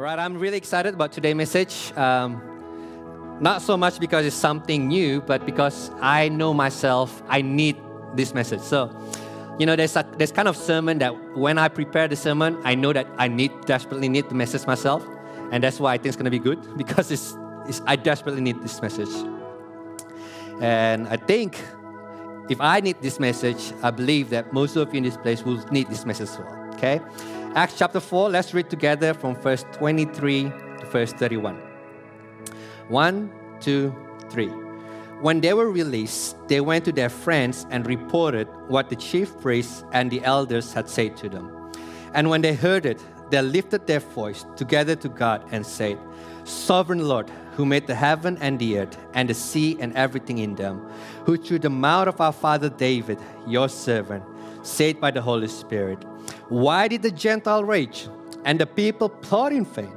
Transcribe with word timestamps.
All 0.00 0.04
right, 0.04 0.18
I'm 0.18 0.38
really 0.38 0.56
excited 0.56 0.94
about 0.94 1.12
today's 1.12 1.34
message. 1.34 1.92
Um, 1.94 2.40
not 3.38 3.60
so 3.60 3.76
much 3.76 4.00
because 4.00 4.24
it's 4.24 4.34
something 4.34 4.88
new, 4.88 5.20
but 5.20 5.44
because 5.44 5.90
I 6.00 6.30
know 6.30 6.54
myself, 6.54 7.22
I 7.28 7.42
need 7.42 7.76
this 8.14 8.32
message. 8.32 8.62
So, 8.62 8.90
you 9.58 9.66
know, 9.66 9.76
there's 9.76 9.96
a, 9.96 10.06
there's 10.16 10.32
kind 10.32 10.48
of 10.48 10.56
sermon 10.56 11.00
that 11.00 11.36
when 11.36 11.58
I 11.58 11.68
prepare 11.68 12.08
the 12.08 12.16
sermon, 12.16 12.58
I 12.64 12.76
know 12.76 12.94
that 12.94 13.08
I 13.18 13.28
need 13.28 13.52
desperately 13.66 14.08
need 14.08 14.30
the 14.30 14.34
message 14.34 14.66
myself, 14.66 15.06
and 15.52 15.62
that's 15.62 15.78
why 15.78 15.92
I 15.92 15.96
think 15.98 16.06
it's 16.06 16.16
gonna 16.16 16.30
be 16.30 16.38
good 16.38 16.58
because 16.78 17.10
it's, 17.10 17.36
it's 17.68 17.82
I 17.86 17.96
desperately 17.96 18.40
need 18.40 18.62
this 18.62 18.80
message. 18.80 19.14
And 20.62 21.08
I 21.08 21.18
think 21.18 21.62
if 22.48 22.58
I 22.58 22.80
need 22.80 23.02
this 23.02 23.20
message, 23.20 23.74
I 23.82 23.90
believe 23.90 24.30
that 24.30 24.50
most 24.54 24.76
of 24.76 24.94
you 24.94 24.96
in 24.96 25.04
this 25.04 25.18
place 25.18 25.42
will 25.44 25.62
need 25.70 25.88
this 25.88 26.06
message 26.06 26.30
as 26.30 26.38
well. 26.38 26.70
Okay? 26.76 27.02
Acts 27.56 27.74
chapter 27.76 27.98
4, 27.98 28.30
let's 28.30 28.54
read 28.54 28.70
together 28.70 29.12
from 29.12 29.34
verse 29.34 29.64
23 29.72 30.44
to 30.44 30.86
verse 30.86 31.12
31. 31.12 31.56
One, 32.86 33.28
two, 33.58 33.92
three. 34.28 34.46
When 35.20 35.40
they 35.40 35.52
were 35.52 35.68
released, 35.68 36.36
they 36.46 36.60
went 36.60 36.84
to 36.84 36.92
their 36.92 37.08
friends 37.08 37.66
and 37.70 37.84
reported 37.88 38.46
what 38.68 38.88
the 38.88 38.94
chief 38.94 39.36
priests 39.40 39.82
and 39.90 40.12
the 40.12 40.22
elders 40.22 40.72
had 40.72 40.88
said 40.88 41.16
to 41.16 41.28
them. 41.28 41.72
And 42.14 42.30
when 42.30 42.40
they 42.40 42.54
heard 42.54 42.86
it, 42.86 43.02
they 43.30 43.42
lifted 43.42 43.84
their 43.88 43.98
voice 43.98 44.46
together 44.54 44.94
to 44.94 45.08
God 45.08 45.44
and 45.50 45.66
said, 45.66 45.98
Sovereign 46.44 47.08
Lord, 47.08 47.28
who 47.56 47.66
made 47.66 47.88
the 47.88 47.96
heaven 47.96 48.38
and 48.40 48.60
the 48.60 48.78
earth 48.78 48.96
and 49.12 49.28
the 49.28 49.34
sea 49.34 49.76
and 49.80 49.92
everything 49.96 50.38
in 50.38 50.54
them, 50.54 50.88
who 51.26 51.36
through 51.36 51.58
the 51.58 51.70
mouth 51.70 52.06
of 52.06 52.20
our 52.20 52.32
father 52.32 52.68
David, 52.68 53.18
your 53.44 53.68
servant, 53.68 54.22
said 54.62 55.00
by 55.00 55.10
the 55.10 55.20
Holy 55.20 55.48
Spirit, 55.48 56.04
Why 56.50 56.88
did 56.88 57.02
the 57.02 57.10
Gentile 57.10 57.64
rage 57.64 58.08
and 58.44 58.60
the 58.60 58.66
people 58.66 59.08
plot 59.08 59.52
in 59.52 59.64
vain? 59.64 59.92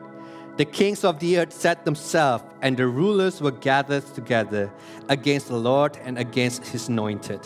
The 0.56 0.66
kings 0.66 1.04
of 1.04 1.20
the 1.20 1.40
earth 1.40 1.52
set 1.52 1.84
themselves, 1.84 2.44
and 2.62 2.78
the 2.78 2.88
rulers 2.88 3.42
were 3.42 3.52
gathered 3.52 4.06
together 4.14 4.72
against 5.10 5.48
the 5.48 5.58
Lord 5.58 5.98
and 6.06 6.18
against 6.18 6.66
his 6.68 6.88
anointed. 6.90 7.42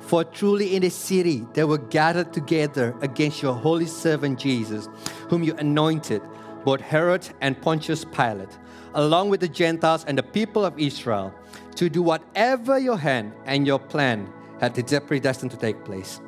For 0.00 0.24
truly 0.24 0.74
in 0.74 0.82
the 0.82 0.90
city 0.90 1.46
they 1.52 1.64
were 1.64 1.78
gathered 1.78 2.32
together 2.32 2.96
against 3.02 3.42
your 3.42 3.52
holy 3.52 3.86
servant 3.86 4.38
Jesus, 4.38 4.88
whom 5.28 5.42
you 5.42 5.54
anointed, 5.56 6.22
both 6.64 6.80
Herod 6.80 7.28
and 7.42 7.60
Pontius 7.60 8.04
Pilate 8.06 8.58
along 8.96 9.28
with 9.28 9.40
the 9.40 9.48
Gentiles 9.48 10.04
and 10.08 10.16
the 10.16 10.22
people 10.22 10.64
of 10.64 10.78
Israel, 10.78 11.32
to 11.76 11.88
do 11.88 12.02
whatever 12.02 12.78
your 12.78 12.96
hand 12.96 13.32
and 13.44 13.66
your 13.66 13.78
plan 13.78 14.32
had 14.58 14.74
predestined 15.06 15.50
to 15.50 15.56
take 15.58 15.84
place. 15.84 16.20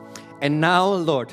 And 0.43 0.61
now, 0.61 0.87
Lord, 0.87 1.33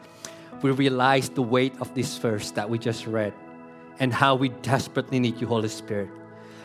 we 0.61 0.71
realize 0.71 1.29
the 1.29 1.41
weight 1.41 1.73
of 1.79 1.93
this 1.95 2.17
verse 2.17 2.51
that 2.51 2.69
we 2.69 2.77
just 2.77 3.07
read 3.07 3.33
and 3.99 4.13
how 4.13 4.35
we 4.35 4.49
desperately 4.49 5.19
need 5.19 5.39
you, 5.39 5.47
Holy 5.47 5.69
Spirit. 5.69 6.09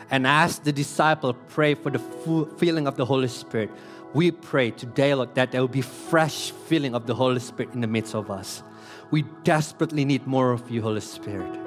And 0.09 0.25
as 0.25 0.59
the 0.59 0.71
disciple 0.71 1.33
pray 1.33 1.73
for 1.75 1.89
the 1.89 1.99
full 1.99 2.45
feeling 2.57 2.87
of 2.87 2.95
the 2.95 3.05
Holy 3.05 3.27
Spirit, 3.27 3.69
we 4.13 4.31
pray 4.31 4.71
today, 4.71 5.13
Lord, 5.13 5.35
that 5.35 5.51
there 5.51 5.61
will 5.61 5.67
be 5.67 5.81
fresh 5.81 6.51
feeling 6.51 6.95
of 6.95 7.05
the 7.07 7.13
Holy 7.13 7.39
Spirit 7.39 7.73
in 7.73 7.81
the 7.81 7.87
midst 7.87 8.15
of 8.15 8.31
us. 8.31 8.63
We 9.11 9.23
desperately 9.43 10.05
need 10.05 10.25
more 10.25 10.51
of 10.51 10.69
you, 10.71 10.81
Holy 10.81 11.01
Spirit. 11.01 11.66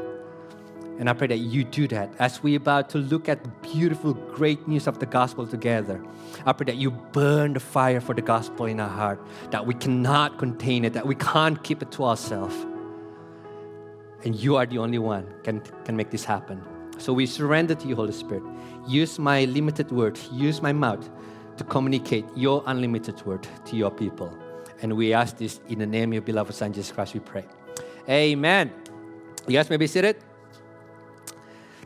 And 1.00 1.09
I 1.09 1.15
pray 1.15 1.28
that 1.28 1.38
you 1.38 1.65
do 1.65 1.88
that 1.88 2.12
as 2.19 2.43
we 2.43 2.56
about 2.56 2.91
to 2.91 2.99
look 2.99 3.27
at 3.27 3.43
the 3.43 3.49
beautiful, 3.62 4.12
great 4.12 4.69
news 4.69 4.87
of 4.87 4.99
the 4.99 5.06
gospel 5.06 5.47
together. 5.47 5.99
I 6.44 6.53
pray 6.53 6.66
that 6.66 6.77
you 6.77 6.91
burn 6.91 7.55
the 7.55 7.61
fire 7.61 8.03
for 8.03 8.15
the 8.15 8.21
gospel 8.21 8.66
in 8.66 8.78
our 8.78 8.88
heart, 8.88 9.19
that 9.50 9.65
we 9.65 9.72
cannot 9.72 10.39
contain 10.39 10.84
it, 10.84 10.93
that 10.93 11.06
we 11.06 11.15
can't 11.15 11.65
keep 11.65 11.81
it 11.81 11.91
to 11.93 12.05
ourselves. 12.05 12.55
And 14.25 14.37
you 14.37 14.56
are 14.56 14.66
the 14.66 14.77
only 14.77 14.99
one 14.99 15.27
can 15.43 15.62
can 15.87 15.97
make 15.97 16.10
this 16.10 16.22
happen. 16.22 16.62
So 16.99 17.15
we 17.15 17.25
surrender 17.25 17.75
to 17.75 17.89
you, 17.89 17.97
Holy 17.97 18.12
Spirit. 18.12 18.43
Use 18.87 19.19
my 19.19 19.47
limited 19.47 19.91
word, 19.91 20.21
use 20.31 20.60
my 20.60 20.75
mouth 20.75 21.09
to 21.56 21.65
communicate 21.65 22.27
your 22.37 22.62
unlimited 22.66 23.25
word 23.25 23.49
to 23.65 23.75
your 23.75 23.91
people. 23.91 24.37
And 24.83 24.99
we 24.99 25.15
ask 25.15 25.39
this 25.39 25.60
in 25.69 25.78
the 25.78 25.87
name 25.87 26.10
of 26.10 26.15
your 26.15 26.22
beloved 26.22 26.53
Son, 26.53 26.75
Jesus 26.75 26.93
Christ, 26.93 27.15
we 27.15 27.21
pray. 27.21 27.47
Amen. 28.06 28.71
You 29.47 29.55
guys 29.55 29.71
may 29.71 29.78
be 29.78 29.87
seated. 29.87 30.29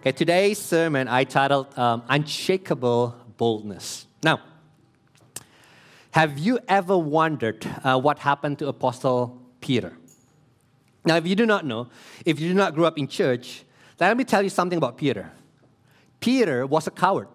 Okay, 0.06 0.12
today's 0.12 0.58
sermon 0.58 1.08
I 1.08 1.24
titled 1.24 1.78
um, 1.78 2.02
Unshakable 2.10 3.16
Boldness. 3.38 4.06
Now, 4.22 4.38
have 6.10 6.38
you 6.38 6.58
ever 6.68 6.98
wondered 6.98 7.66
uh, 7.82 7.98
what 7.98 8.18
happened 8.18 8.58
to 8.58 8.68
Apostle 8.68 9.40
Peter? 9.62 9.96
Now, 11.06 11.16
if 11.16 11.26
you 11.26 11.34
do 11.34 11.46
not 11.46 11.64
know, 11.64 11.88
if 12.26 12.38
you 12.38 12.48
do 12.48 12.54
not 12.54 12.74
grow 12.74 12.84
up 12.84 12.98
in 12.98 13.08
church, 13.08 13.64
let 13.98 14.14
me 14.14 14.24
tell 14.24 14.42
you 14.42 14.50
something 14.50 14.76
about 14.76 14.98
Peter. 14.98 15.32
Peter 16.20 16.66
was 16.66 16.86
a 16.86 16.90
coward. 16.90 17.28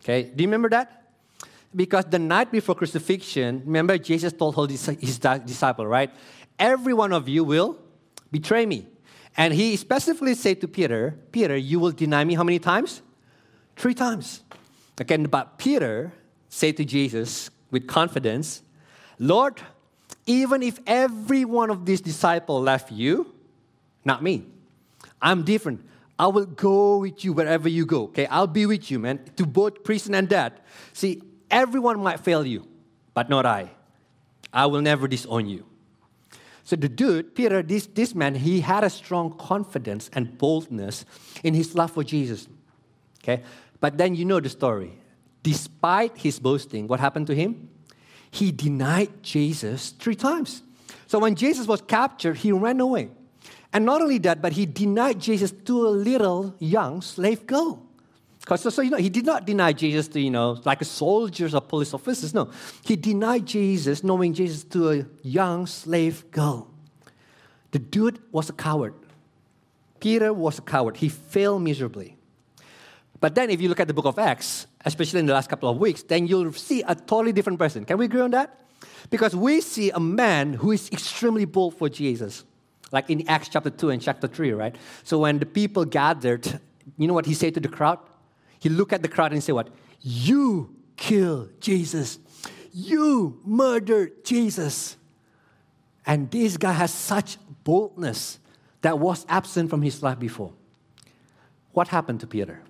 Okay, 0.00 0.24
do 0.34 0.42
you 0.42 0.48
remember 0.48 0.70
that? 0.70 1.12
Because 1.76 2.06
the 2.06 2.18
night 2.18 2.50
before 2.50 2.74
crucifixion, 2.74 3.62
remember 3.64 3.98
Jesus 3.98 4.32
told 4.32 4.68
his, 4.68 4.84
his 4.84 5.20
disciple, 5.20 5.86
right? 5.86 6.10
Every 6.58 6.92
one 6.92 7.12
of 7.12 7.28
you 7.28 7.44
will 7.44 7.78
betray 8.32 8.66
me. 8.66 8.88
And 9.36 9.52
he 9.52 9.76
specifically 9.76 10.34
said 10.34 10.60
to 10.60 10.68
Peter, 10.68 11.18
Peter, 11.32 11.56
you 11.56 11.80
will 11.80 11.90
deny 11.90 12.24
me 12.24 12.34
how 12.34 12.44
many 12.44 12.58
times? 12.58 13.02
Three 13.76 13.94
times. 13.94 14.42
Again, 14.98 15.24
but 15.24 15.58
Peter 15.58 16.12
said 16.48 16.76
to 16.76 16.84
Jesus 16.84 17.50
with 17.70 17.88
confidence, 17.88 18.62
Lord, 19.18 19.60
even 20.26 20.62
if 20.62 20.78
every 20.86 21.44
one 21.44 21.70
of 21.70 21.84
these 21.84 22.00
disciples 22.00 22.62
left 22.62 22.92
you, 22.92 23.32
not 24.04 24.22
me. 24.22 24.46
I'm 25.20 25.42
different. 25.42 25.84
I 26.18 26.28
will 26.28 26.46
go 26.46 26.98
with 26.98 27.24
you 27.24 27.32
wherever 27.32 27.68
you 27.68 27.86
go. 27.86 28.04
Okay, 28.04 28.26
I'll 28.26 28.46
be 28.46 28.66
with 28.66 28.90
you, 28.90 29.00
man, 29.00 29.18
to 29.36 29.46
both 29.46 29.82
prison 29.82 30.14
and 30.14 30.28
death. 30.28 30.52
See, 30.92 31.22
everyone 31.50 32.00
might 32.00 32.20
fail 32.20 32.46
you, 32.46 32.68
but 33.14 33.28
not 33.28 33.44
I. 33.46 33.70
I 34.52 34.66
will 34.66 34.80
never 34.80 35.08
disown 35.08 35.48
you. 35.48 35.66
So 36.64 36.76
the 36.76 36.88
dude, 36.88 37.34
Peter, 37.34 37.62
this, 37.62 37.86
this 37.86 38.14
man, 38.14 38.34
he 38.34 38.60
had 38.60 38.84
a 38.84 38.90
strong 38.90 39.36
confidence 39.36 40.08
and 40.14 40.36
boldness 40.38 41.04
in 41.42 41.52
his 41.52 41.74
love 41.74 41.92
for 41.92 42.02
Jesus. 42.02 42.48
Okay? 43.22 43.42
But 43.80 43.98
then 43.98 44.14
you 44.14 44.24
know 44.24 44.40
the 44.40 44.48
story. 44.48 44.98
Despite 45.42 46.16
his 46.16 46.38
boasting, 46.38 46.88
what 46.88 47.00
happened 47.00 47.26
to 47.26 47.34
him? 47.34 47.68
He 48.30 48.50
denied 48.50 49.22
Jesus 49.22 49.90
three 49.90 50.14
times. 50.14 50.62
So 51.06 51.18
when 51.18 51.34
Jesus 51.34 51.66
was 51.66 51.82
captured, 51.82 52.38
he 52.38 52.50
ran 52.50 52.80
away. 52.80 53.10
And 53.72 53.84
not 53.84 54.00
only 54.00 54.18
that, 54.18 54.40
but 54.40 54.54
he 54.54 54.64
denied 54.64 55.20
Jesus 55.20 55.52
to 55.66 55.86
a 55.86 55.90
little 55.90 56.54
young 56.58 57.02
slave 57.02 57.46
girl. 57.46 57.83
Because 58.44 58.60
so, 58.60 58.68
so, 58.68 58.82
you 58.82 58.90
know, 58.90 58.98
he 58.98 59.08
did 59.08 59.24
not 59.24 59.46
deny 59.46 59.72
Jesus 59.72 60.06
to, 60.08 60.20
you 60.20 60.30
know, 60.30 60.60
like 60.66 60.82
a 60.82 60.84
soldiers 60.84 61.54
or 61.54 61.62
police 61.62 61.94
officers. 61.94 62.34
No. 62.34 62.50
He 62.84 62.94
denied 62.94 63.46
Jesus, 63.46 64.04
knowing 64.04 64.34
Jesus, 64.34 64.64
to 64.64 64.90
a 64.90 65.06
young 65.22 65.66
slave 65.66 66.30
girl. 66.30 66.68
The 67.70 67.78
dude 67.78 68.20
was 68.32 68.50
a 68.50 68.52
coward. 68.52 68.92
Peter 69.98 70.30
was 70.34 70.58
a 70.58 70.62
coward. 70.62 70.98
He 70.98 71.08
failed 71.08 71.62
miserably. 71.62 72.18
But 73.18 73.34
then, 73.34 73.48
if 73.48 73.62
you 73.62 73.70
look 73.70 73.80
at 73.80 73.88
the 73.88 73.94
book 73.94 74.04
of 74.04 74.18
Acts, 74.18 74.66
especially 74.84 75.20
in 75.20 75.26
the 75.26 75.32
last 75.32 75.48
couple 75.48 75.70
of 75.70 75.78
weeks, 75.78 76.02
then 76.02 76.26
you'll 76.26 76.52
see 76.52 76.82
a 76.82 76.94
totally 76.94 77.32
different 77.32 77.58
person. 77.58 77.86
Can 77.86 77.96
we 77.96 78.04
agree 78.04 78.20
on 78.20 78.32
that? 78.32 78.60
Because 79.08 79.34
we 79.34 79.62
see 79.62 79.90
a 79.90 80.00
man 80.00 80.52
who 80.52 80.72
is 80.72 80.90
extremely 80.92 81.46
bold 81.46 81.78
for 81.78 81.88
Jesus. 81.88 82.44
Like 82.92 83.08
in 83.08 83.26
Acts 83.26 83.48
chapter 83.48 83.70
2 83.70 83.88
and 83.88 84.02
chapter 84.02 84.28
3, 84.28 84.52
right? 84.52 84.76
So 85.02 85.18
when 85.20 85.38
the 85.38 85.46
people 85.46 85.86
gathered, 85.86 86.60
you 86.98 87.08
know 87.08 87.14
what 87.14 87.24
he 87.24 87.32
said 87.32 87.54
to 87.54 87.60
the 87.60 87.68
crowd? 87.68 87.98
He 88.64 88.70
looked 88.70 88.94
at 88.94 89.02
the 89.02 89.08
crowd 89.08 89.34
and 89.34 89.44
said, 89.44 89.54
What? 89.54 89.68
You 90.00 90.74
killed 90.96 91.60
Jesus. 91.60 92.18
You 92.72 93.38
murdered 93.44 94.24
Jesus. 94.24 94.96
And 96.06 96.30
this 96.30 96.56
guy 96.56 96.72
has 96.72 96.90
such 96.90 97.36
boldness 97.62 98.38
that 98.80 98.98
was 98.98 99.26
absent 99.28 99.68
from 99.68 99.82
his 99.82 100.02
life 100.02 100.18
before. 100.18 100.54
What 101.72 101.88
happened 101.88 102.20
to 102.20 102.26
Peter? 102.26 102.62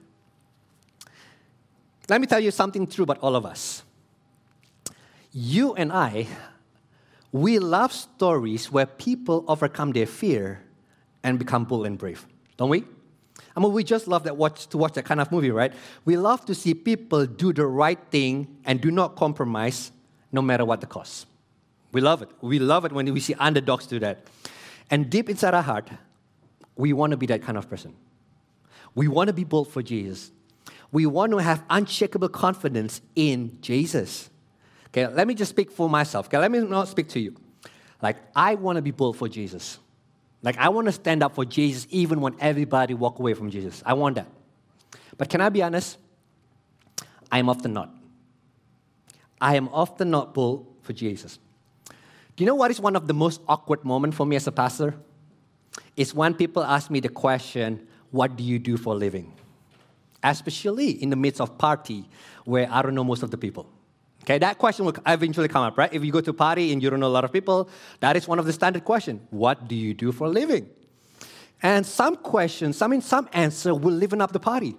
Let 2.08 2.20
me 2.20 2.26
tell 2.26 2.41
you 2.41 2.50
something 2.50 2.88
true 2.88 3.05
about 3.05 3.20
all 3.20 3.37
of 3.37 3.46
us. 3.46 3.85
You 5.31 5.75
and 5.75 5.93
I, 5.93 6.26
we 7.31 7.61
love 7.61 7.93
stories 7.93 8.69
where 8.73 8.87
people 8.87 9.44
overcome 9.46 9.93
their 9.93 10.06
fear 10.06 10.61
and 11.23 11.38
become 11.38 11.64
bold 11.64 11.87
and 11.87 11.96
brave, 11.96 12.26
don't 12.56 12.70
we? 12.70 12.82
I 13.56 13.60
mean, 13.60 13.72
we 13.72 13.84
just 13.84 14.08
love 14.08 14.25
that 14.25 14.36
watch, 14.36 14.66
to 14.69 14.78
watch 14.78 14.94
that 14.94 15.04
kind 15.04 15.20
of 15.20 15.31
movie, 15.31 15.50
right? 15.50 15.72
We 16.04 16.16
love 16.16 16.44
to 16.46 16.54
see 16.54 16.75
people 16.75 17.26
do 17.26 17.52
the 17.52 17.66
right 17.66 17.98
thing 18.10 18.58
and 18.64 18.81
do 18.81 18.90
not 18.90 19.16
compromise 19.16 19.92
no 20.32 20.42
matter 20.42 20.64
what 20.64 20.81
the 20.81 20.86
cost. 20.86 21.26
We 21.92 22.00
love 22.00 22.22
it. 22.22 22.31
We 22.40 22.58
love 22.58 22.84
it 22.84 22.92
when 22.92 23.12
we 23.12 23.20
see 23.20 23.34
underdogs 23.34 23.86
do 23.86 23.98
that. 24.00 24.26
And 24.90 25.08
deep 25.08 25.31
inside 25.31 25.54
our 25.54 25.62
heart, 25.62 25.88
we 26.76 26.92
want 26.92 27.12
to 27.12 27.16
be 27.16 27.26
that 27.26 27.42
kind 27.42 27.56
of 27.56 27.70
person. 27.70 27.94
We 28.94 29.08
want 29.08 29.28
to 29.28 29.32
be 29.32 29.44
bold 29.44 29.69
for 29.69 29.82
Jesus. 29.82 30.31
We 30.90 31.06
want 31.06 31.32
to 31.32 31.38
have 31.38 31.62
unshakable 31.70 32.28
confidence 32.28 33.00
in 33.16 33.58
Jesus. 33.60 34.31
Okay, 34.88 35.06
let 35.08 35.26
me 35.26 35.34
just 35.34 35.50
speak 35.50 35.72
for 35.72 35.88
myself. 35.88 36.26
Okay, 36.26 36.38
let 36.38 36.50
me 36.50 36.60
not 36.60 36.88
speak 36.88 37.08
to 37.10 37.20
you. 37.20 37.34
Like, 38.00 38.16
I 38.36 38.54
want 38.54 38.76
to 38.76 38.82
be 38.82 38.92
bold 38.92 39.16
for 39.16 39.28
Jesus. 39.28 39.78
Like, 40.44 40.58
I 40.58 40.69
want 40.69 40.87
to 40.88 40.93
stand 40.93 41.23
up 41.23 41.35
for 41.35 41.46
Jesus 41.46 41.87
even 41.91 42.20
when 42.20 42.37
everybody 42.38 42.93
walk 42.93 43.19
away 43.19 43.32
from 43.32 43.50
Jesus. 43.50 43.82
I 43.87 43.94
want 43.94 44.17
that. 44.17 44.26
But 45.17 45.31
can 45.31 45.41
I 45.41 45.49
be 45.49 45.62
honest? 45.62 45.96
I 47.32 47.38
am 47.38 47.49
often 47.49 47.73
not. 47.73 47.88
I 49.41 49.56
am 49.56 49.69
often 49.69 50.11
not 50.11 50.35
bold 50.35 50.67
for 50.82 50.93
Jesus. 50.93 51.38
Do 52.37 52.44
you 52.44 52.46
know 52.46 52.55
what 52.55 52.70
is 52.70 52.79
one 52.79 52.94
of 52.94 53.06
the 53.06 53.14
most 53.14 53.41
awkward 53.49 53.87
moments 53.87 54.19
for 54.19 54.26
me 54.26 54.37
as 54.37 54.46
a 54.46 54.52
pastor? 54.52 54.94
It's 55.96 56.12
when 56.12 56.35
people 56.35 56.62
ask 56.62 56.91
me 56.91 57.00
the 57.00 57.08
question, 57.08 57.88
What 58.11 58.37
do 58.37 58.44
you 58.44 58.58
do 58.58 58.76
for 58.76 58.93
a 58.93 58.96
living? 58.96 59.32
Especially 60.23 60.91
in 61.02 61.08
the 61.08 61.17
midst 61.17 61.41
of 61.41 61.56
party 61.56 62.06
where 62.44 62.69
I 62.70 62.82
don't 62.82 62.94
know 62.94 63.05
most 63.05 63.23
of 63.23 63.31
the 63.31 63.38
people. 63.38 63.67
Okay, 64.25 64.38
that 64.38 64.56
question 64.56 64.87
will 64.87 64.97
eventually 65.06 65.49
come 65.49 65.62
up, 65.65 65.76
right? 65.76 65.93
If 65.93 66.03
you 66.03 66.11
go 66.11 66.23
to 66.23 66.31
a 66.31 66.35
party 66.35 66.73
and 66.73 66.82
you 66.82 66.88
don't 66.88 66.99
know 66.99 67.09
a 67.09 67.17
lot 67.19 67.25
of 67.25 67.32
people, 67.32 67.69
that 68.00 68.17
is 68.17 68.26
one 68.26 68.38
of 68.38 68.47
the 68.47 68.55
standard 68.55 68.82
questions. 68.82 69.21
What 69.29 69.69
do 69.69 69.75
you 69.75 69.93
do 69.93 70.12
for 70.12 70.25
a 70.25 70.31
living? 70.31 70.71
And 71.62 71.85
some 71.85 72.17
questions, 72.17 72.81
I 72.81 72.87
mean, 72.87 73.03
some 73.03 73.29
answer 73.35 73.75
will 73.75 73.93
liven 73.93 74.23
up 74.23 74.32
the 74.32 74.41
party. 74.41 74.76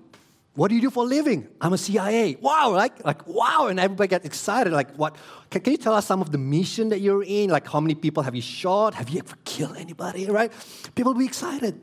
What 0.55 0.69
do 0.69 0.75
you 0.75 0.81
do 0.81 0.89
for 0.89 1.03
a 1.03 1.07
living? 1.07 1.47
I'm 1.61 1.73
a 1.73 1.77
CIA. 1.77 2.37
Wow, 2.41 2.71
like, 2.71 3.05
like 3.05 3.27
wow, 3.27 3.67
and 3.67 3.79
everybody 3.79 4.07
gets 4.07 4.25
excited. 4.25 4.73
Like, 4.73 4.95
what? 4.95 5.15
Can, 5.51 5.61
can 5.61 5.73
you 5.73 5.77
tell 5.77 5.93
us 5.93 6.07
some 6.07 6.21
of 6.21 6.31
the 6.31 6.39
mission 6.39 6.89
that 6.89 7.01
you're 7.01 7.21
in? 7.21 7.51
Like, 7.51 7.67
how 7.67 7.79
many 7.79 7.93
people 7.93 8.23
have 8.23 8.33
you 8.33 8.41
shot? 8.41 8.95
Have 8.95 9.09
you 9.09 9.19
ever 9.19 9.35
killed 9.45 9.77
anybody? 9.77 10.25
Right? 10.25 10.51
People 10.95 11.13
will 11.13 11.19
be 11.19 11.25
excited. 11.25 11.79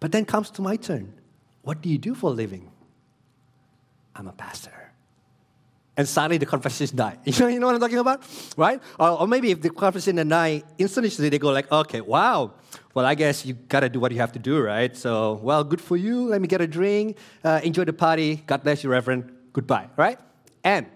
But 0.00 0.12
then 0.12 0.24
comes 0.24 0.50
to 0.52 0.62
my 0.62 0.76
turn. 0.76 1.12
What 1.60 1.82
do 1.82 1.90
you 1.90 1.98
do 1.98 2.14
for 2.14 2.30
a 2.30 2.32
living? 2.32 2.70
I'm 4.16 4.26
a 4.26 4.32
pastor 4.32 4.87
and 5.98 6.08
suddenly 6.08 6.38
the 6.38 6.46
conversation 6.46 6.96
die. 6.96 7.18
You 7.24 7.32
know, 7.40 7.48
you 7.48 7.60
know 7.60 7.66
what 7.66 7.74
I'm 7.74 7.80
talking 7.80 7.98
about? 7.98 8.22
Right? 8.56 8.80
Or, 8.98 9.20
or 9.20 9.26
maybe 9.26 9.50
if 9.50 9.60
the 9.60 9.70
conversation 9.70 10.28
die, 10.28 10.62
instantly 10.78 11.28
they 11.28 11.38
go 11.38 11.50
like, 11.50 11.70
okay, 11.70 12.00
wow, 12.00 12.52
well, 12.94 13.04
I 13.04 13.16
guess 13.16 13.44
you 13.44 13.54
got 13.54 13.80
to 13.80 13.88
do 13.88 13.98
what 13.98 14.12
you 14.12 14.18
have 14.18 14.32
to 14.32 14.38
do, 14.38 14.60
right? 14.60 14.96
So, 14.96 15.34
well, 15.42 15.64
good 15.64 15.80
for 15.80 15.96
you. 15.96 16.28
Let 16.28 16.40
me 16.40 16.46
get 16.46 16.60
a 16.60 16.68
drink. 16.68 17.18
Uh, 17.42 17.60
enjoy 17.64 17.84
the 17.84 17.92
party. 17.92 18.36
God 18.46 18.62
bless 18.62 18.84
you, 18.84 18.90
Reverend. 18.90 19.32
Goodbye, 19.52 19.88
right? 19.96 20.18
And 20.62 20.86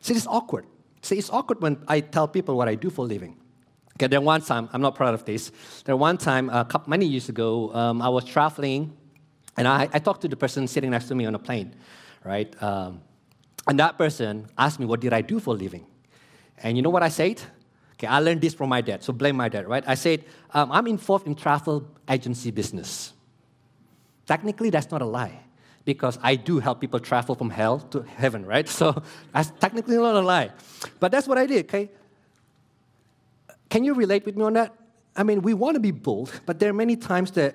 see, 0.00 0.14
it's 0.14 0.26
awkward. 0.26 0.66
See, 1.02 1.16
it's 1.16 1.30
awkward 1.30 1.62
when 1.62 1.78
I 1.86 2.00
tell 2.00 2.26
people 2.26 2.56
what 2.56 2.68
I 2.68 2.74
do 2.74 2.90
for 2.90 3.04
a 3.04 3.08
living. 3.08 3.36
Okay, 3.96 4.08
there 4.08 4.20
one 4.20 4.40
time, 4.40 4.68
I'm 4.72 4.82
not 4.82 4.96
proud 4.96 5.14
of 5.14 5.24
this. 5.24 5.52
There 5.84 5.96
one 5.96 6.18
time, 6.18 6.50
a 6.50 6.64
couple, 6.64 6.90
many 6.90 7.06
years 7.06 7.28
ago, 7.28 7.72
um, 7.72 8.02
I 8.02 8.08
was 8.08 8.24
traveling, 8.24 8.96
and 9.56 9.68
I, 9.68 9.88
I, 9.92 10.00
talked 10.00 10.22
to 10.22 10.28
the 10.28 10.36
person 10.36 10.66
sitting 10.66 10.90
next 10.90 11.06
to 11.08 11.14
me 11.14 11.26
on 11.26 11.34
a 11.36 11.38
plane, 11.38 11.76
right? 12.24 12.60
Um, 12.60 13.00
and 13.66 13.78
that 13.78 13.96
person 13.98 14.46
asked 14.58 14.78
me, 14.78 14.86
What 14.86 15.00
did 15.00 15.12
I 15.12 15.22
do 15.22 15.40
for 15.40 15.54
a 15.54 15.56
living? 15.56 15.86
And 16.58 16.76
you 16.76 16.82
know 16.82 16.90
what 16.90 17.02
I 17.02 17.08
said? 17.08 17.40
Okay, 17.94 18.06
I 18.06 18.18
learned 18.18 18.40
this 18.40 18.54
from 18.54 18.68
my 18.68 18.80
dad, 18.80 19.02
so 19.02 19.12
blame 19.12 19.36
my 19.36 19.48
dad, 19.48 19.68
right? 19.68 19.84
I 19.86 19.94
said, 19.94 20.24
um, 20.52 20.72
I'm 20.72 20.86
involved 20.88 21.26
in 21.26 21.34
travel 21.34 21.86
agency 22.08 22.50
business. 22.50 23.12
Technically, 24.26 24.70
that's 24.70 24.90
not 24.90 25.00
a 25.00 25.04
lie 25.04 25.40
because 25.84 26.18
I 26.22 26.34
do 26.34 26.58
help 26.58 26.80
people 26.80 26.98
travel 26.98 27.34
from 27.34 27.50
hell 27.50 27.78
to 27.78 28.02
heaven, 28.02 28.44
right? 28.44 28.68
So 28.80 29.02
that's 29.32 29.52
technically 29.60 29.96
not 29.96 30.16
a 30.16 30.20
lie. 30.20 30.50
But 30.98 31.12
that's 31.12 31.28
what 31.28 31.38
I 31.38 31.46
did, 31.46 31.66
okay? 31.66 31.90
Can 33.68 33.84
you 33.84 33.94
relate 33.94 34.24
with 34.26 34.36
me 34.36 34.44
on 34.44 34.54
that? 34.54 34.74
I 35.16 35.22
mean, 35.22 35.42
we 35.42 35.54
want 35.54 35.74
to 35.74 35.80
be 35.80 35.92
bold, 35.92 36.32
but 36.46 36.58
there 36.58 36.70
are 36.70 36.74
many 36.74 36.96
times 36.96 37.30
that 37.32 37.54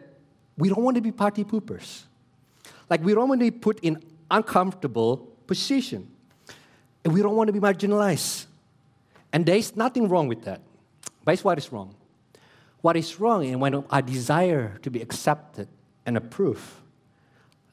we 0.58 0.70
don't 0.70 0.84
want 0.84 0.96
to 0.96 1.02
be 1.02 1.12
party 1.12 1.44
poopers. 1.44 2.04
Like, 2.90 3.04
we 3.04 3.14
don't 3.14 3.28
want 3.28 3.42
to 3.42 3.52
be 3.52 3.58
put 3.58 3.80
in 3.82 4.02
uncomfortable 4.32 5.36
position. 5.50 6.07
And 7.04 7.12
we 7.12 7.22
don't 7.24 7.36
want 7.36 7.48
to 7.48 7.54
be 7.54 7.60
marginalized. 7.60 8.46
And 9.34 9.46
there 9.46 9.57
is 9.57 9.75
nothing 9.75 10.07
wrong 10.07 10.28
with 10.28 10.44
that. 10.44 10.62
But 11.25 11.34
it's 11.34 11.44
what 11.44 11.57
is 11.57 11.72
wrong. 11.72 11.96
What 12.81 12.96
is 12.96 13.19
wrong 13.19 13.44
is 13.44 13.57
when 13.57 13.84
our 13.90 14.01
desire 14.01 14.78
to 14.84 14.92
be 14.92 15.01
accepted 15.01 15.68
and 16.06 16.16
approved 16.16 16.63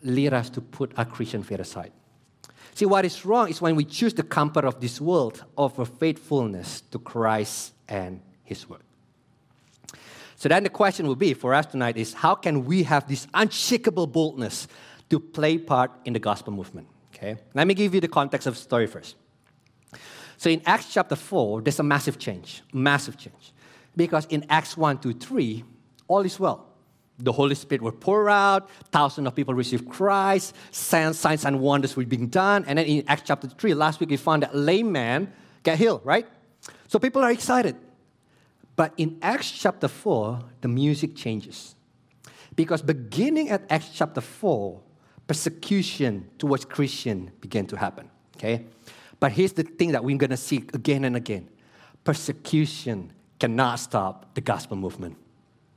lead 0.03 0.33
us 0.33 0.49
to 0.51 0.61
put 0.61 0.93
our 0.97 1.05
Christian 1.05 1.43
faith 1.43 1.61
aside. 1.61 1.93
See, 2.75 2.87
what 2.87 3.05
is 3.05 3.25
wrong 3.25 3.49
is 3.49 3.61
when 3.61 3.77
we 3.77 3.85
choose 3.85 4.15
the 4.15 4.23
comfort 4.23 4.65
of 4.65 4.81
this 4.81 5.01
world 5.01 5.45
over 5.57 5.85
faithfulness 5.85 6.83
to 6.93 6.99
Christ 6.99 7.73
and 7.89 8.21
His 8.45 8.69
Word. 8.69 8.83
So 10.37 10.49
then 10.49 10.63
the 10.63 10.71
question 10.71 11.07
will 11.07 11.17
be 11.17 11.35
for 11.35 11.55
us 11.55 11.67
tonight 11.67 11.97
is 11.97 12.13
how 12.13 12.35
can 12.35 12.65
we 12.65 12.83
have 12.85 13.09
this 13.09 13.27
unshakable 13.35 14.07
boldness 14.07 14.69
to 15.11 15.19
play 15.19 15.59
part 15.59 15.91
in 16.05 16.13
the 16.13 16.19
gospel 16.19 16.53
movement? 16.53 16.89
Okay? 17.17 17.37
Let 17.55 17.67
me 17.67 17.75
give 17.75 17.95
you 17.95 18.01
the 18.01 18.09
context 18.09 18.47
of 18.47 18.55
the 18.55 18.61
story 18.61 18.87
first. 18.87 19.17
So 20.37 20.51
in 20.51 20.61
Acts 20.67 20.93
chapter 20.93 21.17
4, 21.17 21.63
there's 21.63 21.81
a 21.81 21.83
massive 21.83 22.19
change, 22.19 22.63
massive 22.73 23.17
change. 23.17 23.55
Because 23.97 24.27
in 24.27 24.45
Acts 24.51 24.77
1 24.77 24.99
to 24.99 25.15
3, 25.15 25.65
all 26.09 26.21
is 26.21 26.39
well. 26.39 26.67
The 27.19 27.33
Holy 27.33 27.55
Spirit 27.55 27.81
will 27.81 27.93
pour 27.93 28.29
out, 28.29 28.69
thousands 28.93 29.27
of 29.27 29.35
people 29.35 29.55
receive 29.55 29.89
Christ, 29.89 30.55
signs, 30.71 31.19
signs 31.19 31.47
and 31.47 31.61
wonders 31.61 31.97
were 31.97 32.05
being 32.05 32.27
done. 32.27 32.67
And 32.67 32.79
then 32.79 32.85
in 32.85 33.05
Acts 33.09 33.23
chapter 33.25 33.49
3, 33.49 33.73
last 33.73 33.99
week 34.01 34.11
we 34.11 34.19
found 34.19 34.43
that 34.43 34.55
lame 34.55 34.93
man 34.93 35.33
get 35.63 35.79
healed, 35.79 36.03
right? 36.05 36.27
So 36.89 36.99
people 36.99 37.23
are 37.23 37.31
excited. 37.31 37.77
But 38.77 38.93
in 38.99 39.19
Acts 39.23 39.51
chapter 39.51 39.89
4, 39.89 40.41
the 40.61 40.69
music 40.69 41.17
changes. 41.17 41.75
Because 42.55 42.83
beginning 42.83 43.49
at 43.49 43.63
Acts 43.71 43.89
chapter 43.95 44.21
4, 44.21 44.83
persecution 45.27 46.29
towards 46.39 46.65
Christian 46.65 47.31
began 47.41 47.67
to 47.67 47.77
happen. 47.77 48.11
Okay? 48.37 48.65
But 49.19 49.33
here's 49.33 49.53
the 49.53 49.63
thing 49.63 49.93
that 49.93 50.05
we're 50.05 50.19
gonna 50.19 50.37
see 50.37 50.59
again 50.73 51.05
and 51.05 51.17
again. 51.17 51.49
Persecution 52.05 53.13
cannot 53.39 53.77
stop 53.77 54.35
the 54.35 54.41
gospel 54.41 54.77
movement. 54.77 55.17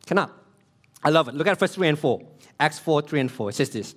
Cannot. 0.05 0.31
I 1.03 1.09
love 1.09 1.27
it. 1.27 1.35
Look 1.35 1.47
at 1.47 1.57
verse 1.57 1.75
3 1.75 1.89
and 1.89 1.99
4. 1.99 2.21
Acts 2.59 2.79
4, 2.79 3.01
3 3.01 3.19
and 3.21 3.31
4. 3.31 3.49
It 3.49 3.55
says 3.55 3.69
this. 3.69 3.95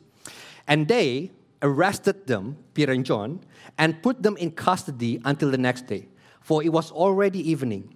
And 0.68 0.86
they 0.86 1.30
arrested 1.62 2.26
them, 2.26 2.56
Peter 2.74 2.92
and 2.92 3.04
John, 3.04 3.40
and 3.78 4.02
put 4.02 4.22
them 4.22 4.36
in 4.36 4.50
custody 4.52 5.20
until 5.24 5.50
the 5.50 5.58
next 5.58 5.86
day, 5.86 6.08
for 6.40 6.62
it 6.62 6.72
was 6.72 6.90
already 6.90 7.48
evening. 7.50 7.94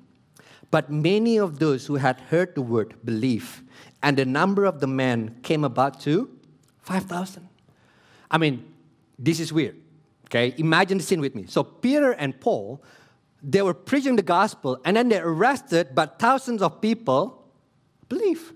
But 0.71 0.91
many 0.91 1.39
of 1.39 1.59
those 1.59 1.87
who 1.87 1.97
had 1.97 2.21
heard 2.21 2.55
the 2.55 2.63
word 2.63 2.95
believed, 3.05 3.63
and 4.03 4.17
the 4.17 4.25
number 4.25 4.65
of 4.65 4.81
the 4.81 4.87
men 4.87 5.37
came 5.43 5.65
about 5.65 6.01
to 6.01 6.36
5,000. 6.87 7.49
I 8.31 8.39
mean, 8.39 8.65
this 9.19 9.41
is 9.41 9.53
weird. 9.53 9.77
Okay, 10.27 10.55
imagine 10.57 10.99
the 10.99 11.05
scene 11.05 11.21
with 11.21 11.35
me. 11.35 11.45
So 11.47 11.63
Peter 11.63 12.13
and 12.13 12.39
Paul, 12.41 12.83
they 13.43 13.63
were 13.63 13.75
preaching 13.75 14.17
the 14.17 14.23
gospel, 14.23 14.81
and 14.85 14.97
then 14.97 15.09
they're 15.09 15.29
arrested, 15.29 15.95
but 15.95 16.19
thousands 16.19 16.63
of 16.63 16.81
people 16.81 17.45
believe. 18.09 18.53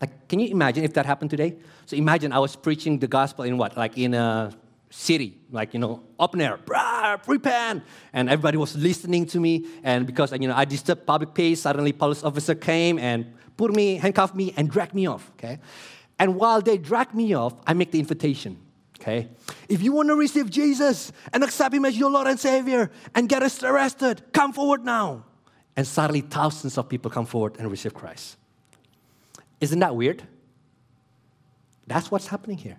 Like, 0.00 0.28
can 0.28 0.38
you 0.40 0.48
imagine 0.48 0.84
if 0.84 0.94
that 0.94 1.06
happened 1.06 1.30
today? 1.30 1.56
So 1.86 1.96
imagine 1.96 2.32
I 2.32 2.38
was 2.38 2.54
preaching 2.56 2.98
the 2.98 3.08
gospel 3.08 3.44
in 3.44 3.58
what, 3.58 3.76
like 3.76 3.98
in 3.98 4.14
a 4.14 4.52
city, 4.90 5.38
like 5.50 5.74
you 5.74 5.80
know, 5.80 6.02
open 6.18 6.40
air, 6.40 6.58
brah, 6.58 7.20
repent, 7.26 7.82
and 8.12 8.28
everybody 8.28 8.56
was 8.56 8.76
listening 8.76 9.26
to 9.26 9.40
me. 9.40 9.66
And 9.82 10.06
because 10.06 10.32
you 10.32 10.48
know 10.48 10.54
I 10.54 10.64
disturbed 10.64 11.06
public 11.06 11.34
peace, 11.34 11.62
suddenly 11.62 11.92
police 11.92 12.22
officer 12.24 12.54
came 12.54 12.98
and 12.98 13.26
put 13.56 13.74
me, 13.74 13.96
handcuffed 13.96 14.34
me, 14.34 14.54
and 14.56 14.70
dragged 14.70 14.94
me 14.94 15.06
off. 15.06 15.30
Okay, 15.32 15.58
and 16.20 16.36
while 16.36 16.60
they 16.60 16.76
drag 16.76 17.14
me 17.14 17.32
off, 17.32 17.54
I 17.66 17.72
make 17.72 17.90
the 17.90 17.98
invitation. 17.98 18.58
Okay? 19.00 19.30
If 19.70 19.82
you 19.82 19.92
want 19.92 20.10
to 20.10 20.14
receive 20.14 20.50
Jesus 20.50 21.10
and 21.32 21.42
accept 21.42 21.74
Him 21.74 21.86
as 21.86 21.96
your 21.96 22.10
Lord 22.10 22.26
and 22.26 22.38
Savior 22.38 22.90
and 23.14 23.26
get 23.26 23.42
arrested, 23.64 24.22
come 24.32 24.52
forward 24.52 24.84
now. 24.84 25.24
And 25.74 25.86
suddenly, 25.86 26.20
thousands 26.20 26.76
of 26.76 26.90
people 26.90 27.10
come 27.10 27.24
forward 27.24 27.56
and 27.58 27.70
receive 27.70 27.94
Christ. 27.94 28.36
Isn't 29.62 29.78
that 29.78 29.96
weird? 29.96 30.22
That's 31.86 32.10
what's 32.10 32.26
happening 32.26 32.58
here. 32.58 32.76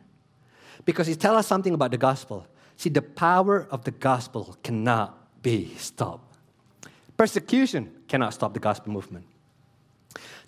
Because 0.86 1.08
it 1.08 1.20
tells 1.20 1.38
us 1.38 1.48
something 1.48 1.74
about 1.74 1.90
the 1.90 1.98
gospel. 1.98 2.46
See, 2.78 2.90
the 2.90 3.02
power 3.02 3.68
of 3.72 3.84
the 3.86 3.92
gospel 3.92 4.56
cannot 4.62 5.42
be 5.42 5.74
stopped. 5.78 6.38
Persecution 7.18 7.92
cannot 8.08 8.36
stop 8.36 8.54
the 8.54 8.60
gospel 8.60 8.94
movement. 8.94 9.26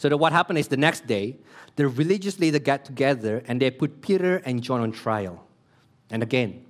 So 0.04 0.10
that 0.10 0.18
what 0.18 0.34
happened 0.34 0.60
is 0.60 0.68
the 0.68 0.76
next 0.76 1.08
day, 1.08 1.38
the 1.78 1.88
religious 1.88 2.38
leader 2.38 2.60
got 2.60 2.84
together 2.84 3.42
and 3.48 3.62
they 3.62 3.72
put 3.72 4.02
Peter 4.02 4.42
and 4.44 4.62
John 4.62 4.82
on 4.82 4.92
trial. 4.92 5.48
And 6.10 6.22
again, 6.22 6.66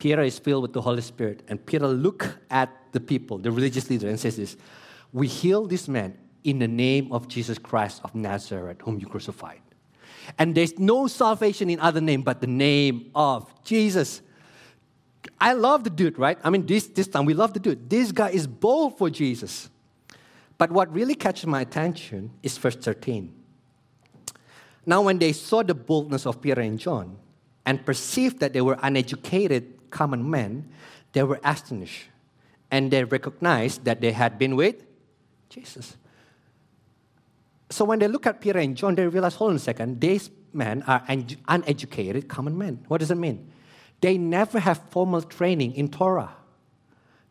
Peter 0.00 0.22
is 0.22 0.40
filled 0.40 0.62
with 0.62 0.72
the 0.72 0.80
Holy 0.80 1.00
Spirit, 1.00 1.44
and 1.46 1.64
Peter 1.64 1.86
look 1.86 2.36
at 2.50 2.70
the 2.90 2.98
people, 2.98 3.38
the 3.38 3.52
religious 3.52 3.88
leader, 3.88 4.08
and 4.08 4.18
says 4.18 4.34
this: 4.34 4.56
"We 5.12 5.28
heal 5.28 5.68
this 5.68 5.86
man 5.86 6.18
in 6.42 6.58
the 6.58 6.66
name 6.66 7.12
of 7.12 7.28
Jesus 7.28 7.60
Christ 7.60 8.00
of 8.02 8.12
Nazareth, 8.12 8.78
whom 8.82 8.98
you 8.98 9.06
crucified." 9.06 9.60
And 10.36 10.52
there's 10.52 10.76
no 10.76 11.06
salvation 11.06 11.70
in 11.70 11.78
other 11.78 12.00
name 12.00 12.22
but 12.22 12.40
the 12.40 12.48
name 12.48 13.12
of 13.14 13.54
Jesus. 13.62 14.20
I 15.40 15.52
love 15.52 15.84
the 15.84 15.90
dude, 15.90 16.18
right? 16.18 16.38
I 16.42 16.50
mean, 16.50 16.66
this, 16.66 16.88
this 16.88 17.06
time 17.06 17.24
we 17.24 17.34
love 17.34 17.52
the 17.52 17.60
dude. 17.60 17.88
This 17.88 18.10
guy 18.10 18.30
is 18.30 18.48
bold 18.48 18.98
for 18.98 19.10
Jesus. 19.10 19.70
But 20.56 20.70
what 20.70 20.92
really 20.92 21.14
catches 21.14 21.46
my 21.46 21.60
attention 21.62 22.30
is 22.42 22.56
verse 22.58 22.76
13. 22.76 23.34
Now, 24.86 25.02
when 25.02 25.18
they 25.18 25.32
saw 25.32 25.62
the 25.62 25.74
boldness 25.74 26.26
of 26.26 26.40
Peter 26.40 26.60
and 26.60 26.78
John 26.78 27.16
and 27.66 27.84
perceived 27.84 28.40
that 28.40 28.52
they 28.52 28.60
were 28.60 28.78
uneducated 28.82 29.90
common 29.90 30.28
men, 30.28 30.68
they 31.12 31.22
were 31.22 31.40
astonished 31.42 32.04
and 32.70 32.90
they 32.90 33.04
recognized 33.04 33.84
that 33.84 34.00
they 34.00 34.12
had 34.12 34.38
been 34.38 34.56
with 34.56 34.76
Jesus. 35.48 35.96
So 37.70 37.84
when 37.84 37.98
they 37.98 38.08
look 38.08 38.26
at 38.26 38.40
Peter 38.40 38.58
and 38.58 38.76
John, 38.76 38.94
they 38.94 39.06
realize, 39.06 39.34
hold 39.34 39.50
on 39.50 39.56
a 39.56 39.60
second, 39.60 40.00
these 40.00 40.30
men 40.52 40.82
are 40.82 41.02
uneducated 41.48 42.28
common 42.28 42.56
men. 42.56 42.84
What 42.88 42.98
does 42.98 43.10
it 43.10 43.16
mean? 43.16 43.50
They 44.00 44.18
never 44.18 44.60
have 44.60 44.82
formal 44.90 45.22
training 45.22 45.74
in 45.74 45.88
Torah. 45.88 46.34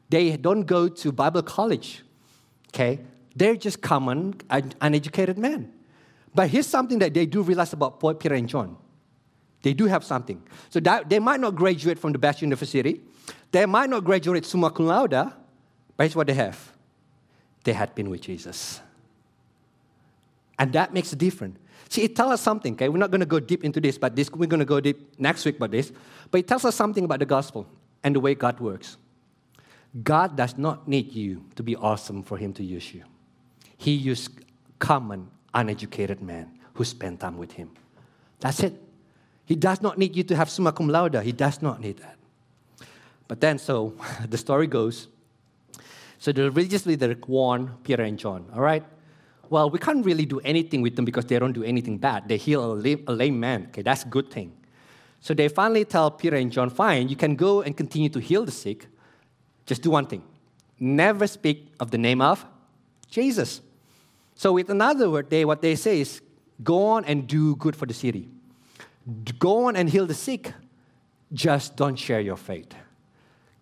They 0.10 0.36
don't 0.38 0.64
go 0.64 0.88
to 0.88 1.12
Bible 1.12 1.44
college. 1.44 2.04
Okay? 2.70 3.00
They're 3.36 3.56
just 3.56 3.82
common, 3.82 4.36
uneducated 4.50 5.38
men. 5.38 5.72
But 6.36 6.50
here's 6.50 6.68
something 6.68 7.00
that 7.00 7.14
they 7.14 7.26
do 7.26 7.42
realize 7.42 7.74
about 7.74 8.00
Peter 8.20 8.36
and 8.36 8.48
John. 8.48 8.78
They 9.62 9.74
do 9.74 9.86
have 9.86 10.04
something. 10.04 10.42
So 10.70 10.80
that, 10.82 11.10
they 11.10 11.20
might 11.20 11.40
not 11.40 11.56
graduate 11.56 11.98
from 11.98 12.12
the 12.12 12.20
best 12.20 12.42
university. 12.42 13.02
They 13.52 13.66
might 13.66 13.90
not 13.90 14.04
graduate 14.04 14.46
summa 14.46 14.70
cum 14.70 14.88
laude. 14.88 15.12
But 15.12 16.04
here's 16.04 16.16
what 16.16 16.28
they 16.28 16.34
have. 16.34 16.74
They 17.64 17.74
had 17.74 17.96
been 17.96 18.10
with 18.10 18.22
Jesus. 18.22 18.82
And 20.60 20.74
that 20.74 20.94
makes 20.94 21.14
a 21.14 21.16
difference. 21.16 21.58
See, 21.90 22.04
it 22.04 22.16
tells 22.16 22.34
us 22.34 22.42
something, 22.42 22.74
okay? 22.74 22.90
We're 22.90 22.98
not 22.98 23.12
going 23.12 23.22
to 23.22 23.26
go 23.28 23.40
deep 23.40 23.64
into 23.64 23.80
this, 23.80 23.98
but 23.98 24.16
this, 24.16 24.32
we're 24.32 24.48
going 24.48 24.60
to 24.60 24.66
go 24.66 24.80
deep 24.80 25.20
next 25.20 25.46
week 25.46 25.58
about 25.58 25.72
this. 25.72 25.92
But 26.32 26.40
it 26.40 26.48
tells 26.48 26.66
us 26.66 26.76
something 26.76 27.06
about 27.06 27.20
the 27.20 27.26
gospel 27.26 27.68
and 28.04 28.16
the 28.16 28.20
way 28.20 28.36
God 28.36 28.60
works. 28.60 28.98
God 30.04 30.36
does 30.36 30.58
not 30.58 30.88
need 30.88 31.14
you 31.14 31.46
to 31.56 31.64
be 31.64 31.76
awesome 31.76 32.24
for 32.24 32.38
Him 32.38 32.52
to 32.54 32.64
use 32.64 32.94
you. 32.94 33.04
He 33.84 33.92
used 33.92 34.32
common, 34.80 35.30
uneducated 35.54 36.22
men 36.22 36.58
who 36.74 36.84
spend 36.84 37.20
time 37.20 37.38
with 37.38 37.52
him. 37.52 37.70
That's 38.40 38.62
it. 38.62 38.74
He 39.46 39.56
does 39.56 39.82
not 39.82 39.98
need 39.98 40.16
you 40.16 40.24
to 40.24 40.36
have 40.36 40.50
summa 40.50 40.72
cum 40.72 40.88
laude. 40.88 41.22
He 41.24 41.34
does 41.34 41.62
not 41.62 41.82
need 41.82 41.98
that. 41.98 42.18
But 43.28 43.42
then, 43.42 43.58
so 43.60 43.94
the 44.30 44.38
story 44.38 44.68
goes. 44.68 45.08
So 46.18 46.32
the 46.32 46.50
religious 46.50 46.86
leader 46.86 47.14
warned 47.28 47.84
Peter 47.84 48.04
and 48.04 48.18
John, 48.18 48.46
all 48.54 48.62
right? 48.62 48.84
Well, 49.50 49.70
we 49.70 49.78
can't 49.80 50.06
really 50.06 50.26
do 50.26 50.40
anything 50.40 50.82
with 50.82 50.96
them 50.96 51.04
because 51.04 51.26
they 51.26 51.38
don't 51.38 51.52
do 51.52 51.64
anything 51.64 51.98
bad. 51.98 52.30
They 52.30 52.38
heal 52.38 52.64
a 52.64 52.74
lame, 52.74 53.04
a 53.08 53.14
lame 53.14 53.40
man. 53.40 53.66
Okay, 53.68 53.82
that's 53.82 54.04
a 54.04 54.08
good 54.08 54.32
thing. 54.32 54.54
So 55.20 55.34
they 55.34 55.50
finally 55.50 55.84
tell 55.86 56.10
Peter 56.10 56.38
and 56.38 56.52
John, 56.52 56.70
fine, 56.70 57.10
you 57.10 57.18
can 57.18 57.36
go 57.36 57.62
and 57.62 57.76
continue 57.76 58.10
to 58.10 58.20
heal 58.20 58.46
the 58.46 58.52
sick. 58.52 58.88
Just 59.66 59.82
do 59.82 59.92
one 59.92 60.06
thing 60.06 60.24
never 60.84 61.28
speak 61.28 61.74
of 61.80 61.92
the 61.92 61.98
name 61.98 62.22
of 62.22 62.46
Jesus. 63.10 63.62
So, 64.44 64.52
with 64.52 64.70
another 64.70 65.10
word, 65.10 65.30
they, 65.30 65.46
what 65.46 65.62
they 65.62 65.74
say 65.74 66.02
is 66.02 66.20
go 66.62 66.88
on 66.88 67.06
and 67.06 67.26
do 67.26 67.56
good 67.56 67.78
for 67.78 67.86
the 67.86 67.94
city. 67.94 68.28
Go 69.40 69.68
on 69.68 69.78
and 69.78 69.90
heal 69.90 70.06
the 70.06 70.14
sick. 70.14 70.52
Just 71.32 71.78
don't 71.78 71.96
share 71.96 72.20
your 72.20 72.36
faith. 72.36 72.76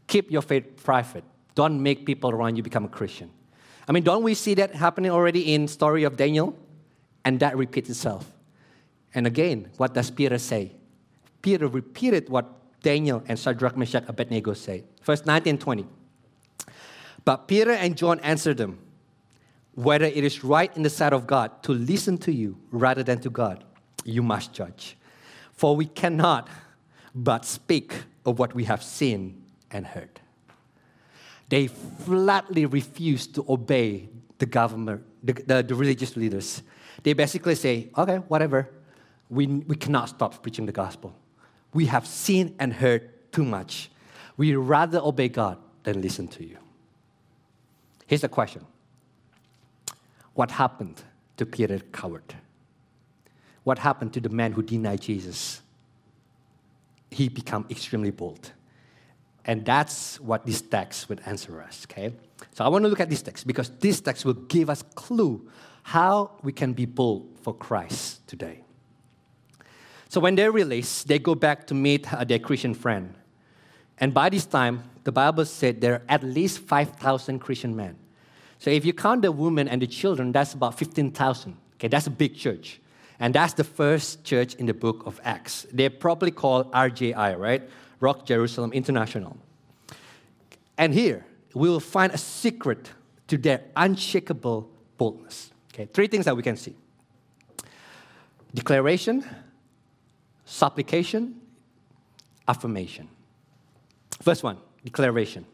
Keep 0.07 0.31
your 0.31 0.41
faith 0.41 0.83
private. 0.83 1.23
Don't 1.53 1.83
make 1.83 2.03
people 2.03 2.31
around 2.31 2.55
you 2.55 2.63
become 2.63 2.85
a 2.85 2.88
Christian. 2.88 3.29
I 3.88 3.91
mean, 3.91 4.01
don't 4.01 4.23
we 4.23 4.33
see 4.33 4.55
that 4.55 4.73
happening 4.73 5.11
already 5.11 5.53
in 5.53 5.67
story 5.67 6.03
of 6.03 6.17
Daniel? 6.17 6.57
And 7.23 7.39
that 7.41 7.55
repeats 7.55 7.91
itself. 7.91 8.25
And 9.13 9.27
again, 9.27 9.69
what 9.77 9.93
does 9.93 10.09
Peter 10.09 10.39
say? 10.39 10.71
Peter 11.43 11.67
repeated 11.67 12.27
what 12.27 12.81
Daniel 12.81 13.21
and 13.27 13.38
Shadrach, 13.38 13.77
Meshach, 13.77 14.05
Abednego 14.07 14.53
say. 14.53 14.85
Verse 15.03 15.27
19 15.27 15.51
and 15.51 15.61
20. 15.61 15.85
But 17.23 17.47
Peter 17.47 17.69
and 17.69 17.95
John 17.95 18.19
answered 18.21 18.57
them, 18.57 18.79
whether 19.83 20.05
it 20.05 20.23
is 20.23 20.43
right 20.43 20.75
in 20.75 20.83
the 20.83 20.89
sight 20.89 21.13
of 21.13 21.25
God 21.25 21.63
to 21.63 21.71
listen 21.71 22.17
to 22.19 22.31
you 22.31 22.57
rather 22.71 23.03
than 23.03 23.19
to 23.21 23.29
God, 23.29 23.63
you 24.03 24.21
must 24.21 24.53
judge. 24.53 24.97
For 25.53 25.75
we 25.75 25.85
cannot 25.85 26.50
but 27.15 27.45
speak 27.45 28.03
of 28.25 28.39
what 28.39 28.53
we 28.53 28.65
have 28.65 28.83
seen 28.83 29.43
and 29.71 29.85
heard. 29.85 30.19
They 31.50 31.67
flatly 31.67 32.65
refuse 32.65 33.27
to 33.27 33.45
obey 33.50 34.09
the 34.38 34.45
government, 34.45 35.03
the, 35.23 35.33
the, 35.33 35.63
the 35.63 35.75
religious 35.75 36.15
leaders. 36.15 36.61
They 37.03 37.13
basically 37.13 37.55
say, 37.55 37.89
okay, 37.97 38.17
whatever, 38.27 38.69
we, 39.29 39.47
we 39.47 39.75
cannot 39.75 40.09
stop 40.09 40.41
preaching 40.43 40.65
the 40.65 40.71
gospel. 40.71 41.13
We 41.73 41.88
have 41.88 42.05
seen 42.05 42.55
and 42.59 42.71
heard 42.73 43.31
too 43.31 43.45
much. 43.45 43.89
We 44.38 44.55
rather 44.55 45.00
obey 45.00 45.29
God 45.29 45.57
than 45.83 46.01
listen 46.01 46.27
to 46.29 46.45
you. 46.45 46.57
Here's 48.05 48.21
the 48.21 48.29
question 48.29 48.65
what 50.33 50.51
happened 50.51 51.03
to 51.38 51.45
Peter 51.45 51.79
Coward? 51.91 52.35
What 53.63 53.79
happened 53.79 54.13
to 54.13 54.19
the 54.19 54.29
man 54.29 54.53
who 54.53 54.63
denied 54.63 55.01
Jesus? 55.01 55.61
He 57.09 57.29
became 57.29 57.65
extremely 57.69 58.11
bold. 58.11 58.51
And 59.45 59.65
that's 59.65 60.19
what 60.19 60.45
this 60.45 60.61
text 60.61 61.09
would 61.09 61.21
answer 61.25 61.61
us, 61.61 61.85
okay? 61.89 62.13
So 62.53 62.63
I 62.63 62.67
want 62.67 62.85
to 62.85 62.89
look 62.89 63.00
at 63.00 63.09
this 63.09 63.21
text 63.21 63.47
because 63.47 63.69
this 63.79 64.00
text 64.00 64.23
will 64.23 64.33
give 64.33 64.69
us 64.69 64.83
clue 64.95 65.47
how 65.83 66.31
we 66.43 66.51
can 66.51 66.73
be 66.73 66.85
bold 66.85 67.27
for 67.41 67.53
Christ 67.53 68.25
today. 68.27 68.63
So 70.09 70.19
when 70.19 70.35
they're 70.35 70.51
released, 70.51 71.07
they 71.07 71.19
go 71.19 71.35
back 71.35 71.65
to 71.67 71.73
meet 71.73 72.11
uh, 72.13 72.23
their 72.23 72.39
Christian 72.39 72.73
friend. 72.73 73.15
And 73.97 74.13
by 74.13 74.29
this 74.29 74.45
time, 74.45 74.83
the 75.03 75.11
Bible 75.11 75.45
said 75.45 75.81
there 75.81 75.93
are 75.93 76.01
at 76.09 76.23
least 76.23 76.59
5,000 76.59 77.39
Christian 77.39 77.75
men. 77.75 77.97
So 78.62 78.70
if 78.70 78.86
you 78.86 78.94
count 78.94 79.24
the 79.24 79.32
women 79.32 79.68
and 79.68 79.82
the 79.82 79.88
children, 79.88 80.32
that's 80.32 80.53
about 80.53 80.77
15,000. 80.77 81.58
Okay, 81.77 81.88
that's 81.88 82.06
a 82.06 82.12
big 82.12 82.36
church. 82.36 82.80
And 83.20 83.34
that's 83.34 83.53
the 83.53 83.63
first 83.63 84.24
church 84.24 84.53
in 84.53 84.68
the 84.68 84.74
book 84.75 85.01
of 85.08 85.20
Acts. 85.24 85.65
They're 85.74 85.89
probably 85.89 86.30
called 86.30 86.72
RJI, 86.72 87.39
right? 87.39 87.68
Rock 88.00 88.27
Jerusalem 88.27 88.72
International. 88.72 89.36
And 90.77 90.94
here, 90.94 91.25
we 91.56 91.70
will 91.70 91.80
find 91.80 92.13
a 92.13 92.20
secret 92.20 92.91
to 93.30 93.38
their 93.39 93.63
unshakable 93.75 94.70
boldness. 94.96 95.50
Okay, 95.74 95.89
three 95.91 96.06
things 96.06 96.25
that 96.25 96.38
we 96.38 96.44
can 96.44 96.56
see 96.56 96.75
declaration, 98.53 99.25
supplication, 100.46 101.41
affirmation. 102.48 103.08
First 104.22 104.44
one, 104.44 104.58
declaration. 104.86 105.48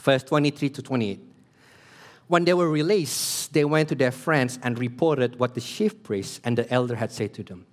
Verse 0.00 0.22
23 0.22 0.70
to 0.70 0.82
28. 0.82 1.27
When 2.28 2.44
they 2.44 2.54
were 2.54 2.70
released, 2.70 3.52
they 3.52 3.64
went 3.64 3.88
to 3.88 3.94
their 3.94 4.12
friends 4.12 4.58
and 4.62 4.78
reported 4.78 5.38
what 5.38 5.54
the 5.54 5.60
chief 5.60 6.02
priest 6.02 6.40
and 6.44 6.56
the 6.56 6.70
elder 6.72 6.94
had 6.94 7.10
said 7.10 7.34
to 7.34 7.42
them. 7.42 7.66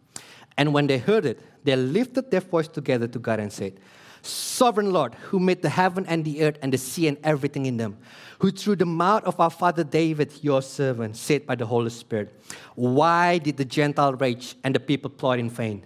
And 0.58 0.74
when 0.74 0.88
they 0.88 0.98
heard 0.98 1.26
it, 1.26 1.40
they 1.64 1.76
lifted 1.76 2.32
their 2.32 2.40
voice 2.40 2.70
together 2.70 3.08
to 3.08 3.20
God 3.20 3.40
and 3.40 3.52
said, 3.52 3.80
Sovereign 4.22 4.92
Lord, 4.92 5.14
who 5.16 5.40
made 5.40 5.62
the 5.62 5.70
heaven 5.70 6.06
and 6.08 6.26
the 6.26 6.44
earth 6.44 6.58
and 6.62 6.74
the 6.74 6.78
sea 6.78 7.08
and 7.08 7.18
everything 7.24 7.68
in 7.68 7.78
them, 7.78 7.98
who 8.40 8.50
through 8.50 8.78
the 8.78 8.86
mouth 8.86 9.24
of 9.26 9.40
our 9.40 9.52
father 9.52 9.84
David, 9.84 10.34
your 10.42 10.62
servant, 10.62 11.16
said 11.16 11.46
by 11.46 11.56
the 11.56 11.66
Holy 11.66 11.92
Spirit, 11.92 12.34
Why 12.74 13.38
did 13.38 13.58
the 13.58 13.66
Gentile 13.66 14.14
rage 14.14 14.56
and 14.64 14.74
the 14.74 14.80
people 14.80 15.12
plot 15.12 15.38
in 15.38 15.50
vain? 15.50 15.86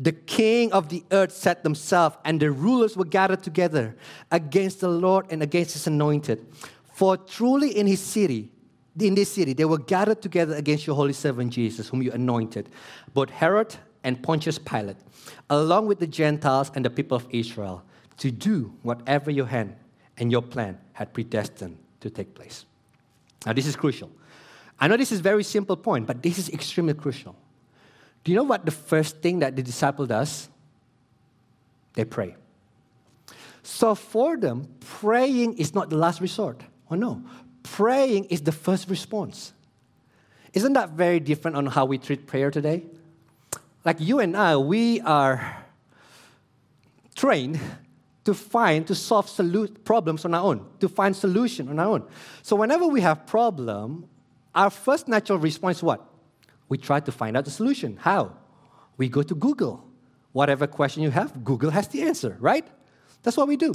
The 0.00 0.12
king 0.12 0.70
of 0.72 0.90
the 0.90 1.02
earth 1.10 1.32
set 1.32 1.64
themselves, 1.64 2.16
and 2.24 2.38
the 2.38 2.50
rulers 2.50 2.96
were 2.96 3.04
gathered 3.04 3.42
together 3.42 3.96
against 4.30 4.80
the 4.80 4.88
Lord 4.88 5.26
and 5.30 5.42
against 5.42 5.72
his 5.72 5.86
anointed. 5.86 6.46
For 6.98 7.16
truly 7.16 7.78
in 7.78 7.86
his 7.86 8.00
city, 8.00 8.50
in 8.98 9.14
this 9.14 9.30
city, 9.30 9.52
they 9.52 9.64
were 9.64 9.78
gathered 9.78 10.20
together 10.20 10.56
against 10.56 10.84
your 10.84 10.96
holy 10.96 11.12
servant 11.12 11.52
Jesus, 11.52 11.88
whom 11.88 12.02
you 12.02 12.10
anointed, 12.10 12.70
both 13.14 13.30
Herod 13.30 13.76
and 14.02 14.20
Pontius 14.20 14.58
Pilate, 14.58 14.96
along 15.48 15.86
with 15.86 16.00
the 16.00 16.08
Gentiles 16.08 16.72
and 16.74 16.84
the 16.84 16.90
people 16.90 17.16
of 17.16 17.24
Israel, 17.30 17.84
to 18.16 18.32
do 18.32 18.74
whatever 18.82 19.30
your 19.30 19.46
hand 19.46 19.76
and 20.16 20.32
your 20.32 20.42
plan 20.42 20.76
had 20.92 21.14
predestined 21.14 21.78
to 22.00 22.10
take 22.10 22.34
place. 22.34 22.64
Now, 23.46 23.52
this 23.52 23.68
is 23.68 23.76
crucial. 23.76 24.10
I 24.80 24.88
know 24.88 24.96
this 24.96 25.12
is 25.12 25.20
a 25.20 25.22
very 25.22 25.44
simple 25.44 25.76
point, 25.76 26.04
but 26.04 26.20
this 26.20 26.36
is 26.36 26.48
extremely 26.48 26.94
crucial. 26.94 27.36
Do 28.24 28.32
you 28.32 28.36
know 28.36 28.42
what 28.42 28.64
the 28.64 28.72
first 28.72 29.22
thing 29.22 29.38
that 29.38 29.54
the 29.54 29.62
disciple 29.62 30.06
does? 30.06 30.48
They 31.94 32.04
pray. 32.04 32.34
So 33.62 33.94
for 33.94 34.36
them, 34.36 34.66
praying 34.80 35.58
is 35.58 35.76
not 35.76 35.90
the 35.90 35.96
last 35.96 36.20
resort. 36.20 36.60
Oh 36.90 36.94
no, 36.94 37.22
praying 37.62 38.24
is 38.26 38.42
the 38.42 38.52
first 38.52 38.88
response. 38.88 39.52
Isn't 40.52 40.72
that 40.72 40.90
very 40.90 41.20
different 41.20 41.56
on 41.56 41.66
how 41.66 41.84
we 41.84 41.98
treat 41.98 42.26
prayer 42.26 42.50
today? 42.50 42.84
Like 43.84 44.00
you 44.00 44.20
and 44.20 44.36
I, 44.36 44.56
we 44.56 45.00
are 45.02 45.64
trained 47.14 47.60
to 48.24 48.34
find, 48.34 48.86
to 48.86 48.94
solve 48.94 49.26
solu- 49.26 49.72
problems 49.84 50.24
on 50.24 50.34
our 50.34 50.44
own, 50.44 50.66
to 50.80 50.88
find 50.88 51.16
solution 51.16 51.68
on 51.68 51.78
our 51.78 51.86
own. 51.86 52.04
So 52.42 52.56
whenever 52.56 52.86
we 52.86 53.00
have 53.00 53.26
problem, 53.26 54.08
our 54.54 54.70
first 54.70 55.08
natural 55.08 55.38
response 55.38 55.82
what? 55.82 56.04
We 56.68 56.76
try 56.76 57.00
to 57.00 57.12
find 57.12 57.36
out 57.36 57.44
the 57.44 57.50
solution. 57.50 57.96
How? 57.96 58.32
We 58.96 59.08
go 59.08 59.22
to 59.22 59.34
Google. 59.34 59.84
Whatever 60.32 60.66
question 60.66 61.02
you 61.02 61.10
have, 61.10 61.42
Google 61.44 61.70
has 61.70 61.88
the 61.88 62.02
answer, 62.02 62.36
right? 62.40 62.66
That's 63.22 63.36
what 63.36 63.48
we 63.48 63.56
do. 63.56 63.72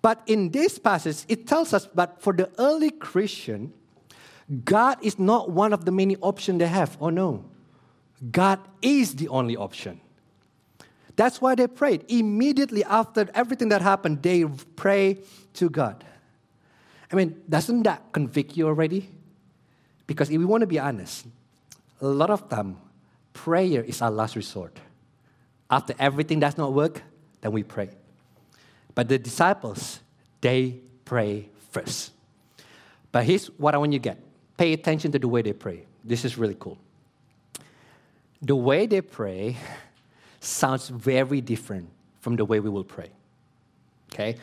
But 0.00 0.22
in 0.26 0.50
this 0.50 0.78
passage, 0.78 1.24
it 1.28 1.46
tells 1.46 1.72
us 1.72 1.88
that 1.94 2.22
for 2.22 2.32
the 2.32 2.50
early 2.58 2.90
Christian, 2.90 3.72
God 4.64 4.98
is 5.02 5.18
not 5.18 5.50
one 5.50 5.72
of 5.72 5.84
the 5.84 5.92
many 5.92 6.16
options 6.16 6.60
they 6.60 6.66
have. 6.66 6.96
Oh 7.00 7.10
no. 7.10 7.44
God 8.30 8.60
is 8.82 9.14
the 9.14 9.28
only 9.28 9.56
option. 9.56 10.00
That's 11.16 11.40
why 11.40 11.54
they 11.56 11.66
prayed. 11.66 12.04
Immediately 12.08 12.84
after 12.84 13.28
everything 13.34 13.70
that 13.70 13.82
happened, 13.82 14.22
they 14.22 14.44
pray 14.76 15.18
to 15.54 15.68
God. 15.68 16.04
I 17.10 17.16
mean, 17.16 17.42
doesn't 17.48 17.82
that 17.84 18.12
convict 18.12 18.56
you 18.56 18.66
already? 18.66 19.10
Because 20.06 20.30
if 20.30 20.38
we 20.38 20.44
want 20.44 20.62
to 20.62 20.66
be 20.66 20.78
honest, 20.78 21.26
a 22.00 22.06
lot 22.06 22.30
of 22.30 22.48
time, 22.48 22.78
prayer 23.32 23.82
is 23.82 24.00
our 24.00 24.10
last 24.10 24.36
resort. 24.36 24.78
After 25.70 25.94
everything 25.98 26.40
does 26.40 26.56
not 26.56 26.72
work, 26.72 27.02
then 27.40 27.52
we 27.52 27.62
pray. 27.62 27.90
But 28.98 29.06
the 29.08 29.16
disciples, 29.16 30.00
they 30.40 30.80
pray 31.04 31.50
first. 31.70 32.10
But 33.12 33.22
here's 33.22 33.46
what 33.46 33.76
I 33.76 33.78
want 33.78 33.92
you 33.92 34.00
to 34.00 34.02
get 34.02 34.18
pay 34.56 34.72
attention 34.72 35.12
to 35.12 35.20
the 35.20 35.28
way 35.28 35.40
they 35.40 35.52
pray. 35.52 35.86
This 36.02 36.24
is 36.24 36.36
really 36.36 36.56
cool. 36.58 36.76
The 38.42 38.56
way 38.56 38.86
they 38.86 39.00
pray 39.00 39.56
sounds 40.40 40.88
very 40.88 41.40
different 41.40 41.88
from 42.22 42.34
the 42.34 42.44
way 42.44 42.58
we 42.58 42.70
will 42.70 42.82
pray. 42.82 43.10
Okay? 44.12 44.34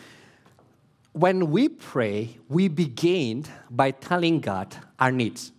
When 1.11 1.51
we 1.51 1.67
pray, 1.67 2.37
we 2.47 2.69
begin 2.69 3.43
by 3.69 3.91
telling 3.91 4.39
God 4.39 4.73
our 4.97 5.11
needs. 5.11 5.51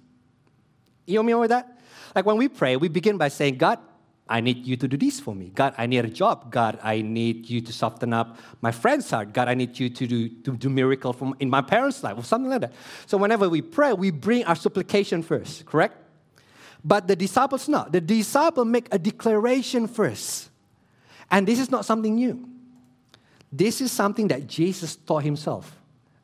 You 1.05 1.17
know 1.17 1.23
me 1.23 1.35
with 1.35 1.50
that? 1.50 1.79
Like 2.15 2.25
when 2.25 2.38
we 2.38 2.49
pray, 2.49 2.79
we 2.79 2.88
begin 2.88 3.19
by 3.19 3.29
saying, 3.29 3.59
God, 3.59 3.79
I 4.28 4.40
need 4.40 4.66
you 4.66 4.76
to 4.76 4.88
do 4.88 4.97
this 4.97 5.21
for 5.21 5.35
me. 5.35 5.52
God, 5.54 5.75
I 5.78 5.87
need 5.87 6.04
a 6.04 6.09
job. 6.09 6.50
God, 6.50 6.80
I 6.83 7.00
need 7.00 7.49
you 7.49 7.61
to 7.61 7.73
soften 7.73 8.12
up 8.12 8.37
my 8.61 8.73
friend's 8.73 9.09
heart. 9.09 9.33
God, 9.33 9.49
I 9.49 9.54
need 9.54 9.78
you 9.78 9.88
to 9.88 10.06
do, 10.06 10.28
to 10.28 10.56
do 10.56 10.68
miracle 10.68 11.12
from, 11.12 11.37
in 11.38 11.49
my 11.49 11.62
parents' 11.62 12.02
life 12.02 12.18
or 12.18 12.25
something 12.25 12.50
like 12.50 12.62
that. 12.62 12.73
So 13.06 13.18
whenever 13.18 13.49
we 13.49 13.62
pray, 13.62 13.92
we 13.92 14.11
bring 14.11 14.45
our 14.45 14.56
supplication 14.56 15.23
first, 15.23 15.64
correct? 15.66 15.97
But 16.85 17.06
the 17.06 17.14
disciples 17.14 17.68
not. 17.68 17.92
The 17.92 18.00
disciple 18.00 18.64
make 18.64 18.88
a 18.92 18.99
declaration 18.99 19.87
first. 19.87 20.50
And 21.30 21.47
this 21.47 21.61
is 21.61 21.71
not 21.71 21.85
something 21.85 22.14
new. 22.14 22.49
This 23.52 23.80
is 23.80 23.92
something 23.92 24.28
that 24.28 24.47
Jesus 24.49 24.97
taught 24.97 25.23
himself. 25.23 25.75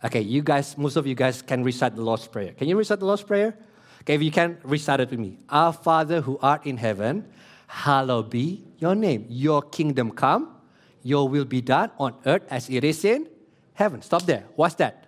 Okay, 0.05 0.21
you 0.21 0.43
guys, 0.43 0.77
most 0.77 0.97
of 0.97 1.07
you 1.07 1.15
guys 1.15 1.41
can 1.41 1.63
recite 1.63 1.95
the 1.95 2.03
Lord's 2.03 2.27
Prayer. 2.27 2.53
Can 2.53 2.69
you 2.69 2.77
recite 2.77 2.99
the 2.99 3.07
Lord's 3.07 3.23
Prayer? 3.23 3.57
Okay, 4.03 4.15
if 4.15 4.23
you 4.23 4.33
can, 4.33 4.59
recite 4.65 4.99
it 4.99 5.11
with 5.11 5.21
me. 5.21 5.39
Our 5.49 5.73
Father 5.73 6.21
who 6.21 6.39
art 6.43 6.67
in 6.67 6.77
heaven, 6.77 7.25
hallowed 7.73 8.29
be 8.29 8.63
your 8.79 8.95
name. 8.95 9.25
Your 9.31 9.63
kingdom 9.63 10.11
come, 10.11 10.55
your 11.03 11.27
will 11.27 11.47
be 11.47 11.63
done 11.63 11.91
on 11.99 12.15
earth 12.27 12.43
as 12.51 12.69
it 12.69 12.85
is 12.85 13.03
in 13.05 13.27
heaven. 13.73 14.03
Stop 14.03 14.27
there. 14.27 14.45
What's 14.57 14.75
that? 14.75 15.07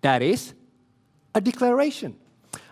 That 0.00 0.22
is 0.22 0.54
a 1.34 1.40
declaration. 1.42 2.16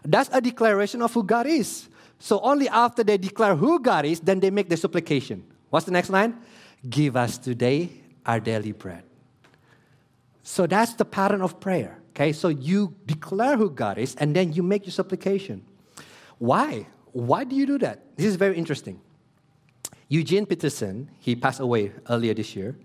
That's 0.03 0.31
a 0.33 0.41
declaration 0.41 1.03
of 1.03 1.13
who 1.13 1.23
God 1.23 1.47
is. 1.47 1.89
So 2.19 2.41
only 2.41 2.69
after 2.69 3.05
they 3.05 3.19
declare 3.19 3.55
who 3.55 3.79
God 3.79 4.07
is, 4.07 4.21
then 4.21 4.41
they 4.41 4.51
make 4.51 4.71
the 4.71 4.77
supplication. 4.77 5.45
What's 5.69 5.85
the 5.85 5.93
next 5.93 6.09
line? 6.09 6.39
Give 6.89 7.15
us 7.17 7.37
today 7.37 7.91
our 8.25 8.41
daily 8.41 8.73
bread. 8.73 9.05
So 10.43 10.67
that's 10.67 10.95
the 10.95 11.05
pattern 11.05 11.43
of 11.43 11.61
prayer. 11.61 11.99
Okay, 12.11 12.33
so 12.33 12.49
you 12.49 12.95
declare 13.07 13.57
who 13.57 13.71
God 13.71 13.99
is 13.99 14.15
and 14.17 14.35
then 14.35 14.53
you 14.53 14.63
make 14.63 14.87
your 14.87 14.93
supplication. 14.93 15.63
Why? 16.39 16.87
Why 17.13 17.45
do 17.45 17.55
you 17.55 17.67
do 17.67 17.79
that? 17.79 18.17
This 18.17 18.27
is 18.27 18.37
very 18.37 18.57
interesting. 18.57 19.01
Eugene 20.09 20.47
Peterson, 20.47 21.11
he 21.21 21.35
passed 21.35 21.61
away 21.61 21.93
earlier 22.09 22.35
this 22.35 22.55
year, 22.55 22.77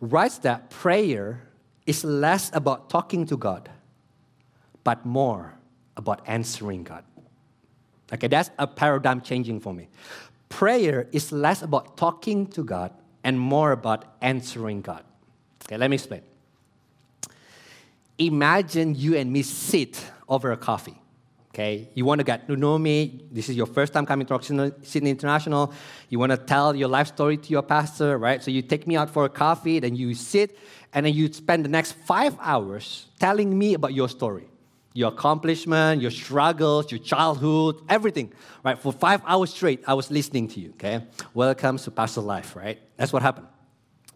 writes 0.00 0.38
that 0.38 0.70
prayer 0.70 1.42
is 1.86 2.04
less 2.04 2.50
about 2.54 2.90
talking 2.90 3.26
to 3.26 3.36
God, 3.36 3.68
but 4.84 5.04
more 5.04 5.54
about 5.96 6.22
answering 6.26 6.84
God. 6.84 7.04
Okay, 8.12 8.28
that's 8.28 8.50
a 8.58 8.66
paradigm 8.66 9.20
changing 9.20 9.60
for 9.60 9.72
me. 9.72 9.88
Prayer 10.48 11.08
is 11.12 11.30
less 11.30 11.62
about 11.62 11.96
talking 11.96 12.46
to 12.48 12.64
God 12.64 12.92
and 13.22 13.38
more 13.38 13.72
about 13.72 14.16
answering 14.20 14.80
God. 14.80 15.04
Okay, 15.64 15.76
let 15.76 15.90
me 15.90 15.94
explain. 15.94 16.22
Imagine 18.18 18.94
you 18.94 19.16
and 19.16 19.32
me 19.32 19.42
sit 19.42 20.04
over 20.28 20.52
a 20.52 20.56
coffee. 20.56 21.00
Okay, 21.52 21.88
you 21.94 22.04
want 22.04 22.20
to 22.20 22.24
get 22.24 22.46
to 22.46 22.54
know 22.54 22.78
me. 22.78 23.24
This 23.32 23.48
is 23.48 23.56
your 23.56 23.66
first 23.66 23.92
time 23.92 24.06
coming 24.06 24.24
to 24.26 24.72
Sydney 24.82 25.10
International. 25.10 25.72
You 26.08 26.20
want 26.20 26.30
to 26.30 26.38
tell 26.38 26.76
your 26.76 26.88
life 26.88 27.08
story 27.08 27.36
to 27.38 27.50
your 27.50 27.62
pastor, 27.62 28.18
right? 28.18 28.40
So 28.40 28.52
you 28.52 28.62
take 28.62 28.86
me 28.86 28.96
out 28.96 29.10
for 29.10 29.24
a 29.24 29.28
coffee, 29.28 29.80
then 29.80 29.96
you 29.96 30.14
sit, 30.14 30.56
and 30.94 31.04
then 31.04 31.12
you 31.12 31.32
spend 31.32 31.64
the 31.64 31.68
next 31.68 31.92
five 31.92 32.36
hours 32.40 33.06
telling 33.18 33.58
me 33.58 33.74
about 33.74 33.94
your 33.94 34.08
story 34.08 34.46
your 34.92 35.08
accomplishment, 35.08 36.02
your 36.02 36.10
struggles, 36.10 36.90
your 36.90 36.98
childhood, 36.98 37.80
everything, 37.88 38.32
right? 38.64 38.78
For 38.78 38.92
five 38.92 39.22
hours 39.24 39.54
straight, 39.54 39.82
I 39.86 39.94
was 39.94 40.10
listening 40.10 40.48
to 40.48 40.60
you, 40.60 40.70
okay? 40.70 41.04
Welcome 41.32 41.78
to 41.78 41.90
Pastor 41.92 42.20
Life, 42.20 42.56
right? 42.56 42.78
That's 42.96 43.12
what 43.12 43.22
happened. 43.22 43.46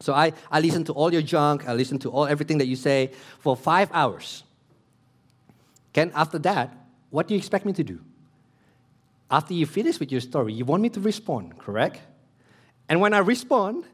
So 0.01 0.12
I, 0.12 0.33
I 0.51 0.59
listened 0.61 0.87
to 0.87 0.92
all 0.92 1.12
your 1.12 1.23
junk, 1.23 1.68
I 1.68 1.75
listened 1.75 2.01
to 2.03 2.11
all 2.11 2.27
everything 2.27 2.59
that 2.59 2.66
you 2.66 2.75
say 2.75 3.12
for 3.38 3.57
five 3.57 3.88
hours. 3.92 4.42
Okay, 5.90 6.11
after 6.12 6.40
that, 6.40 6.77
what 7.14 7.29
do 7.29 7.35
you 7.35 7.38
expect 7.38 7.64
me 7.64 7.72
to 7.72 7.85
do? 7.85 8.00
After 9.31 9.55
you 9.55 9.66
finish 9.66 10.00
with 10.00 10.11
your 10.11 10.20
story, 10.20 10.53
you 10.53 10.64
want 10.64 10.83
me 10.83 10.88
to 10.88 11.00
respond, 11.00 11.57
correct? 11.57 12.00
And 12.88 13.00
when 13.00 13.14
I 13.14 13.18
respond, 13.18 13.85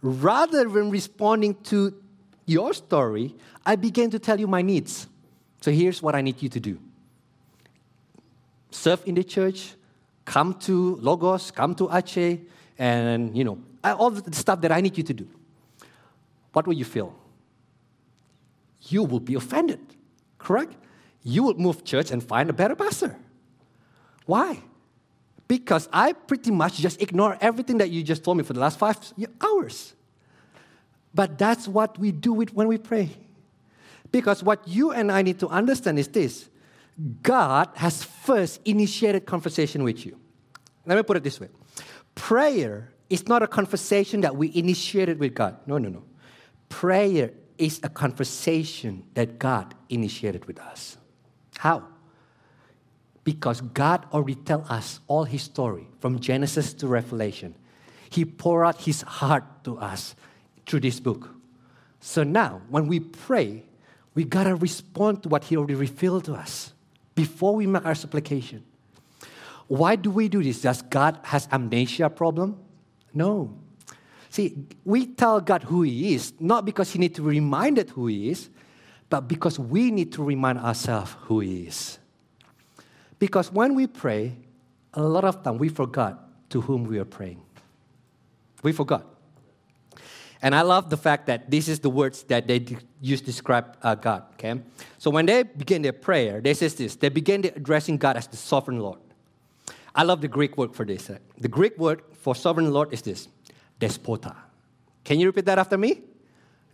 rather 0.00 0.64
than 0.64 0.88
responding 0.88 1.56
to 1.64 1.92
your 2.46 2.72
story, 2.72 3.34
I 3.66 3.76
begin 3.76 4.08
to 4.12 4.18
tell 4.18 4.40
you 4.40 4.46
my 4.46 4.62
needs. 4.62 5.08
So 5.60 5.70
here's 5.70 6.00
what 6.00 6.14
I 6.14 6.22
need 6.22 6.40
you 6.40 6.48
to 6.48 6.58
do 6.58 6.78
serve 8.70 9.02
in 9.04 9.14
the 9.14 9.24
church, 9.24 9.74
come 10.24 10.54
to 10.60 10.96
Logos, 11.02 11.50
come 11.50 11.74
to 11.74 11.88
Aceh, 11.88 12.40
and 12.78 13.36
you 13.36 13.44
know, 13.44 13.58
all 13.84 14.10
the 14.10 14.34
stuff 14.34 14.62
that 14.62 14.72
I 14.72 14.80
need 14.80 14.96
you 14.96 15.04
to 15.04 15.12
do. 15.12 15.28
What 16.54 16.66
will 16.66 16.78
you 16.82 16.86
feel? 16.86 17.14
You 18.88 19.04
will 19.04 19.20
be 19.20 19.34
offended, 19.34 19.80
correct? 20.38 20.76
You 21.22 21.42
would 21.44 21.58
move 21.58 21.84
church 21.84 22.10
and 22.10 22.22
find 22.22 22.48
a 22.50 22.52
better 22.52 22.74
pastor. 22.74 23.16
Why? 24.26 24.62
Because 25.48 25.88
I 25.92 26.12
pretty 26.12 26.50
much 26.50 26.78
just 26.78 27.02
ignore 27.02 27.36
everything 27.40 27.78
that 27.78 27.90
you 27.90 28.02
just 28.02 28.22
told 28.24 28.36
me 28.36 28.44
for 28.44 28.52
the 28.52 28.60
last 28.60 28.78
five 28.78 28.96
hours. 29.40 29.94
But 31.12 31.38
that's 31.38 31.66
what 31.66 31.98
we 31.98 32.12
do 32.12 32.32
with 32.32 32.54
when 32.54 32.68
we 32.68 32.78
pray. 32.78 33.10
Because 34.12 34.42
what 34.42 34.66
you 34.66 34.92
and 34.92 35.10
I 35.10 35.22
need 35.22 35.40
to 35.40 35.48
understand 35.48 35.98
is 35.98 36.08
this 36.08 36.48
God 37.22 37.68
has 37.74 38.04
first 38.04 38.60
initiated 38.64 39.26
conversation 39.26 39.82
with 39.82 40.04
you. 40.06 40.18
Let 40.86 40.96
me 40.96 41.02
put 41.02 41.16
it 41.16 41.24
this 41.24 41.40
way 41.40 41.48
prayer 42.14 42.92
is 43.08 43.26
not 43.26 43.42
a 43.42 43.46
conversation 43.46 44.20
that 44.20 44.36
we 44.36 44.52
initiated 44.54 45.18
with 45.18 45.34
God. 45.34 45.56
No, 45.66 45.78
no, 45.78 45.88
no. 45.88 46.04
Prayer 46.68 47.32
is 47.58 47.80
a 47.82 47.88
conversation 47.88 49.04
that 49.14 49.38
God 49.38 49.74
initiated 49.88 50.44
with 50.46 50.60
us. 50.60 50.96
How? 51.60 51.84
Because 53.22 53.60
God 53.60 54.06
already 54.14 54.34
tell 54.34 54.64
us 54.70 55.00
all 55.08 55.24
his 55.24 55.42
story 55.42 55.88
from 55.98 56.18
Genesis 56.18 56.72
to 56.72 56.86
Revelation. 56.86 57.54
He 58.08 58.24
poured 58.24 58.64
out 58.64 58.80
his 58.80 59.02
heart 59.02 59.44
to 59.64 59.76
us 59.76 60.14
through 60.64 60.80
this 60.80 61.00
book. 61.00 61.28
So 62.00 62.22
now, 62.22 62.62
when 62.70 62.86
we 62.86 63.00
pray, 63.00 63.64
we 64.14 64.24
got 64.24 64.44
to 64.44 64.54
respond 64.54 65.22
to 65.24 65.28
what 65.28 65.44
He 65.44 65.56
already 65.58 65.74
revealed 65.74 66.24
to 66.24 66.34
us 66.34 66.72
before 67.14 67.54
we 67.54 67.66
make 67.66 67.84
our 67.84 67.94
supplication. 67.94 68.64
Why 69.68 69.96
do 69.96 70.10
we 70.10 70.30
do 70.30 70.42
this? 70.42 70.62
Does 70.62 70.80
God 70.80 71.18
has 71.24 71.46
amnesia 71.52 72.08
problem? 72.08 72.58
No. 73.12 73.54
See, 74.30 74.56
we 74.86 75.04
tell 75.04 75.42
God 75.42 75.64
who 75.64 75.82
He 75.82 76.14
is, 76.14 76.32
not 76.40 76.64
because 76.64 76.90
He 76.90 76.98
need 76.98 77.14
to 77.16 77.22
remind 77.22 77.76
it 77.76 77.90
who 77.90 78.06
He 78.06 78.30
is, 78.30 78.48
but 79.10 79.28
because 79.28 79.58
we 79.58 79.90
need 79.90 80.12
to 80.12 80.22
remind 80.22 80.58
ourselves 80.58 81.14
who 81.22 81.40
He 81.40 81.64
is. 81.64 81.98
Because 83.18 83.52
when 83.52 83.74
we 83.74 83.86
pray, 83.86 84.36
a 84.94 85.02
lot 85.02 85.24
of 85.24 85.42
time 85.42 85.58
we 85.58 85.68
forgot 85.68 86.48
to 86.50 86.60
whom 86.62 86.84
we 86.84 86.98
are 86.98 87.04
praying. 87.04 87.42
We 88.62 88.72
forgot. 88.72 89.06
And 90.42 90.54
I 90.54 90.62
love 90.62 90.88
the 90.88 90.96
fact 90.96 91.26
that 91.26 91.50
this 91.50 91.68
is 91.68 91.80
the 91.80 91.90
words 91.90 92.22
that 92.24 92.46
they 92.46 92.64
use 93.00 93.20
to 93.20 93.26
describe 93.26 93.76
uh, 93.82 93.94
God. 93.94 94.22
Okay, 94.34 94.60
so 94.96 95.10
when 95.10 95.26
they 95.26 95.42
begin 95.42 95.82
their 95.82 95.92
prayer, 95.92 96.40
they 96.40 96.54
say 96.54 96.68
this: 96.68 96.96
they 96.96 97.10
begin 97.10 97.44
addressing 97.44 97.98
God 97.98 98.16
as 98.16 98.26
the 98.26 98.38
sovereign 98.38 98.78
Lord. 98.78 99.00
I 99.94 100.04
love 100.04 100.22
the 100.22 100.28
Greek 100.28 100.56
word 100.56 100.74
for 100.74 100.86
this. 100.86 101.10
The 101.36 101.48
Greek 101.48 101.76
word 101.76 102.02
for 102.12 102.34
sovereign 102.34 102.72
Lord 102.72 102.92
is 102.92 103.02
this: 103.02 103.28
despota. 103.78 104.34
Can 105.04 105.20
you 105.20 105.26
repeat 105.26 105.44
that 105.44 105.58
after 105.58 105.76
me? 105.76 106.04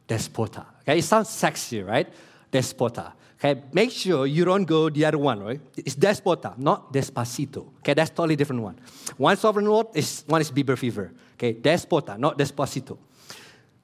Despota. 0.08 0.64
Okay, 0.82 0.98
it 0.98 1.04
sounds 1.04 1.30
sexy, 1.30 1.82
right? 1.82 2.08
despota. 2.56 3.12
Okay, 3.38 3.62
make 3.72 3.90
sure 3.90 4.26
you 4.26 4.44
don't 4.44 4.64
go 4.64 4.88
the 4.88 5.04
other 5.04 5.18
one, 5.18 5.42
right? 5.42 5.60
It's 5.76 5.94
despota, 5.94 6.56
not 6.56 6.92
despacito. 6.92 7.66
Okay, 7.78 7.92
that's 7.92 8.10
totally 8.10 8.36
different 8.36 8.62
one. 8.62 8.78
One 9.18 9.36
sovereign 9.36 9.66
Lord 9.66 9.88
is 9.94 10.24
one 10.26 10.40
is 10.40 10.50
Bieber 10.50 10.78
fever. 10.78 11.12
Okay, 11.34 11.52
despota, 11.52 12.18
not 12.18 12.38
despacito. 12.38 12.96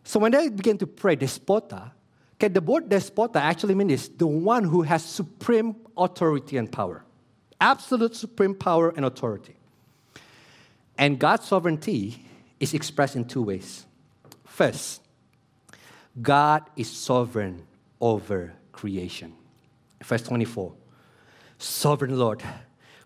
So 0.04 0.18
when 0.20 0.32
they 0.32 0.48
begin 0.48 0.78
to 0.78 0.86
pray 0.86 1.16
despota, 1.16 1.90
okay, 2.36 2.48
the 2.48 2.62
word 2.62 2.88
despota 2.88 3.36
actually 3.36 3.74
means 3.74 4.08
the 4.08 4.26
one 4.26 4.64
who 4.64 4.82
has 4.82 5.04
supreme 5.04 5.76
authority 5.96 6.56
and 6.56 6.72
power, 6.72 7.04
absolute 7.60 8.16
supreme 8.16 8.54
power 8.54 8.92
and 8.96 9.04
authority. 9.04 9.54
And 10.96 11.18
God's 11.18 11.46
sovereignty 11.46 12.24
is 12.58 12.74
expressed 12.74 13.16
in 13.16 13.26
two 13.26 13.42
ways. 13.42 13.84
First, 14.44 15.01
God 16.20 16.68
is 16.76 16.90
sovereign 16.90 17.64
over 18.00 18.52
creation. 18.72 19.34
Verse 20.02 20.22
24 20.22 20.72
Sovereign 21.58 22.18
Lord, 22.18 22.42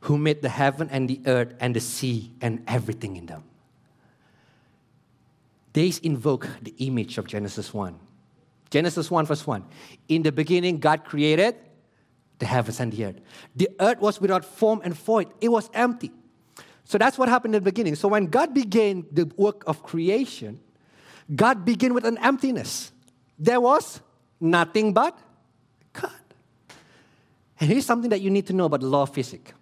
who 0.01 0.19
made 0.19 0.43
the 0.43 0.49
heaven 0.49 0.89
and 0.91 1.09
the 1.09 1.21
earth 1.27 1.55
and 1.61 1.77
the 1.77 1.81
sea 1.81 2.33
and 2.41 2.65
everything 2.67 3.17
in 3.17 3.27
them. 3.27 3.45
These 5.73 5.99
invoke 5.99 6.49
the 6.63 6.75
image 6.79 7.19
of 7.19 7.27
Genesis 7.27 7.75
1. 7.75 7.99
Genesis 8.71 9.11
1, 9.11 9.27
verse 9.27 9.47
1. 9.47 9.65
In 10.09 10.23
the 10.23 10.33
beginning, 10.33 10.79
God 10.79 11.05
created 11.05 11.55
the 12.39 12.47
heavens 12.47 12.81
and 12.81 12.93
the 12.93 13.05
earth. 13.05 13.21
The 13.55 13.69
earth 13.79 14.01
was 14.01 14.21
without 14.21 14.45
form 14.45 14.81
and 14.85 14.95
void, 14.95 15.29
it 15.41 15.51
was 15.51 15.71
empty. 15.75 16.13
So 16.85 16.99
that's 16.99 17.19
what 17.19 17.29
happened 17.29 17.55
in 17.55 17.63
the 17.63 17.71
beginning. 17.71 17.97
So 17.97 18.09
when 18.09 18.27
God 18.27 18.55
began 18.55 19.05
the 19.11 19.31
work 19.37 19.65
of 19.67 19.83
creation, 19.83 20.61
God 21.35 21.65
began 21.65 21.93
with 21.95 22.05
an 22.05 22.17
emptiness. 22.19 22.93
There 23.39 23.61
was 23.61 24.01
nothing 24.41 24.93
but 24.93 25.19
God. 25.93 26.11
And 27.61 27.71
here's 27.71 27.87
something 27.87 28.11
that 28.11 28.21
you 28.21 28.31
need 28.31 28.47
to 28.47 28.53
know 28.53 28.65
about 28.65 28.81
the 28.81 28.87
law 28.87 29.03
of 29.03 29.11
physics. 29.11 29.53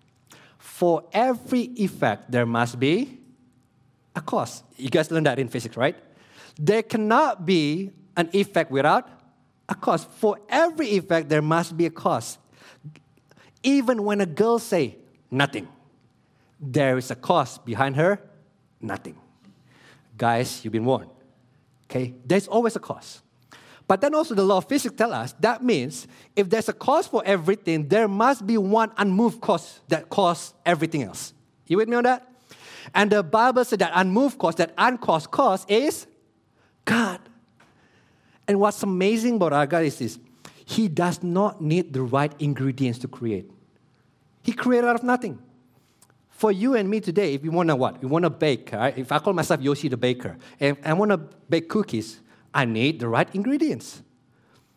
For 0.58 1.04
every 1.12 1.70
effect, 1.76 2.30
there 2.30 2.46
must 2.46 2.78
be 2.78 3.18
a 4.14 4.20
cause. 4.20 4.62
You 4.76 4.90
guys 4.90 5.10
learned 5.10 5.26
that 5.26 5.38
in 5.38 5.48
physics, 5.48 5.76
right? 5.76 5.96
There 6.58 6.82
cannot 6.82 7.46
be 7.46 7.90
an 8.16 8.28
effect 8.32 8.70
without 8.70 9.08
a 9.68 9.74
cause. 9.74 10.04
For 10.04 10.38
every 10.48 10.88
effect, 10.88 11.28
there 11.28 11.42
must 11.42 11.76
be 11.76 11.86
a 11.86 11.90
cause. 11.90 12.38
Even 13.62 14.04
when 14.04 14.20
a 14.20 14.26
girl 14.26 14.58
say 14.58 14.96
nothing, 15.30 15.68
there 16.60 16.98
is 16.98 17.10
a 17.10 17.16
cause 17.16 17.58
behind 17.58 17.96
her 17.96 18.20
nothing. 18.80 19.16
Guys, 20.16 20.64
you've 20.64 20.72
been 20.72 20.84
warned. 20.84 21.10
Okay? 21.84 22.14
There's 22.24 22.46
always 22.46 22.76
a 22.76 22.80
cause. 22.80 23.22
But 23.86 24.00
then 24.00 24.14
also 24.14 24.34
the 24.34 24.44
law 24.44 24.58
of 24.58 24.68
physics 24.68 24.94
tell 24.96 25.12
us 25.12 25.34
that 25.40 25.62
means 25.62 26.06
if 26.34 26.48
there's 26.48 26.68
a 26.68 26.72
cause 26.72 27.06
for 27.06 27.22
everything, 27.24 27.88
there 27.88 28.08
must 28.08 28.46
be 28.46 28.56
one 28.56 28.92
unmoved 28.96 29.40
cause 29.40 29.80
that 29.88 30.08
causes 30.08 30.54
everything 30.64 31.02
else. 31.02 31.34
You 31.66 31.76
with 31.76 31.88
me 31.88 31.96
on 31.96 32.04
that? 32.04 32.26
And 32.94 33.10
the 33.10 33.22
Bible 33.22 33.64
said 33.64 33.78
that 33.80 33.92
unmoved 33.94 34.38
cause, 34.38 34.56
that 34.56 34.74
uncaused 34.76 35.30
cause 35.30 35.64
is 35.68 36.06
God. 36.84 37.20
And 38.46 38.60
what's 38.60 38.82
amazing 38.82 39.36
about 39.36 39.52
our 39.52 39.66
God 39.66 39.84
is 39.84 39.98
this 39.98 40.18
He 40.64 40.88
does 40.88 41.22
not 41.22 41.60
need 41.60 41.92
the 41.92 42.02
right 42.02 42.32
ingredients 42.38 42.98
to 43.00 43.08
create. 43.08 43.50
He 44.42 44.52
created 44.52 44.88
out 44.88 44.96
of 44.96 45.02
nothing. 45.02 45.38
For 46.30 46.50
you 46.50 46.74
and 46.74 46.90
me 46.90 47.00
today, 47.00 47.34
if 47.34 47.42
we 47.42 47.48
want 47.48 47.68
to 47.68 47.76
what? 47.76 48.02
We 48.02 48.08
want 48.08 48.24
to 48.24 48.30
bake, 48.30 48.70
right? 48.72 48.96
If 48.98 49.12
I 49.12 49.18
call 49.18 49.32
myself 49.32 49.62
Yoshi 49.62 49.88
the 49.88 49.96
baker, 49.96 50.36
and 50.58 50.76
I 50.84 50.92
want 50.92 51.10
to 51.12 51.16
bake 51.16 51.68
cookies, 51.68 52.20
I 52.54 52.64
need 52.64 53.00
the 53.00 53.08
right 53.08 53.28
ingredients. 53.34 54.02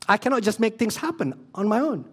I 0.07 0.17
cannot 0.17 0.41
just 0.41 0.59
make 0.59 0.79
things 0.79 0.97
happen 0.97 1.33
on 1.53 1.67
my 1.67 1.79
own. 1.79 2.05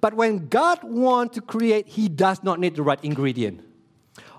But 0.00 0.14
when 0.14 0.48
God 0.48 0.84
wants 0.84 1.34
to 1.34 1.40
create, 1.40 1.88
He 1.88 2.08
does 2.08 2.42
not 2.42 2.60
need 2.60 2.76
the 2.76 2.82
right 2.82 3.02
ingredient. 3.02 3.64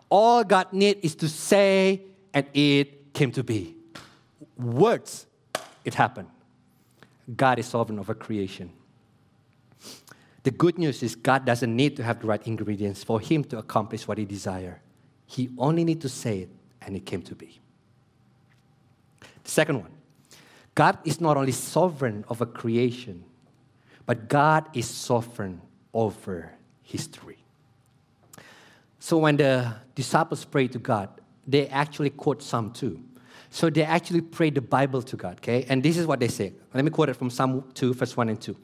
All 0.09 0.43
God 0.43 0.71
needs 0.71 0.99
is 1.01 1.15
to 1.15 1.27
say, 1.27 2.03
and 2.33 2.45
it 2.53 3.13
came 3.13 3.31
to 3.31 3.43
be. 3.43 3.75
Words, 4.57 5.25
it 5.83 5.93
happened. 5.95 6.29
God 7.35 7.59
is 7.59 7.65
sovereign 7.65 7.99
over 7.99 8.13
creation. 8.13 8.71
The 10.43 10.51
good 10.51 10.77
news 10.77 11.01
is 11.01 11.15
God 11.15 11.43
doesn't 11.43 11.75
need 11.75 11.97
to 11.97 12.03
have 12.03 12.21
the 12.21 12.27
right 12.27 12.45
ingredients 12.45 13.03
for 13.03 13.19
Him 13.19 13.43
to 13.45 13.57
accomplish 13.57 14.07
what 14.07 14.19
He 14.19 14.25
desires. 14.25 14.77
He 15.25 15.49
only 15.57 15.83
needs 15.83 16.03
to 16.03 16.09
say 16.09 16.41
it, 16.41 16.49
and 16.83 16.95
it 16.95 17.07
came 17.07 17.23
to 17.23 17.35
be. 17.35 17.59
The 19.43 19.49
second 19.49 19.79
one 19.81 19.94
God 20.75 20.97
is 21.05 21.21
not 21.21 21.37
only 21.37 21.53
sovereign 21.53 22.25
over 22.29 22.45
creation, 22.45 23.23
but 24.05 24.27
God 24.27 24.67
is 24.73 24.87
sovereign 24.87 25.61
over 25.93 26.51
history. 26.83 27.37
So 28.99 29.17
when 29.17 29.37
the 29.37 29.73
disciples 29.95 30.43
pray 30.45 30.67
to 30.67 30.79
God, 30.79 31.09
they 31.47 31.67
actually 31.67 32.09
quote 32.09 32.41
Psalm 32.43 32.71
2. 32.71 33.01
So 33.49 33.69
they 33.69 33.83
actually 33.83 34.21
pray 34.21 34.49
the 34.49 34.61
Bible 34.61 35.01
to 35.03 35.15
God, 35.15 35.37
okay? 35.37 35.65
And 35.69 35.81
this 35.81 35.97
is 35.97 36.05
what 36.05 36.19
they 36.19 36.27
say. 36.27 36.53
Let 36.73 36.83
me 36.83 36.91
quote 36.91 37.09
it 37.09 37.13
from 37.13 37.29
Psalm 37.29 37.63
2, 37.73 37.93
verse 37.93 38.17
1 38.17 38.29
and 38.29 38.41
2. 38.41 38.57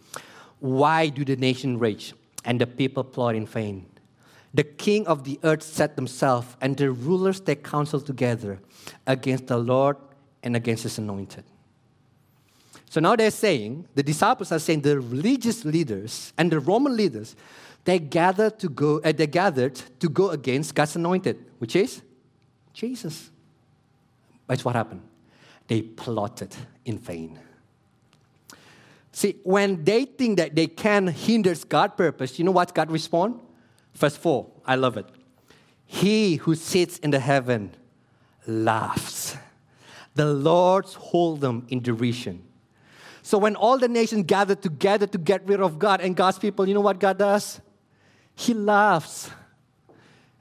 Why 0.59 1.07
do 1.07 1.23
the 1.23 1.37
nation 1.37 1.79
rage 1.79 2.13
and 2.43 2.59
the 2.59 2.67
people 2.67 3.03
plot 3.03 3.35
in 3.35 3.45
vain? 3.45 3.85
The 4.53 4.63
king 4.63 5.07
of 5.07 5.23
the 5.23 5.39
earth 5.43 5.63
set 5.63 5.95
themselves, 5.95 6.57
and 6.59 6.75
the 6.75 6.91
rulers 6.91 7.39
take 7.39 7.63
counsel 7.63 8.01
together 8.01 8.59
against 9.07 9.47
the 9.47 9.57
Lord 9.57 9.95
and 10.43 10.57
against 10.57 10.83
his 10.83 10.97
anointed. 10.97 11.45
So 12.91 12.99
now 12.99 13.15
they're 13.15 13.31
saying, 13.31 13.87
the 13.95 14.03
disciples 14.03 14.51
are 14.51 14.59
saying, 14.59 14.81
the 14.81 14.99
religious 14.99 15.63
leaders 15.63 16.33
and 16.37 16.51
the 16.51 16.59
Roman 16.59 16.97
leaders, 16.97 17.37
they 17.85 17.99
gathered 17.99 18.59
to 18.59 18.67
go, 18.67 18.99
uh, 18.99 19.13
they 19.13 19.27
gathered 19.27 19.75
to 20.01 20.09
go 20.09 20.31
against 20.31 20.75
God's 20.75 20.97
anointed, 20.97 21.37
which 21.59 21.77
is 21.77 22.01
Jesus. 22.73 23.31
But 24.45 24.59
what 24.65 24.75
happened? 24.75 25.03
They 25.69 25.83
plotted 25.83 26.53
in 26.83 26.97
vain. 26.97 27.39
See, 29.13 29.37
when 29.43 29.85
they 29.85 30.03
think 30.03 30.35
that 30.35 30.53
they 30.53 30.67
can 30.67 31.07
hinder 31.07 31.55
God's 31.69 31.95
purpose, 31.95 32.37
you 32.39 32.43
know 32.43 32.51
what 32.51 32.75
God 32.75 32.91
respond? 32.91 33.39
Verse 33.93 34.17
4, 34.17 34.45
I 34.65 34.75
love 34.75 34.97
it. 34.97 35.05
He 35.85 36.35
who 36.35 36.55
sits 36.55 36.97
in 36.97 37.11
the 37.11 37.19
heaven 37.19 37.73
laughs. 38.45 39.37
The 40.15 40.25
Lord 40.25 40.87
hold 40.87 41.39
them 41.39 41.65
in 41.69 41.79
derision. 41.79 42.50
So 43.23 43.37
when 43.37 43.55
all 43.55 43.77
the 43.77 43.87
nations 43.87 44.25
gather 44.25 44.55
together 44.55 45.07
to 45.07 45.17
get 45.17 45.45
rid 45.47 45.61
of 45.61 45.77
God 45.77 46.01
and 46.01 46.15
God's 46.15 46.39
people, 46.39 46.67
you 46.67 46.73
know 46.73 46.81
what 46.81 46.99
God 46.99 47.17
does? 47.17 47.61
He 48.35 48.53
laughs. 48.53 49.29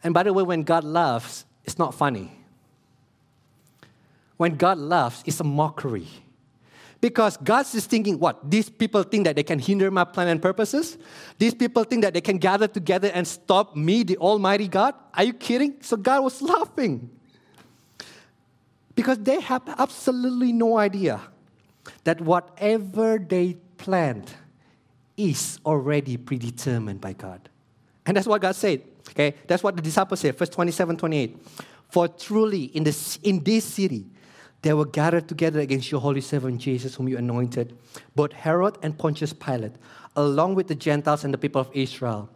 And 0.02 0.14
by 0.14 0.22
the 0.22 0.32
way, 0.32 0.42
when 0.42 0.62
God 0.62 0.84
laughs, 0.84 1.44
it's 1.64 1.78
not 1.78 1.94
funny. 1.94 2.32
When 4.38 4.56
God 4.56 4.78
laughs, 4.78 5.22
it's 5.26 5.40
a 5.40 5.44
mockery. 5.44 6.08
Because 7.00 7.36
God's 7.38 7.74
is 7.74 7.86
thinking, 7.86 8.18
what? 8.18 8.50
These 8.50 8.68
people 8.70 9.02
think 9.02 9.24
that 9.24 9.36
they 9.36 9.42
can 9.42 9.58
hinder 9.58 9.90
my 9.90 10.04
plan 10.04 10.28
and 10.28 10.40
purposes? 10.40 10.98
These 11.38 11.54
people 11.54 11.84
think 11.84 12.02
that 12.02 12.14
they 12.14 12.20
can 12.20 12.38
gather 12.38 12.68
together 12.68 13.10
and 13.12 13.26
stop 13.26 13.74
me, 13.76 14.02
the 14.02 14.16
Almighty 14.18 14.68
God? 14.68 14.94
Are 15.14 15.24
you 15.24 15.32
kidding? 15.32 15.76
So 15.80 15.96
God 15.96 16.24
was 16.24 16.40
laughing. 16.40 17.10
Because 18.94 19.18
they 19.18 19.40
have 19.40 19.62
absolutely 19.78 20.52
no 20.52 20.78
idea 20.78 21.20
that 22.04 22.20
whatever 22.20 23.18
they 23.18 23.56
planned 23.76 24.30
is 25.16 25.58
already 25.66 26.16
predetermined 26.16 27.00
by 27.00 27.12
God. 27.12 27.48
And 28.06 28.16
that's 28.16 28.26
what 28.26 28.40
God 28.40 28.54
said. 28.54 28.82
Okay, 29.10 29.34
that's 29.46 29.62
what 29.62 29.76
the 29.76 29.82
disciples 29.82 30.20
said, 30.20 30.36
verse 30.36 30.48
27, 30.48 30.96
28. 30.96 31.36
For 31.88 32.08
truly 32.08 32.64
in 32.64 32.84
this, 32.84 33.18
in 33.22 33.42
this 33.42 33.64
city 33.64 34.06
they 34.62 34.72
were 34.72 34.84
gathered 34.84 35.26
together 35.26 35.60
against 35.60 35.90
your 35.90 36.00
holy 36.00 36.20
servant 36.20 36.60
Jesus, 36.60 36.94
whom 36.94 37.08
you 37.08 37.16
anointed, 37.16 37.76
both 38.14 38.32
Herod 38.32 38.76
and 38.82 38.96
Pontius 38.96 39.32
Pilate, 39.32 39.72
along 40.16 40.54
with 40.54 40.68
the 40.68 40.74
Gentiles 40.74 41.24
and 41.24 41.32
the 41.32 41.38
people 41.38 41.60
of 41.60 41.70
Israel, 41.72 42.28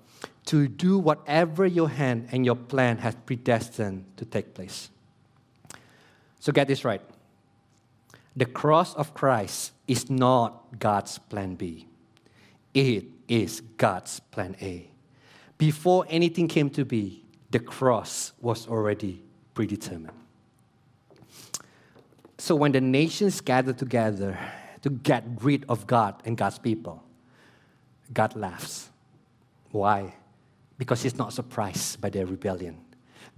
to 0.47 0.69
do 0.69 0.99
whatever 0.99 1.67
your 1.67 1.89
hand 1.89 2.29
and 2.33 2.45
your 2.45 2.57
plan 2.57 2.99
has 2.99 3.15
predestined 3.27 4.05
to 4.17 4.25
take 4.25 4.55
place. 4.55 4.89
So 6.41 6.53
get 6.53 6.67
this 6.69 6.85
right 6.85 7.01
the 8.37 8.47
cross 8.47 8.95
of 8.95 9.15
Christ 9.15 9.73
is 9.87 10.11
not 10.11 10.79
God's 10.79 11.19
plan 11.19 11.55
B, 11.55 11.87
it 12.73 13.07
is 13.29 13.61
God's 13.77 14.21
plan 14.21 14.57
A. 14.61 14.91
Before 15.57 16.05
anything 16.09 16.49
came 16.49 16.69
to 16.71 16.85
be, 16.85 17.25
the 17.51 17.61
cross 17.61 18.33
was 18.41 18.67
already 18.67 19.23
predetermined. 19.55 20.17
So 22.39 22.57
when 22.57 22.73
the 22.73 22.81
nations 22.81 23.41
gathered 23.41 23.79
together 23.79 24.39
to 24.83 24.91
get 24.91 25.25
rid 25.41 25.65
of 25.69 25.87
God 25.87 26.21
and 26.25 26.37
God's 26.37 26.59
people, 26.59 27.03
God 28.13 28.37
laughs. 28.37 28.91
Why? 29.71 30.15
Because 30.77 31.03
he's 31.03 31.17
not 31.17 31.33
surprised 31.33 32.01
by 32.01 32.11
their 32.11 32.27
rebellion. 32.27 32.79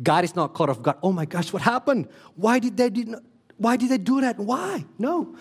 God 0.02 0.24
is 0.24 0.34
not 0.34 0.54
caught 0.54 0.70
off 0.70 0.82
guard. 0.82 0.96
Oh 1.02 1.12
my 1.12 1.24
gosh, 1.24 1.52
what 1.52 1.62
happened? 1.62 2.08
Why 2.34 2.58
did 2.58 2.76
they 2.76 2.90
did 2.90 3.08
not, 3.08 3.22
Why 3.58 3.76
did 3.76 3.90
they 3.90 3.98
do 3.98 4.20
that? 4.20 4.38
Why? 4.38 4.84
No. 4.98 5.34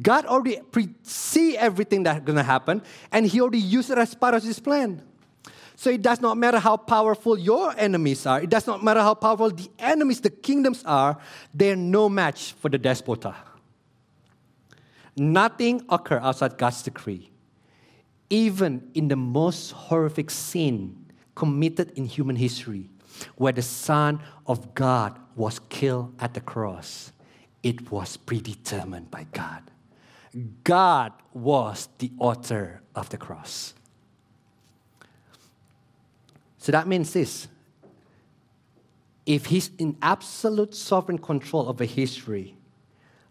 God 0.00 0.26
already 0.26 0.60
pre- 0.70 0.94
see 1.02 1.56
everything 1.56 2.02
that's 2.02 2.24
going 2.24 2.36
to 2.36 2.42
happen, 2.42 2.82
and 3.12 3.26
He 3.26 3.40
already 3.40 3.58
used 3.58 3.90
it 3.90 3.98
as 3.98 4.14
part 4.14 4.34
of 4.34 4.42
His 4.42 4.58
plan. 4.58 5.02
So 5.76 5.88
it 5.88 6.02
does 6.02 6.20
not 6.20 6.36
matter 6.36 6.58
how 6.58 6.76
powerful 6.76 7.38
your 7.38 7.74
enemies 7.78 8.26
are. 8.26 8.42
It 8.42 8.50
does 8.50 8.66
not 8.66 8.84
matter 8.84 9.00
how 9.00 9.14
powerful 9.14 9.50
the 9.50 9.70
enemies, 9.78 10.20
the 10.20 10.28
kingdoms 10.28 10.84
are. 10.84 11.16
They're 11.54 11.74
no 11.74 12.08
match 12.08 12.52
for 12.52 12.68
the 12.68 12.78
despota. 12.78 13.34
Nothing 15.16 15.84
occurs 15.88 16.20
outside 16.22 16.58
God's 16.58 16.82
decree. 16.82 17.30
Even 18.28 18.90
in 18.94 19.08
the 19.08 19.16
most 19.16 19.72
horrific 19.72 20.30
sin 20.30 21.06
committed 21.34 21.92
in 21.96 22.04
human 22.04 22.36
history, 22.36 22.90
where 23.36 23.52
the 23.52 23.62
Son 23.62 24.20
of 24.46 24.74
God 24.74 25.18
was 25.34 25.60
killed 25.70 26.14
at 26.20 26.34
the 26.34 26.40
cross, 26.40 27.12
it 27.62 27.90
was 27.90 28.16
predetermined 28.16 29.10
by 29.10 29.26
God. 29.32 29.62
God 30.64 31.12
was 31.32 31.88
the 31.98 32.10
author 32.18 32.82
of 32.94 33.08
the 33.10 33.16
cross. 33.16 33.74
So 36.58 36.72
that 36.72 36.86
means 36.86 37.12
this 37.12 37.48
if 39.26 39.46
he's 39.46 39.70
in 39.78 39.96
absolute 40.02 40.74
sovereign 40.74 41.18
control 41.18 41.68
over 41.68 41.84
history, 41.84 42.56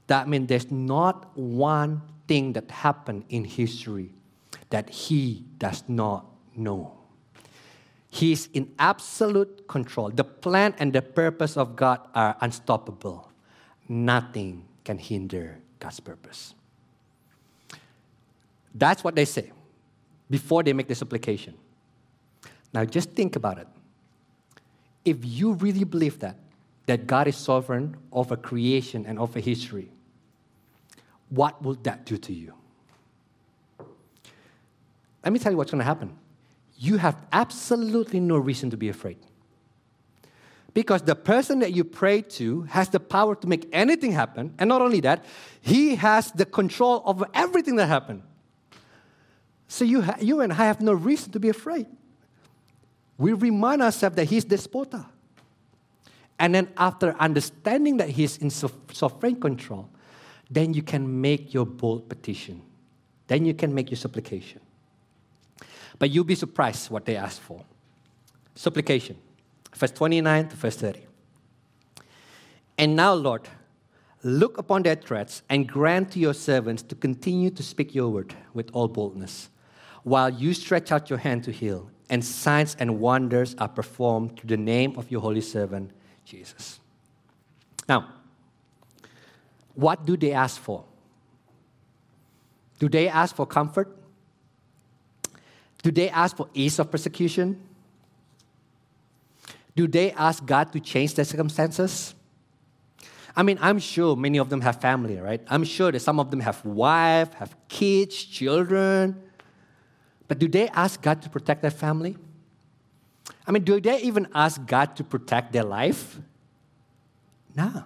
that 0.08 0.28
means 0.28 0.48
there's 0.48 0.72
not 0.72 1.38
one 1.38 2.02
thing 2.28 2.54
that 2.54 2.70
happened 2.72 3.26
in 3.30 3.44
history 3.44 4.14
that 4.70 4.90
he 4.90 5.46
does 5.58 5.84
not 5.88 6.26
know. 6.56 6.94
He's 8.10 8.48
in 8.54 8.72
absolute 8.80 9.68
control. 9.68 10.10
The 10.10 10.24
plan 10.24 10.74
and 10.80 10.94
the 10.94 11.02
purpose 11.02 11.58
of 11.58 11.76
God 11.76 12.00
are 12.16 12.36
unstoppable. 12.42 13.29
Nothing 13.90 14.66
can 14.86 15.00
hinder 15.00 15.58
God's 15.80 16.00
purpose. 16.00 16.54
That's 18.74 19.04
what 19.04 19.16
they 19.16 19.26
say 19.26 19.52
before 20.30 20.62
they 20.64 20.74
make 20.74 20.88
the 20.88 20.96
supplication. 20.96 21.56
Now 22.72 22.86
just 22.86 23.12
think 23.12 23.36
about 23.36 23.58
it. 23.58 23.68
If 25.04 25.18
you 25.24 25.54
really 25.54 25.84
believe 25.84 26.20
that, 26.20 26.36
that 26.86 27.08
God 27.08 27.28
is 27.28 27.36
sovereign 27.36 27.98
over 28.12 28.36
creation 28.36 29.06
and 29.08 29.18
over 29.18 29.40
history, 29.40 29.92
what 31.30 31.62
will 31.64 31.76
that 31.84 32.06
do 32.06 32.18
to 32.18 32.34
you? 32.34 32.54
Let 35.24 35.34
me 35.34 35.40
tell 35.40 35.52
you 35.52 35.58
what's 35.58 35.72
going 35.72 35.80
to 35.80 35.86
happen. 35.86 36.16
You 36.78 36.98
have 36.98 37.18
absolutely 37.32 38.20
no 38.20 38.38
reason 38.38 38.70
to 38.70 38.78
be 38.78 38.90
afraid. 38.90 39.18
Because 40.74 41.02
the 41.02 41.16
person 41.16 41.60
that 41.60 41.74
you 41.74 41.84
pray 41.84 42.22
to 42.22 42.62
has 42.64 42.90
the 42.90 43.00
power 43.00 43.36
to 43.36 43.48
make 43.48 43.68
anything 43.74 44.12
happen. 44.12 44.54
And 44.60 44.68
not 44.68 44.82
only 44.82 45.00
that, 45.02 45.26
he 45.62 45.96
has 45.96 46.32
the 46.32 46.46
control 46.46 47.02
over 47.06 47.26
everything 47.34 47.76
that 47.78 47.88
happened. 47.88 48.24
So 49.68 49.86
you, 49.86 50.02
ha- 50.02 50.18
you 50.20 50.42
and 50.42 50.52
I 50.54 50.56
have 50.58 50.82
no 50.82 50.94
reason 50.94 51.32
to 51.32 51.40
be 51.40 51.50
afraid 51.50 51.88
we 53.20 53.34
remind 53.34 53.84
ourselves 53.84 54.16
that 54.16 54.26
He's 54.26 54.46
despota. 54.46 55.06
And 56.40 56.56
then 56.56 56.70
after 56.78 57.14
understanding 57.20 57.98
that 57.98 58.10
He's 58.10 58.38
in 58.38 58.50
sovereign 58.50 59.40
control, 59.40 59.90
then 60.50 60.74
you 60.74 60.82
can 60.82 61.22
make 61.22 61.54
your 61.54 61.66
bold 61.66 62.10
petition. 62.10 62.62
Then 63.28 63.46
you 63.46 63.54
can 63.54 63.76
make 63.76 63.92
your 63.92 63.98
supplication. 63.98 64.62
But 66.00 66.10
you'll 66.10 66.24
be 66.24 66.34
surprised 66.34 66.90
what 66.90 67.06
they 67.06 67.18
ask 67.18 67.42
for. 67.42 67.62
Supplication, 68.56 69.18
verse 69.76 69.92
29 69.92 70.50
to 70.50 70.56
verse 70.56 70.76
30. 70.76 71.06
And 72.78 72.96
now, 72.96 73.14
Lord, 73.14 73.48
look 74.24 74.58
upon 74.58 74.84
their 74.84 74.96
threats 74.96 75.42
and 75.50 75.68
grant 75.68 76.12
to 76.12 76.20
your 76.20 76.34
servants 76.34 76.82
to 76.84 76.96
continue 76.96 77.50
to 77.52 77.64
speak 77.64 77.94
your 77.94 78.10
word 78.10 78.34
with 78.54 78.70
all 78.74 78.88
boldness, 78.88 79.50
while 80.04 80.30
you 80.30 80.54
stretch 80.54 80.92
out 80.92 81.10
your 81.10 81.20
hand 81.20 81.44
to 81.44 81.52
heal 81.52 81.90
and 82.10 82.26
signs 82.26 82.76
and 82.80 83.00
wonders 83.00 83.56
are 83.60 83.68
performed 83.68 84.40
through 84.40 84.48
the 84.48 84.58
name 84.58 84.98
of 84.98 85.12
your 85.12 85.22
holy 85.22 85.42
servant, 85.42 85.92
Jesus. 86.26 86.80
Now, 87.88 88.14
what 89.76 90.06
do 90.06 90.18
they 90.18 90.32
ask 90.32 90.60
for? 90.60 90.84
Do 92.80 92.90
they 92.90 93.08
ask 93.08 93.36
for 93.36 93.46
comfort? 93.46 93.96
Do 95.84 95.92
they 95.92 96.10
ask 96.10 96.36
for 96.36 96.50
ease 96.54 96.80
of 96.80 96.92
persecution? 96.92 97.62
Do 99.80 99.88
they 99.88 100.12
ask 100.12 100.46
God 100.46 100.74
to 100.74 100.82
change 100.82 101.14
their 101.14 101.24
circumstances? 101.24 102.14
I 103.34 103.44
mean, 103.44 103.58
I'm 103.62 103.80
sure 103.80 104.18
many 104.18 104.38
of 104.38 104.50
them 104.50 104.60
have 104.60 104.82
family, 104.82 105.16
right? 105.16 105.42
I'm 105.48 105.64
sure 105.64 105.90
that 105.90 106.02
some 106.02 106.20
of 106.20 106.32
them 106.32 106.42
have 106.42 106.66
wife, 106.66 107.34
have 107.36 107.56
kids, 107.70 108.22
children. 108.26 109.24
But 110.28 110.38
do 110.38 110.50
they 110.50 110.68
ask 110.68 111.02
God 111.02 111.22
to 111.22 111.30
protect 111.30 111.62
their 111.62 111.72
family? 111.72 112.18
I 113.48 113.52
mean, 113.54 113.64
do 113.64 113.80
they 113.80 114.02
even 114.02 114.28
ask 114.36 114.66
God 114.66 114.98
to 114.98 115.06
protect 115.06 115.54
their 115.54 115.64
life? 115.64 116.20
No. 117.56 117.86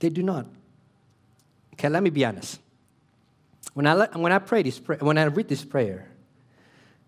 They 0.00 0.08
do 0.08 0.24
not. 0.24 0.46
Okay, 1.74 1.88
let 1.88 2.02
me 2.02 2.10
be 2.10 2.24
honest. 2.24 2.58
When 3.72 3.86
I, 3.86 4.06
when 4.18 4.32
I 4.32 4.40
pray 4.40 4.64
this 4.64 4.80
prayer, 4.80 4.98
when 4.98 5.16
I 5.16 5.26
read 5.26 5.46
this 5.46 5.64
prayer, 5.64 6.08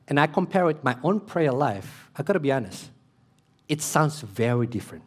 and 0.07 0.21
I 0.21 0.29
compare 0.29 0.63
it 0.63 0.67
with 0.77 0.85
my 0.85 0.97
own 1.03 1.19
prayer 1.19 1.51
life, 1.51 2.09
I 2.17 2.23
gotta 2.23 2.39
be 2.39 2.53
honest, 2.53 2.91
it 3.71 3.81
sounds 3.81 4.21
very 4.21 4.67
different. 4.67 5.05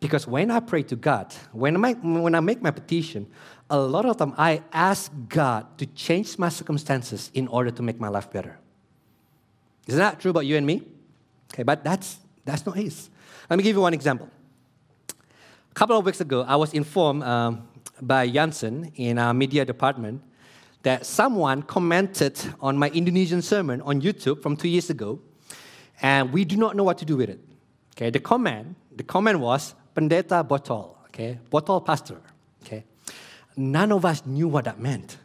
Because 0.00 0.28
when 0.28 0.52
I 0.52 0.60
pray 0.60 0.84
to 0.84 0.94
God, 0.94 1.34
when 1.50 1.84
I, 1.84 1.94
when 1.94 2.36
I 2.36 2.40
make 2.40 2.62
my 2.62 2.70
petition, 2.70 3.26
a 3.68 3.76
lot 3.76 4.06
of 4.06 4.16
them 4.18 4.34
I 4.38 4.62
ask 4.72 5.10
God 5.28 5.66
to 5.78 5.86
change 5.86 6.38
my 6.38 6.48
circumstances 6.48 7.32
in 7.34 7.48
order 7.48 7.72
to 7.72 7.82
make 7.82 7.98
my 7.98 8.06
life 8.06 8.30
better. 8.30 8.56
Isn't 9.88 9.98
that 9.98 10.20
true 10.20 10.30
about 10.30 10.46
you 10.46 10.56
and 10.56 10.64
me? 10.64 10.86
Okay, 11.52 11.64
but 11.64 11.82
that's, 11.82 12.18
that's 12.44 12.64
not 12.64 12.76
his. 12.76 13.10
Let 13.50 13.56
me 13.56 13.64
give 13.64 13.74
you 13.74 13.82
one 13.82 13.94
example. 13.94 14.30
A 15.08 15.74
couple 15.74 15.98
of 15.98 16.04
weeks 16.04 16.20
ago, 16.20 16.42
I 16.46 16.54
was 16.54 16.72
informed 16.72 17.24
um, 17.24 17.66
by 18.00 18.28
Janssen 18.28 18.92
in 18.94 19.18
our 19.18 19.34
media 19.34 19.64
department 19.64 20.22
that 20.84 21.04
someone 21.04 21.62
commented 21.62 22.38
on 22.60 22.78
my 22.78 22.90
Indonesian 22.90 23.42
sermon 23.42 23.80
on 23.80 24.00
YouTube 24.00 24.40
from 24.40 24.56
two 24.56 24.68
years 24.68 24.90
ago, 24.90 25.18
and 26.02 26.32
we 26.32 26.44
do 26.44 26.56
not 26.56 26.76
know 26.76 26.84
what 26.84 26.98
to 26.98 27.04
do 27.04 27.16
with 27.16 27.30
it. 27.30 27.40
Okay, 27.96 28.10
the 28.10 28.20
comment, 28.20 28.76
the 28.94 29.02
comment 29.02 29.40
was, 29.40 29.74
pendeta 29.94 30.46
botol, 30.46 30.96
okay, 31.06 31.38
botol 31.50 31.80
pastor, 31.80 32.20
okay. 32.62 32.84
None 33.56 33.90
of 33.90 34.04
us 34.04 34.24
knew 34.24 34.46
what 34.46 34.66
that 34.66 34.78
meant. 34.78 35.16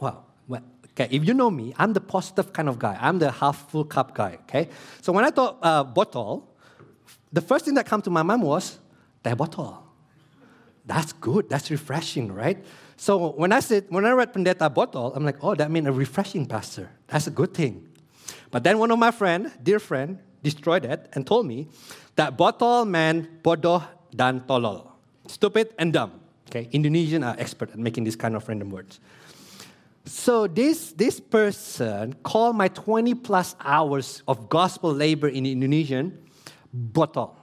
Wow. 0.00 0.24
Well, 0.46 0.62
okay, 0.92 1.08
if 1.10 1.26
you 1.26 1.34
know 1.34 1.50
me, 1.50 1.74
I'm 1.76 1.92
the 1.92 2.00
positive 2.00 2.52
kind 2.52 2.68
of 2.68 2.78
guy. 2.78 2.96
I'm 3.00 3.18
the 3.18 3.32
half 3.32 3.68
full 3.70 3.84
cup 3.84 4.14
guy, 4.14 4.38
okay? 4.42 4.68
So 5.02 5.12
when 5.12 5.24
I 5.24 5.30
thought 5.30 5.58
uh, 5.60 5.82
bottle, 5.82 6.48
the 7.32 7.40
first 7.40 7.64
thing 7.64 7.74
that 7.74 7.88
came 7.88 8.00
to 8.02 8.10
my 8.10 8.22
mind 8.22 8.42
was 8.42 8.78
teh 9.24 9.34
botol. 9.34 9.82
That's 10.86 11.12
good. 11.12 11.50
That's 11.50 11.70
refreshing, 11.70 12.32
right? 12.32 12.64
So 12.96 13.30
when 13.32 13.52
I 13.52 13.60
said, 13.60 13.86
when 13.88 14.04
I 14.06 14.12
read 14.12 14.32
pendeta 14.32 14.72
botol, 14.72 15.12
I'm 15.14 15.24
like, 15.24 15.42
oh, 15.42 15.56
that 15.56 15.70
means 15.70 15.88
a 15.88 15.92
refreshing 15.92 16.46
pastor. 16.46 16.88
That's 17.08 17.26
a 17.26 17.30
good 17.30 17.52
thing. 17.54 17.87
But 18.50 18.64
then 18.64 18.78
one 18.78 18.90
of 18.90 18.98
my 18.98 19.10
friend, 19.10 19.52
dear 19.62 19.78
friend, 19.78 20.18
destroyed 20.42 20.84
it 20.84 21.08
and 21.12 21.26
told 21.26 21.46
me 21.46 21.68
that 22.16 22.36
botol 22.36 22.84
meant 22.84 23.42
bodoh 23.42 23.84
dan 24.14 24.40
tolol, 24.40 24.90
stupid 25.26 25.74
and 25.78 25.92
dumb. 25.92 26.12
Okay, 26.48 26.68
Indonesian 26.72 27.22
are 27.24 27.36
expert 27.38 27.70
at 27.70 27.78
making 27.78 28.04
these 28.04 28.16
kind 28.16 28.34
of 28.34 28.48
random 28.48 28.70
words. 28.70 29.00
So 30.06 30.46
this, 30.46 30.92
this 30.92 31.20
person 31.20 32.14
called 32.22 32.56
my 32.56 32.68
20 32.68 33.14
plus 33.14 33.54
hours 33.60 34.22
of 34.26 34.48
gospel 34.48 34.92
labor 34.92 35.28
in 35.28 35.44
Indonesian 35.44 36.16
botol. 36.72 37.36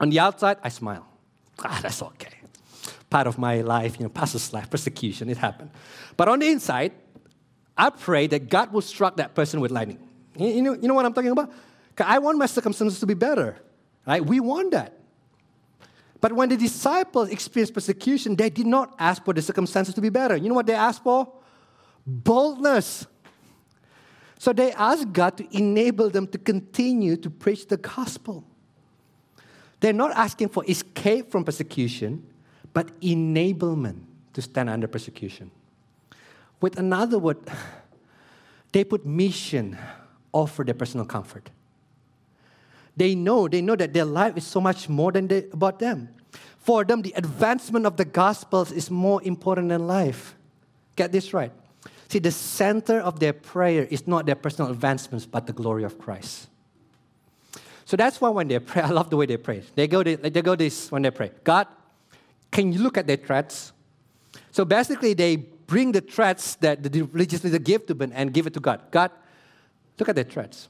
On 0.00 0.08
the 0.08 0.18
outside, 0.18 0.56
I 0.62 0.70
smile. 0.70 1.06
Ah, 1.62 1.78
that's 1.82 2.02
okay. 2.02 2.40
Part 3.10 3.26
of 3.26 3.36
my 3.38 3.60
life, 3.60 3.98
you 3.98 4.04
know, 4.04 4.08
pastor's 4.08 4.52
life, 4.54 4.70
persecution, 4.70 5.28
it 5.28 5.36
happened. 5.36 5.70
But 6.16 6.28
on 6.28 6.38
the 6.38 6.48
inside, 6.48 6.92
I 7.76 7.90
pray 7.90 8.26
that 8.28 8.48
God 8.48 8.72
will 8.72 8.82
strike 8.82 9.16
that 9.16 9.34
person 9.34 9.60
with 9.60 9.70
lightning. 9.70 9.98
You 10.36 10.62
know, 10.62 10.74
you 10.74 10.88
know 10.88 10.94
what 10.94 11.04
I'm 11.04 11.12
talking 11.12 11.30
about? 11.30 11.52
I 11.98 12.18
want 12.18 12.38
my 12.38 12.46
circumstances 12.46 13.00
to 13.00 13.06
be 13.06 13.14
better. 13.14 13.56
Right? 14.06 14.24
We 14.24 14.40
want 14.40 14.72
that. 14.72 14.98
But 16.20 16.32
when 16.32 16.48
the 16.48 16.56
disciples 16.56 17.28
experienced 17.28 17.74
persecution, 17.74 18.36
they 18.36 18.50
did 18.50 18.66
not 18.66 18.94
ask 18.98 19.24
for 19.24 19.34
the 19.34 19.42
circumstances 19.42 19.94
to 19.94 20.00
be 20.00 20.08
better. 20.08 20.36
You 20.36 20.48
know 20.48 20.54
what 20.54 20.66
they 20.66 20.74
asked 20.74 21.02
for? 21.02 21.30
Boldness. 22.06 23.06
So 24.38 24.52
they 24.52 24.72
asked 24.72 25.12
God 25.12 25.36
to 25.38 25.56
enable 25.56 26.10
them 26.10 26.26
to 26.28 26.38
continue 26.38 27.16
to 27.16 27.30
preach 27.30 27.66
the 27.66 27.76
gospel. 27.76 28.44
They're 29.80 29.92
not 29.92 30.12
asking 30.12 30.48
for 30.48 30.64
escape 30.66 31.30
from 31.30 31.44
persecution, 31.44 32.26
but 32.72 32.98
enablement 33.00 34.00
to 34.32 34.42
stand 34.42 34.70
under 34.70 34.86
persecution. 34.88 35.50
With 36.64 36.78
another 36.78 37.18
word, 37.18 37.36
they 38.72 38.84
put 38.84 39.04
mission 39.04 39.76
over 40.32 40.64
their 40.64 40.72
personal 40.72 41.04
comfort. 41.04 41.50
They 42.96 43.14
know, 43.14 43.48
they 43.48 43.60
know 43.60 43.76
that 43.76 43.92
their 43.92 44.06
life 44.06 44.38
is 44.38 44.46
so 44.46 44.62
much 44.62 44.88
more 44.88 45.12
than 45.12 45.28
they, 45.28 45.44
about 45.52 45.78
them. 45.78 46.08
For 46.60 46.82
them, 46.82 47.02
the 47.02 47.12
advancement 47.16 47.84
of 47.84 47.98
the 47.98 48.06
gospels 48.06 48.72
is 48.72 48.90
more 48.90 49.22
important 49.24 49.68
than 49.68 49.86
life. 49.86 50.36
Get 50.96 51.12
this 51.12 51.34
right. 51.34 51.52
See, 52.08 52.18
the 52.18 52.30
center 52.30 52.98
of 52.98 53.20
their 53.20 53.34
prayer 53.34 53.84
is 53.90 54.06
not 54.06 54.24
their 54.24 54.34
personal 54.34 54.70
advancements, 54.70 55.26
but 55.26 55.46
the 55.46 55.52
glory 55.52 55.84
of 55.84 55.98
Christ. 55.98 56.48
So 57.84 57.94
that's 57.98 58.22
why 58.22 58.30
when 58.30 58.48
they 58.48 58.58
pray, 58.58 58.80
I 58.88 58.88
love 58.88 59.10
the 59.10 59.18
way 59.18 59.26
they 59.26 59.36
pray. 59.36 59.64
They 59.74 59.86
go, 59.86 60.02
they, 60.02 60.14
they 60.14 60.40
go 60.40 60.56
this 60.56 60.90
when 60.90 61.02
they 61.02 61.10
pray 61.10 61.30
God, 61.44 61.66
can 62.50 62.72
you 62.72 62.78
look 62.78 62.96
at 62.96 63.06
their 63.06 63.18
threats? 63.18 63.74
So 64.50 64.64
basically, 64.64 65.12
they 65.12 65.44
bring 65.74 65.90
the 65.90 66.00
threats 66.00 66.54
that 66.60 66.84
the 66.84 67.02
religious 67.02 67.42
leader 67.42 67.58
give 67.58 67.84
to 67.84 67.94
them 67.94 68.12
and 68.14 68.32
give 68.32 68.46
it 68.46 68.54
to 68.54 68.60
God. 68.60 68.80
God, 68.92 69.10
look 69.98 70.08
at 70.08 70.14
the 70.14 70.22
threats. 70.22 70.68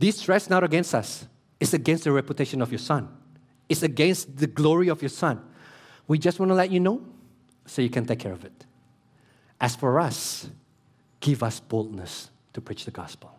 These 0.00 0.20
threats 0.20 0.50
not 0.50 0.64
against 0.64 0.96
us. 0.96 1.28
It's 1.60 1.72
against 1.72 2.02
the 2.02 2.10
reputation 2.10 2.60
of 2.60 2.72
your 2.72 2.80
son. 2.80 3.08
It's 3.68 3.84
against 3.84 4.36
the 4.36 4.48
glory 4.48 4.88
of 4.88 5.00
your 5.00 5.10
son. 5.10 5.40
We 6.08 6.18
just 6.18 6.40
want 6.40 6.50
to 6.50 6.56
let 6.56 6.72
you 6.72 6.80
know 6.80 7.06
so 7.66 7.82
you 7.82 7.88
can 7.88 8.04
take 8.04 8.18
care 8.18 8.32
of 8.32 8.44
it. 8.44 8.64
As 9.60 9.76
for 9.76 10.00
us, 10.00 10.50
give 11.20 11.44
us 11.44 11.60
boldness 11.60 12.28
to 12.52 12.60
preach 12.60 12.84
the 12.84 12.90
gospel. 12.90 13.30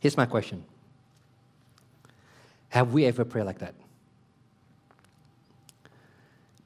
Here's 0.00 0.16
my 0.16 0.26
question 0.26 0.64
Have 2.70 2.92
we 2.92 3.04
ever 3.04 3.24
prayed 3.24 3.44
like 3.44 3.60
that? 3.60 3.76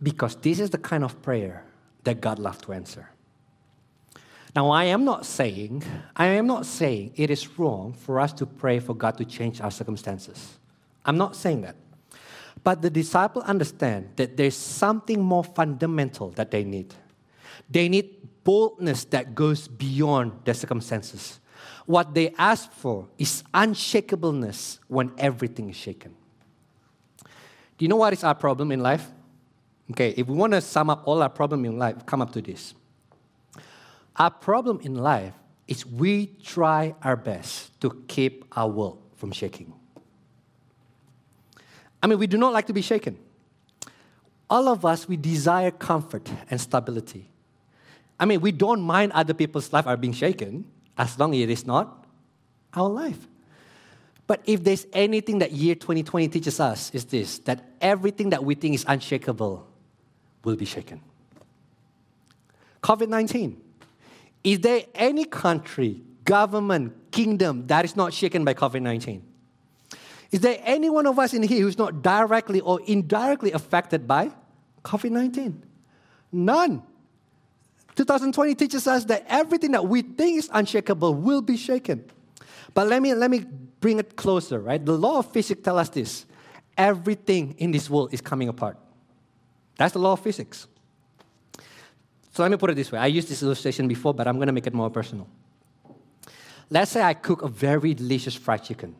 Because 0.03 0.37
this 0.37 0.59
is 0.59 0.71
the 0.71 0.79
kind 0.79 1.05
of 1.05 1.21
prayer 1.21 1.65
that 2.05 2.21
God 2.21 2.38
loves 2.38 2.59
to 2.62 2.73
answer. 2.73 3.09
Now, 4.55 4.71
I 4.71 4.85
am 4.85 5.05
not 5.05 5.27
saying, 5.27 5.83
I 6.14 6.27
am 6.27 6.47
not 6.47 6.64
saying 6.64 7.12
it 7.17 7.29
is 7.29 7.59
wrong 7.59 7.93
for 7.93 8.21
us 8.21 8.33
to 8.35 8.47
pray 8.47 8.79
for 8.79 8.95
God 8.95 9.19
to 9.19 9.25
change 9.25 9.61
our 9.61 9.71
circumstances. 9.71 10.59
I'm 11.05 11.19
not 11.19 11.35
saying 11.35 11.62
that. 11.62 11.75
But 12.62 12.81
the 12.81 12.88
disciple 12.88 13.43
understand 13.43 14.11
that 14.17 14.37
there's 14.37 14.57
something 14.57 15.21
more 15.21 15.45
fundamental 15.45 16.31
that 16.31 16.51
they 16.51 16.62
need. 16.62 16.95
They 17.69 17.88
need 17.88 18.45
boldness 18.45 19.05
that 19.07 19.35
goes 19.35 19.67
beyond 19.67 20.33
their 20.45 20.55
circumstances. 20.55 21.40
What 21.87 22.14
they 22.14 22.33
ask 22.38 22.71
for 22.73 23.09
is 23.19 23.43
unshakableness 23.53 24.79
when 24.88 25.12
everything 25.19 25.69
is 25.69 25.77
shaken. 25.77 26.14
Do 27.77 27.85
you 27.85 27.88
know 27.88 27.97
what 27.97 28.12
is 28.12 28.23
our 28.23 28.35
problem 28.35 28.71
in 28.71 28.81
life? 28.81 29.11
Okay, 29.90 30.14
if 30.16 30.27
we 30.27 30.35
want 30.35 30.53
to 30.55 30.61
sum 30.61 30.88
up 30.88 31.03
all 31.07 31.23
our 31.23 31.29
problem 31.29 31.64
in 31.64 31.79
life, 31.79 32.07
come 32.07 32.23
up 32.23 32.33
to 32.33 32.40
this. 32.40 32.75
Our 34.16 34.31
problem 34.31 34.81
in 34.83 34.94
life 34.94 35.35
is 35.68 35.85
we 35.85 36.27
try 36.42 36.94
our 37.03 37.16
best 37.16 37.79
to 37.81 38.03
keep 38.09 38.44
our 38.57 38.68
world 38.68 39.03
from 39.16 39.33
shaking. 39.33 39.73
I 42.03 42.07
mean, 42.07 42.18
we 42.18 42.27
do 42.27 42.37
not 42.37 42.53
like 42.53 42.66
to 42.66 42.73
be 42.73 42.83
shaken. 42.83 43.18
All 44.49 44.68
of 44.68 44.85
us, 44.85 45.09
we 45.09 45.16
desire 45.16 45.70
comfort 45.70 46.31
and 46.51 46.61
stability. 46.61 47.31
I 48.20 48.27
mean, 48.27 48.40
we 48.40 48.53
don't 48.53 48.83
mind 48.83 49.12
other 49.12 49.35
people's 49.35 49.73
life 49.73 49.87
are 49.87 49.97
being 49.97 50.12
shaken 50.12 50.66
as 50.97 51.18
long 51.18 51.35
as 51.35 51.40
it 51.40 51.51
is 51.51 51.66
not 51.66 52.07
our 52.75 52.88
life. 52.88 53.27
But 54.27 54.42
if 54.47 54.64
there's 54.64 54.87
anything 54.92 55.38
that 55.40 55.53
year 55.53 55.75
2020 55.75 56.29
teaches 56.29 56.61
us, 56.61 56.90
is 56.94 57.05
this 57.07 57.38
that 57.40 57.64
everything 57.81 58.31
that 58.31 58.44
we 58.44 58.55
think 58.55 58.75
is 58.75 58.85
unshakable 58.87 59.66
will 60.45 60.57
be 60.57 60.65
shaken. 60.65 61.01
COVID 62.83 63.09
19. 63.09 63.61
Is 64.45 64.61
there 64.61 64.83
any 64.95 65.25
country, 65.25 66.03
government, 66.25 67.11
kingdom 67.11 67.67
that 67.67 67.85
is 67.85 67.97
not 67.97 68.13
shaken 68.13 68.45
by 68.45 68.55
COVID 68.55 68.83
19? 68.83 69.23
Is 70.31 70.41
there 70.41 70.59
any 70.65 70.91
one 70.91 71.07
of 71.07 71.19
us 71.19 71.33
in 71.33 71.43
here 71.43 71.63
who's 71.63 71.79
not 71.79 72.03
directly 72.03 72.61
or 72.61 72.81
indirectly 72.87 73.53
affected 73.53 74.07
by 74.07 74.31
COVID 74.85 75.11
19? 75.11 75.63
None. 76.33 76.83
2020 77.95 78.55
teaches 78.57 78.87
us 78.89 79.05
that 79.05 79.25
everything 79.29 79.71
that 79.71 79.87
we 79.87 80.03
think 80.03 80.39
is 80.39 80.51
unshakable 80.53 81.15
will 81.15 81.41
be 81.41 81.57
shaken. 81.57 82.05
But 82.75 82.89
let 82.89 83.01
me, 83.01 83.15
let 83.15 83.31
me 83.31 83.45
bring 83.81 84.01
it 84.01 84.17
closer, 84.17 84.59
right? 84.59 84.85
The 84.85 84.99
law 84.99 85.21
of 85.21 85.31
physics 85.31 85.63
tells 85.63 85.79
us 85.79 85.89
this 85.91 86.27
everything 86.77 87.55
in 87.59 87.71
this 87.71 87.89
world 87.89 88.13
is 88.13 88.21
coming 88.21 88.49
apart. 88.49 88.77
That's 89.77 89.93
the 89.93 89.99
law 89.99 90.13
of 90.13 90.21
physics. 90.21 90.67
So 92.33 92.43
let 92.43 92.51
me 92.51 92.57
put 92.57 92.71
it 92.71 92.75
this 92.75 92.91
way. 92.91 92.99
I 92.99 93.07
used 93.07 93.29
this 93.29 93.43
illustration 93.43 93.87
before, 93.87 94.13
but 94.15 94.27
I'm 94.27 94.37
going 94.37 94.49
to 94.49 94.53
make 94.53 94.67
it 94.67 94.75
more 94.75 94.91
personal. 94.91 95.29
Let's 96.71 96.91
say 96.91 97.03
I 97.03 97.15
cook 97.15 97.43
a 97.43 97.49
very 97.49 97.95
delicious 97.95 98.35
fried 98.35 98.65
chicken. 98.65 98.95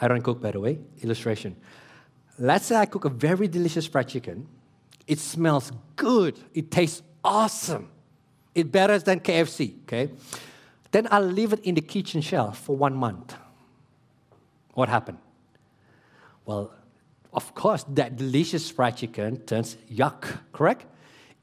I 0.00 0.08
don't 0.08 0.22
cook, 0.22 0.40
by 0.40 0.50
the 0.50 0.60
way. 0.60 0.78
Illustration. 1.02 1.56
Let's 2.38 2.66
say 2.66 2.76
I 2.76 2.86
cook 2.86 3.04
a 3.04 3.08
very 3.08 3.48
delicious 3.48 3.86
fried 3.86 4.08
chicken. 4.08 4.46
It 5.06 5.18
smells 5.18 5.72
good. 5.96 6.38
It 6.52 6.70
tastes 6.70 7.02
awesome. 7.24 7.90
It's 8.54 8.68
better 8.68 8.98
than 8.98 9.20
KFC, 9.20 9.82
okay? 9.82 10.10
Then 10.90 11.08
I'll 11.10 11.22
leave 11.22 11.52
it 11.52 11.60
in 11.60 11.74
the 11.74 11.80
kitchen 11.80 12.20
shelf 12.20 12.58
for 12.58 12.76
one 12.76 12.94
month. 12.94 13.34
What 14.74 14.88
happened? 14.88 15.18
Well, 16.44 16.72
of 17.38 17.54
course, 17.54 17.84
that 17.90 18.16
delicious 18.16 18.68
fried 18.68 18.96
chicken 18.96 19.38
turns 19.46 19.76
yuck, 19.88 20.26
correct? 20.50 20.86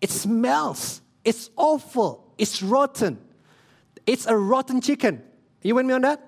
It 0.01 0.10
smells. 0.10 0.99
It's 1.23 1.49
awful. 1.55 2.34
It's 2.38 2.62
rotten. 2.62 3.17
It's 4.05 4.25
a 4.27 4.36
rotten 4.36 4.81
chicken. 4.81 5.23
You 5.62 5.75
with 5.75 5.86
me 5.86 5.93
on 5.93 6.01
that? 6.01 6.19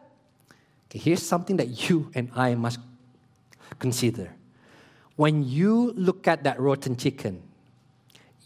Okay, 0.87 0.99
here's 0.99 1.21
something 1.21 1.57
that 1.57 1.89
you 1.89 2.09
and 2.15 2.31
I 2.33 2.55
must 2.55 2.79
consider. 3.77 4.31
When 5.17 5.43
you 5.43 5.91
look 5.97 6.29
at 6.29 6.45
that 6.45 6.61
rotten 6.61 6.95
chicken, 6.95 7.43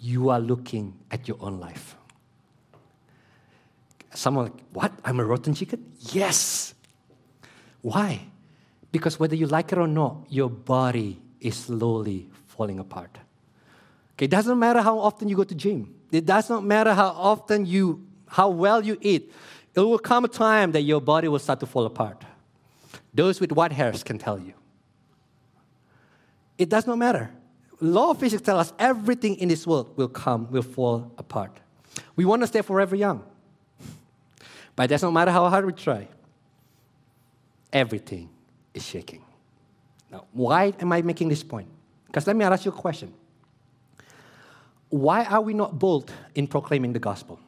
you 0.01 0.29
are 0.29 0.39
looking 0.39 0.97
at 1.12 1.27
your 1.27 1.38
own 1.39 1.60
life. 1.60 1.95
Someone 4.15 4.45
like, 4.45 4.60
what? 4.73 4.91
I'm 5.05 5.19
a 5.19 5.25
rotten 5.25 5.53
chicken? 5.53 5.86
Yes. 5.99 6.73
Why? 7.84 8.25
Because 8.91 9.19
whether 9.19 9.36
you 9.36 9.47
like 9.47 9.71
it 9.71 9.77
or 9.77 9.88
not, 9.88 10.25
your 10.30 10.49
body 10.49 11.19
is 11.39 11.56
slowly 11.56 12.30
falling 12.47 12.80
apart. 12.80 13.17
Okay, 14.13 14.25
it 14.25 14.32
doesn't 14.32 14.60
matter 14.60 14.82
how 14.82 14.99
often 14.99 15.30
you 15.30 15.36
go 15.36 15.43
to 15.43 15.56
gym. 15.56 15.93
It 16.12 16.25
does 16.25 16.49
not 16.49 16.63
matter 16.63 16.93
how 16.93 17.10
often 17.10 17.65
you, 17.65 18.06
how 18.27 18.49
well 18.49 18.84
you 18.84 18.97
eat. 19.01 19.32
It 19.73 19.80
will 19.80 19.99
come 19.99 20.25
a 20.25 20.27
time 20.27 20.73
that 20.73 20.82
your 20.82 20.99
body 20.99 21.27
will 21.30 21.39
start 21.39 21.62
to 21.62 21.65
fall 21.65 21.86
apart. 21.86 22.23
Those 23.13 23.39
with 23.39 23.51
white 23.54 23.71
hairs 23.71 24.04
can 24.04 24.17
tell 24.17 24.38
you. 24.38 24.54
It 26.58 26.69
does 26.69 26.86
not 26.86 26.97
matter. 26.97 27.32
Law 27.80 28.12
of 28.12 28.19
physics 28.19 28.43
tells 28.43 28.67
us 28.67 28.73
everything 28.77 29.38
in 29.38 29.47
this 29.47 29.65
world 29.65 29.97
will 29.97 30.10
come, 30.10 30.51
will 30.51 30.62
fall 30.62 31.12
apart. 31.17 31.58
We 32.15 32.25
want 32.25 32.41
to 32.41 32.47
stay 32.47 32.62
forever 32.62 32.95
young. 32.95 33.23
But 34.75 34.84
it 34.84 34.88
does 34.89 35.01
not 35.01 35.12
matter 35.12 35.32
how 35.32 35.49
hard 35.49 35.65
we 35.65 35.73
try. 35.73 36.08
Everything 37.73 38.30
is 38.73 38.84
shaking. 38.86 39.23
Now, 40.12 40.25
why 40.31 40.73
am 40.79 40.91
I 40.91 41.01
making 41.01 41.29
this 41.29 41.43
point? 41.43 41.67
Because 42.07 42.27
let 42.27 42.36
me 42.36 42.43
ask 42.43 42.65
you 42.65 42.71
a 42.71 42.75
question. 42.75 43.13
Why 44.89 45.23
are 45.23 45.41
we 45.41 45.53
not 45.53 45.79
bold 45.79 46.12
in 46.36 46.47
proclaiming 46.47 46.91
the 46.91 46.99
gospel? 46.99 47.39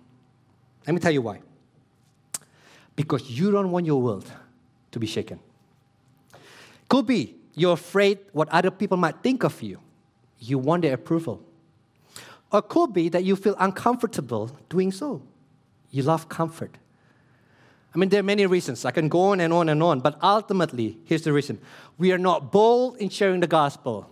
Let 0.88 0.94
me 0.94 1.00
tell 1.00 1.12
you 1.12 1.22
why. 1.22 1.42
Because 2.96 3.30
you 3.30 3.52
don't 3.52 3.72
want 3.72 3.86
your 3.86 4.02
world 4.02 4.32
to 4.92 5.00
be 5.00 5.08
shaken. 5.08 5.40
Could 6.88 7.08
be 7.08 7.36
you're 7.56 7.74
afraid 7.74 8.20
what 8.32 8.50
other 8.50 8.72
people 8.72 8.98
might 8.98 9.22
think 9.22 9.44
of 9.44 9.62
you. 9.62 9.80
You 10.40 10.58
want 10.58 10.84
their 10.84 10.94
approval. 10.94 11.44
Or 12.52 12.62
could 12.62 12.94
be 12.94 13.10
that 13.10 13.24
you 13.24 13.36
feel 13.36 13.56
uncomfortable 13.60 14.56
doing 14.70 14.92
so. 14.92 15.22
You 15.90 16.04
love 16.04 16.30
comfort. 16.30 16.78
I 17.94 17.98
mean, 17.98 18.10
there 18.10 18.20
are 18.22 18.24
many 18.24 18.46
reasons. 18.46 18.86
I 18.86 18.92
can 18.92 19.08
go 19.08 19.22
on 19.32 19.40
and 19.40 19.54
on 19.54 19.70
and 19.70 19.84
on, 19.84 20.00
but 20.00 20.18
ultimately, 20.24 20.98
here's 21.06 21.22
the 21.22 21.32
reason. 21.32 21.60
We 21.98 22.12
are 22.12 22.18
not 22.18 22.52
bold 22.52 22.98
in 22.98 23.10
sharing 23.10 23.40
the 23.40 23.48
gospel 23.48 24.10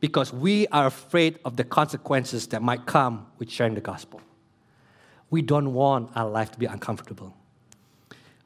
because 0.00 0.32
we 0.32 0.66
are 0.68 0.86
afraid 0.86 1.38
of 1.44 1.56
the 1.56 1.64
consequences 1.64 2.48
that 2.48 2.60
might 2.60 2.86
come 2.86 3.26
with 3.38 3.50
sharing 3.50 3.74
the 3.74 3.80
gospel. 3.80 4.20
We 5.30 5.42
don't 5.42 5.72
want 5.72 6.10
our 6.16 6.28
life 6.28 6.50
to 6.52 6.58
be 6.58 6.66
uncomfortable. 6.66 7.36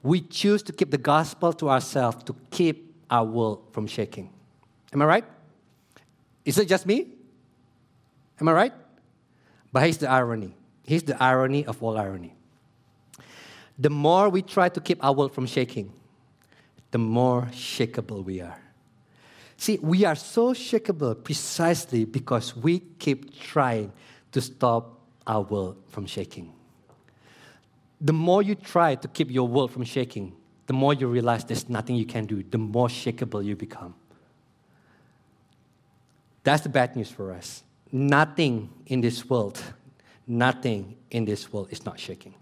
We 0.02 0.20
choose 0.20 0.62
to 0.64 0.72
keep 0.72 0.90
the 0.90 0.98
gospel 0.98 1.52
to 1.54 1.70
ourselves 1.70 2.22
to 2.24 2.36
keep 2.50 2.94
our 3.10 3.24
world 3.24 3.64
from 3.72 3.86
shaking. 3.86 4.30
Am 4.92 5.02
I 5.02 5.06
right? 5.06 5.24
Is 6.44 6.58
it 6.58 6.68
just 6.68 6.86
me? 6.86 7.08
Am 8.40 8.48
I 8.48 8.52
right? 8.52 8.72
But 9.72 9.82
here's 9.82 9.98
the 9.98 10.08
irony. 10.08 10.54
Here's 10.84 11.02
the 11.02 11.20
irony 11.22 11.66
of 11.66 11.82
all 11.82 11.98
irony 11.98 12.37
the 13.78 13.90
more 13.90 14.28
we 14.28 14.42
try 14.42 14.68
to 14.68 14.80
keep 14.80 15.02
our 15.04 15.12
world 15.12 15.32
from 15.32 15.46
shaking, 15.46 15.92
the 16.90 16.98
more 16.98 17.42
shakeable 17.52 18.24
we 18.24 18.40
are. 18.40 18.58
See, 19.56 19.78
we 19.82 20.04
are 20.04 20.14
so 20.14 20.52
shakeable 20.52 21.22
precisely 21.22 22.04
because 22.04 22.56
we 22.56 22.80
keep 22.98 23.38
trying 23.38 23.92
to 24.32 24.40
stop 24.40 25.00
our 25.26 25.42
world 25.42 25.76
from 25.88 26.06
shaking. 26.06 26.52
The 28.00 28.12
more 28.12 28.42
you 28.42 28.54
try 28.54 28.94
to 28.94 29.08
keep 29.08 29.30
your 29.30 29.48
world 29.48 29.72
from 29.72 29.84
shaking, 29.84 30.34
the 30.66 30.72
more 30.72 30.94
you 30.94 31.08
realize 31.08 31.44
there's 31.44 31.68
nothing 31.68 31.96
you 31.96 32.06
can 32.06 32.26
do, 32.26 32.42
the 32.42 32.58
more 32.58 32.88
shakeable 32.88 33.44
you 33.44 33.56
become. 33.56 33.94
That's 36.44 36.62
the 36.62 36.68
bad 36.68 36.94
news 36.94 37.10
for 37.10 37.32
us. 37.32 37.62
Nothing 37.90 38.70
in 38.86 39.00
this 39.00 39.28
world, 39.28 39.60
nothing 40.26 40.96
in 41.10 41.24
this 41.24 41.52
world 41.52 41.68
is 41.70 41.84
not 41.84 41.98
shaking. 41.98 42.34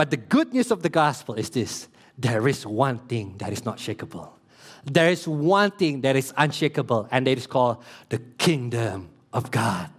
But 0.00 0.10
the 0.10 0.16
good 0.16 0.54
news 0.54 0.70
of 0.70 0.82
the 0.82 0.88
gospel 0.88 1.34
is 1.34 1.50
this 1.50 1.86
there 2.16 2.48
is 2.48 2.64
one 2.64 3.00
thing 3.00 3.34
that 3.36 3.52
is 3.52 3.66
not 3.66 3.76
shakable. 3.76 4.30
There 4.86 5.10
is 5.10 5.28
one 5.28 5.72
thing 5.72 6.00
that 6.00 6.16
is 6.16 6.32
unshakable, 6.38 7.06
and 7.10 7.26
that 7.26 7.36
is 7.36 7.46
called 7.46 7.84
the 8.08 8.16
kingdom 8.16 9.10
of 9.30 9.50
God. 9.50 9.90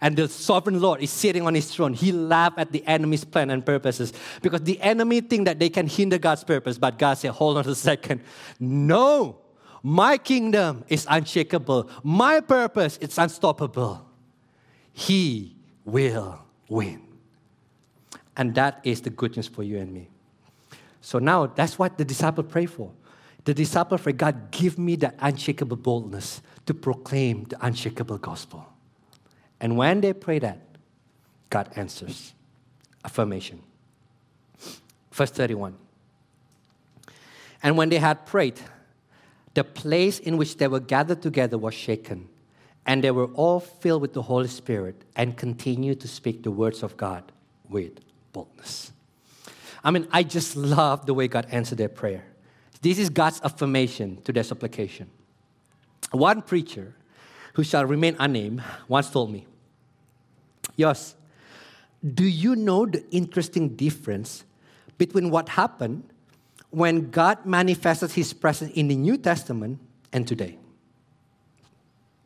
And 0.00 0.16
the 0.16 0.30
sovereign 0.30 0.80
Lord 0.80 1.02
is 1.02 1.10
sitting 1.10 1.46
on 1.46 1.54
his 1.54 1.70
throne. 1.70 1.92
He 1.92 2.10
laughs 2.10 2.54
at 2.56 2.72
the 2.72 2.82
enemy's 2.86 3.22
plan 3.26 3.50
and 3.50 3.66
purposes 3.66 4.14
because 4.40 4.62
the 4.62 4.80
enemy 4.80 5.20
think 5.20 5.44
that 5.44 5.58
they 5.58 5.68
can 5.68 5.88
hinder 5.88 6.16
God's 6.16 6.42
purpose. 6.42 6.78
But 6.78 6.98
God 6.98 7.18
said, 7.18 7.32
hold 7.32 7.58
on 7.58 7.68
a 7.68 7.74
second. 7.74 8.22
No, 8.58 9.40
my 9.82 10.16
kingdom 10.16 10.84
is 10.88 11.06
unshakable. 11.06 11.90
My 12.02 12.40
purpose 12.40 12.96
is 12.96 13.18
unstoppable. 13.18 14.08
He 14.94 15.54
will 15.84 16.38
win. 16.66 17.13
And 18.36 18.54
that 18.54 18.80
is 18.84 19.00
the 19.02 19.10
good 19.10 19.36
news 19.36 19.48
for 19.48 19.62
you 19.62 19.78
and 19.78 19.92
me. 19.92 20.08
So 21.00 21.18
now 21.18 21.46
that's 21.46 21.78
what 21.78 21.98
the 21.98 22.04
disciple 22.04 22.44
pray 22.44 22.66
for. 22.66 22.90
The 23.44 23.54
disciple 23.54 23.98
pray, 23.98 24.12
God, 24.12 24.50
give 24.50 24.78
me 24.78 24.96
that 24.96 25.16
unshakable 25.20 25.76
boldness 25.76 26.40
to 26.66 26.74
proclaim 26.74 27.44
the 27.44 27.64
unshakable 27.64 28.18
gospel. 28.18 28.66
And 29.60 29.76
when 29.76 30.00
they 30.00 30.12
pray 30.12 30.38
that, 30.40 30.58
God 31.50 31.70
answers. 31.76 32.32
Affirmation. 33.04 33.62
Verse 35.12 35.30
31. 35.30 35.76
And 37.62 37.76
when 37.76 37.88
they 37.88 37.98
had 37.98 38.26
prayed, 38.26 38.60
the 39.54 39.64
place 39.64 40.18
in 40.18 40.36
which 40.36 40.56
they 40.56 40.66
were 40.66 40.80
gathered 40.80 41.22
together 41.22 41.56
was 41.56 41.74
shaken, 41.74 42.28
and 42.84 43.04
they 43.04 43.10
were 43.10 43.26
all 43.34 43.60
filled 43.60 44.02
with 44.02 44.12
the 44.12 44.22
Holy 44.22 44.48
Spirit 44.48 45.04
and 45.16 45.36
continued 45.36 46.00
to 46.00 46.08
speak 46.08 46.42
the 46.42 46.50
words 46.50 46.82
of 46.82 46.96
God 46.96 47.30
with 47.68 48.00
boldness. 48.34 48.92
I 49.82 49.90
mean, 49.90 50.06
I 50.12 50.22
just 50.22 50.56
love 50.56 51.06
the 51.06 51.14
way 51.14 51.28
God 51.28 51.46
answered 51.50 51.78
their 51.78 51.88
prayer. 51.88 52.24
This 52.82 52.98
is 52.98 53.08
God's 53.08 53.40
affirmation 53.42 54.20
to 54.24 54.32
their 54.32 54.42
supplication. 54.42 55.10
One 56.10 56.42
preacher, 56.42 56.94
who 57.54 57.64
shall 57.64 57.86
remain 57.86 58.16
unnamed, 58.18 58.62
once 58.88 59.08
told 59.08 59.32
me, 59.32 59.46
Yes, 60.76 61.14
do 62.02 62.24
you 62.24 62.56
know 62.56 62.84
the 62.84 63.08
interesting 63.10 63.70
difference 63.70 64.44
between 64.98 65.30
what 65.30 65.48
happened 65.48 66.04
when 66.70 67.10
God 67.10 67.46
manifested 67.46 68.10
his 68.12 68.32
presence 68.32 68.72
in 68.74 68.88
the 68.88 68.96
New 68.96 69.16
Testament 69.16 69.78
and 70.12 70.26
today? 70.26 70.58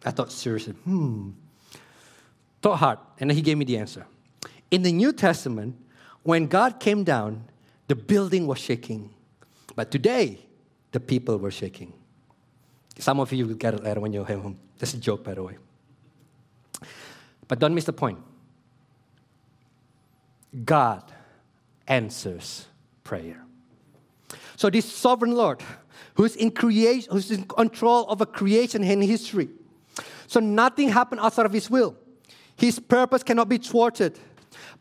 I 0.04 0.10
thought 0.10 0.32
seriously, 0.32 0.72
hmm. 0.72 1.30
Thought 2.62 2.76
hard, 2.76 2.98
and 3.20 3.30
then 3.30 3.36
he 3.36 3.42
gave 3.42 3.58
me 3.58 3.64
the 3.64 3.78
answer. 3.78 4.06
In 4.70 4.82
the 4.82 4.92
New 4.92 5.12
Testament, 5.12 5.76
when 6.28 6.46
God 6.46 6.78
came 6.78 7.04
down, 7.04 7.44
the 7.86 7.94
building 7.94 8.46
was 8.46 8.58
shaking. 8.58 9.08
But 9.74 9.90
today, 9.90 10.38
the 10.92 11.00
people 11.00 11.38
were 11.38 11.50
shaking. 11.50 11.94
Some 12.98 13.18
of 13.18 13.32
you 13.32 13.46
will 13.46 13.54
get 13.54 13.72
it 13.72 13.82
later 13.82 13.98
when 14.00 14.12
you're 14.12 14.26
home. 14.26 14.58
That's 14.78 14.92
a 14.92 14.98
joke, 14.98 15.24
by 15.24 15.32
the 15.32 15.42
way. 15.42 15.56
But 17.48 17.60
don't 17.60 17.74
miss 17.74 17.86
the 17.86 17.94
point. 17.94 18.18
God 20.66 21.02
answers 21.86 22.66
prayer. 23.04 23.42
So 24.56 24.68
this 24.68 24.84
sovereign 24.84 25.32
Lord, 25.32 25.62
who's 26.12 26.36
in 26.36 26.50
creation, 26.50 27.10
who's 27.10 27.30
in 27.30 27.44
control 27.44 28.06
of 28.06 28.20
a 28.20 28.26
creation 28.26 28.84
in 28.84 29.00
history. 29.00 29.48
So 30.26 30.40
nothing 30.40 30.90
happened 30.90 31.22
outside 31.22 31.46
of 31.46 31.54
his 31.54 31.70
will. 31.70 31.96
His 32.54 32.78
purpose 32.78 33.22
cannot 33.22 33.48
be 33.48 33.56
thwarted. 33.56 34.18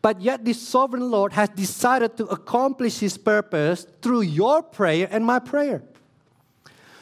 But 0.00 0.20
yet, 0.20 0.44
this 0.44 0.60
sovereign 0.60 1.10
Lord 1.10 1.32
has 1.32 1.48
decided 1.48 2.16
to 2.18 2.26
accomplish 2.26 2.98
his 2.98 3.18
purpose 3.18 3.86
through 4.00 4.22
your 4.22 4.62
prayer 4.62 5.08
and 5.10 5.24
my 5.24 5.38
prayer. 5.38 5.82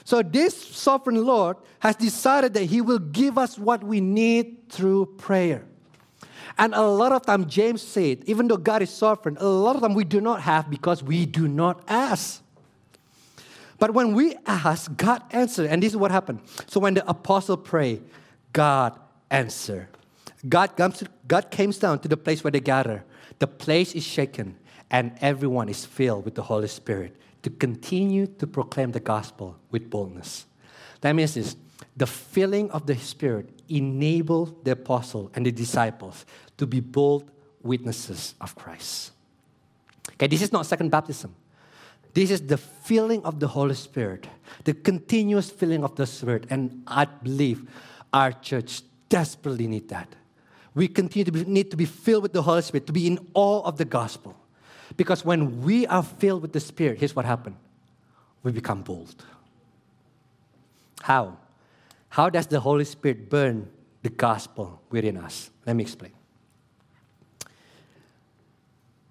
So, 0.04 0.22
this 0.22 0.56
sovereign 0.56 1.24
Lord 1.24 1.56
has 1.80 1.96
decided 1.96 2.54
that 2.54 2.64
he 2.64 2.80
will 2.80 3.00
give 3.00 3.36
us 3.36 3.58
what 3.58 3.82
we 3.82 4.00
need 4.00 4.68
through 4.70 5.06
prayer. 5.18 5.64
And 6.58 6.74
a 6.74 6.82
lot 6.82 7.12
of 7.12 7.26
time, 7.26 7.48
James 7.48 7.82
said, 7.82 8.22
even 8.26 8.48
though 8.48 8.56
God 8.56 8.82
is 8.82 8.90
sovereign, 8.90 9.36
a 9.38 9.46
lot 9.46 9.76
of 9.76 9.82
time 9.82 9.94
we 9.94 10.04
do 10.04 10.20
not 10.20 10.40
have 10.42 10.70
because 10.70 11.02
we 11.02 11.26
do 11.26 11.48
not 11.48 11.82
ask. 11.88 12.42
But 13.78 13.92
when 13.92 14.14
we 14.14 14.36
ask, 14.46 14.96
God 14.96 15.22
answered. 15.32 15.66
And 15.66 15.82
this 15.82 15.92
is 15.92 15.96
what 15.96 16.10
happened. 16.10 16.40
So 16.66 16.80
when 16.80 16.94
the 16.94 17.06
apostle 17.08 17.58
prayed, 17.58 18.02
God 18.52 18.98
answered. 19.30 19.88
God 20.48 20.76
comes, 20.76 21.02
God 21.26 21.50
came 21.50 21.70
down 21.70 22.00
to 22.00 22.08
the 22.08 22.16
place 22.16 22.44
where 22.44 22.50
they 22.50 22.60
gather. 22.60 23.04
The 23.38 23.46
place 23.46 23.94
is 23.94 24.04
shaken, 24.04 24.56
and 24.90 25.12
everyone 25.20 25.68
is 25.68 25.84
filled 25.84 26.24
with 26.24 26.34
the 26.34 26.42
Holy 26.42 26.68
Spirit 26.68 27.16
to 27.42 27.50
continue 27.50 28.26
to 28.26 28.46
proclaim 28.46 28.92
the 28.92 29.00
gospel 29.00 29.56
with 29.70 29.90
boldness. 29.90 30.46
That 31.00 31.12
means 31.12 31.34
this 31.34 31.56
the 31.96 32.06
filling 32.06 32.70
of 32.70 32.86
the 32.86 32.96
Spirit 32.96 33.50
enabled 33.68 34.64
the 34.64 34.72
apostle 34.72 35.30
and 35.34 35.44
the 35.46 35.52
disciples 35.52 36.26
to 36.58 36.66
be 36.66 36.80
bold 36.80 37.30
witnesses 37.62 38.34
of 38.40 38.54
Christ. 38.54 39.12
Okay, 40.12 40.26
this 40.26 40.42
is 40.42 40.52
not 40.52 40.66
second 40.66 40.90
baptism. 40.90 41.34
This 42.14 42.30
is 42.30 42.40
the 42.40 42.56
filling 42.56 43.22
of 43.24 43.40
the 43.40 43.48
Holy 43.48 43.74
Spirit, 43.74 44.26
the 44.64 44.72
continuous 44.72 45.50
filling 45.50 45.84
of 45.84 45.96
the 45.96 46.06
Spirit. 46.06 46.46
And 46.48 46.82
I 46.86 47.04
believe 47.04 47.68
our 48.12 48.32
church 48.32 48.82
desperately 49.08 49.66
need 49.66 49.88
that. 49.90 50.08
We 50.76 50.88
continue 50.88 51.24
to 51.24 51.32
be, 51.32 51.44
need 51.46 51.70
to 51.70 51.76
be 51.76 51.86
filled 51.86 52.22
with 52.22 52.34
the 52.34 52.42
Holy 52.42 52.60
Spirit, 52.60 52.86
to 52.86 52.92
be 52.92 53.06
in 53.06 53.18
awe 53.32 53.62
of 53.62 53.78
the 53.78 53.86
gospel. 53.86 54.36
Because 54.96 55.24
when 55.24 55.62
we 55.62 55.86
are 55.86 56.02
filled 56.02 56.42
with 56.42 56.52
the 56.52 56.60
Spirit, 56.60 56.98
here's 56.98 57.16
what 57.16 57.24
happens 57.24 57.56
we 58.42 58.52
become 58.52 58.82
bold. 58.82 59.24
How? 61.02 61.38
How 62.10 62.30
does 62.30 62.46
the 62.46 62.60
Holy 62.60 62.84
Spirit 62.84 63.28
burn 63.28 63.68
the 64.02 64.10
gospel 64.10 64.80
within 64.90 65.16
us? 65.16 65.50
Let 65.66 65.74
me 65.74 65.82
explain. 65.82 66.12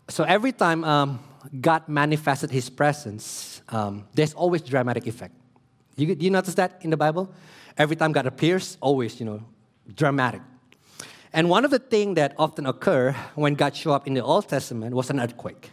So 0.08 0.24
every 0.24 0.52
time 0.52 0.84
um, 0.84 1.20
God 1.60 1.90
manifested 1.90 2.52
His 2.52 2.70
presence, 2.70 3.62
um, 3.70 4.08
there's 4.14 4.34
always 4.36 4.62
dramatic 4.62 5.08
effect. 5.08 5.34
You, 5.98 6.16
you 6.18 6.30
notice 6.30 6.54
that 6.54 6.80
in 6.82 6.92
the 6.92 6.98
Bible? 6.98 7.30
Every 7.78 7.96
time 7.96 8.12
God 8.12 8.28
appears, 8.28 8.78
always, 8.80 9.20
you 9.20 9.26
know, 9.26 9.44
dramatic. 9.94 10.42
And 11.36 11.50
one 11.50 11.66
of 11.66 11.72
the 11.72 11.80
things 11.80 12.16
that 12.16 12.34
often 12.38 12.66
occur 12.66 13.12
when 13.36 13.56
God 13.56 13.76
showed 13.76 13.92
up 13.92 14.08
in 14.08 14.14
the 14.14 14.24
Old 14.24 14.48
Testament 14.48 14.96
was 14.96 15.10
an 15.10 15.20
earthquake. 15.20 15.72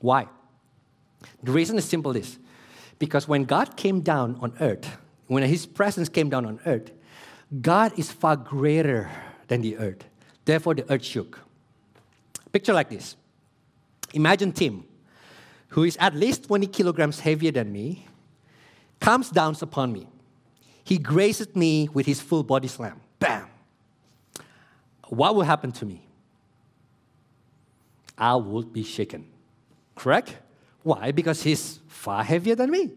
Why? 0.00 0.28
The 1.42 1.50
reason 1.50 1.78
is 1.78 1.86
simple 1.86 2.12
this. 2.12 2.38
Because 2.98 3.26
when 3.26 3.44
God 3.44 3.78
came 3.78 4.02
down 4.02 4.36
on 4.42 4.52
earth, 4.60 4.98
when 5.28 5.42
his 5.44 5.64
presence 5.64 6.10
came 6.10 6.28
down 6.28 6.44
on 6.44 6.60
earth, 6.66 6.90
God 7.62 7.98
is 7.98 8.12
far 8.12 8.36
greater 8.36 9.10
than 9.48 9.62
the 9.62 9.78
earth. 9.78 10.04
Therefore, 10.44 10.74
the 10.74 10.92
earth 10.92 11.04
shook. 11.04 11.40
Picture 12.52 12.74
like 12.74 12.90
this 12.90 13.16
Imagine 14.12 14.52
Tim, 14.52 14.84
who 15.68 15.84
is 15.84 15.96
at 15.96 16.14
least 16.14 16.48
20 16.48 16.66
kilograms 16.66 17.20
heavier 17.20 17.50
than 17.50 17.72
me, 17.72 18.06
comes 19.00 19.30
down 19.30 19.56
upon 19.62 19.90
me. 19.90 20.06
He 20.84 20.98
grazes 20.98 21.56
me 21.56 21.88
with 21.94 22.04
his 22.04 22.20
full 22.20 22.42
body 22.42 22.68
slam. 22.68 23.00
What 25.08 25.34
will 25.34 25.42
happen 25.42 25.72
to 25.72 25.86
me? 25.86 26.06
I 28.16 28.36
would 28.36 28.72
be 28.72 28.84
shaken. 28.84 29.26
Correct? 29.96 30.36
Why? 30.82 31.12
Because 31.12 31.42
he's 31.42 31.80
far 31.88 32.22
heavier 32.22 32.54
than 32.54 32.70
me. 32.70 32.92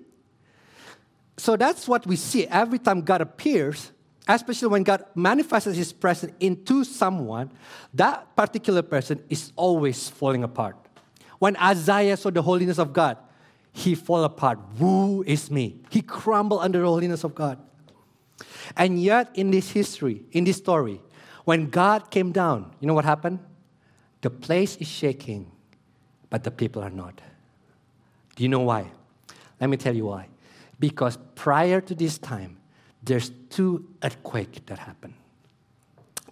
So 1.37 1.55
that's 1.55 1.87
what 1.87 2.05
we 2.07 2.15
see 2.15 2.47
every 2.47 2.79
time 2.79 3.01
God 3.01 3.21
appears 3.21 3.91
especially 4.27 4.67
when 4.67 4.83
God 4.83 5.05
manifests 5.15 5.75
his 5.75 5.93
presence 5.93 6.33
into 6.39 6.83
someone, 6.83 7.51
that 7.93 8.35
particular 8.35 8.81
person 8.81 9.23
is 9.29 9.51
always 9.55 10.09
falling 10.09 10.43
apart. 10.43 10.75
When 11.39 11.55
Isaiah 11.55 12.17
saw 12.17 12.29
the 12.29 12.41
holiness 12.41 12.77
of 12.77 12.93
God, 12.93 13.17
he 13.71 13.95
fall 13.95 14.23
apart. 14.23 14.59
Who 14.79 15.23
is 15.25 15.49
me? 15.51 15.79
He 15.89 16.01
crumbled 16.01 16.61
under 16.61 16.79
the 16.79 16.87
holiness 16.87 17.23
of 17.23 17.35
God. 17.35 17.59
And 18.75 19.01
yet, 19.01 19.29
in 19.35 19.51
this 19.51 19.69
history, 19.69 20.23
in 20.31 20.43
this 20.43 20.57
story, 20.57 21.01
when 21.47 21.69
God 21.69 22.11
came 22.11 22.33
down, 22.33 22.73
you 22.81 22.87
know 22.87 22.93
what 22.93 23.05
happened? 23.05 23.39
The 24.19 24.29
place 24.29 24.75
is 24.75 24.87
shaking, 24.89 25.49
but 26.29 26.43
the 26.43 26.51
people 26.51 26.83
are 26.83 26.89
not. 26.89 27.21
Do 28.35 28.43
you 28.43 28.49
know 28.49 28.59
why? 28.59 28.91
Let 29.61 29.69
me 29.69 29.77
tell 29.77 29.95
you 29.95 30.07
why. 30.07 30.27
Because 30.77 31.17
prior 31.35 31.79
to 31.79 31.95
this 31.95 32.17
time, 32.17 32.57
there's 33.01 33.31
two 33.49 33.87
earthquakes 34.03 34.59
that 34.65 34.77
happened. 34.77 35.13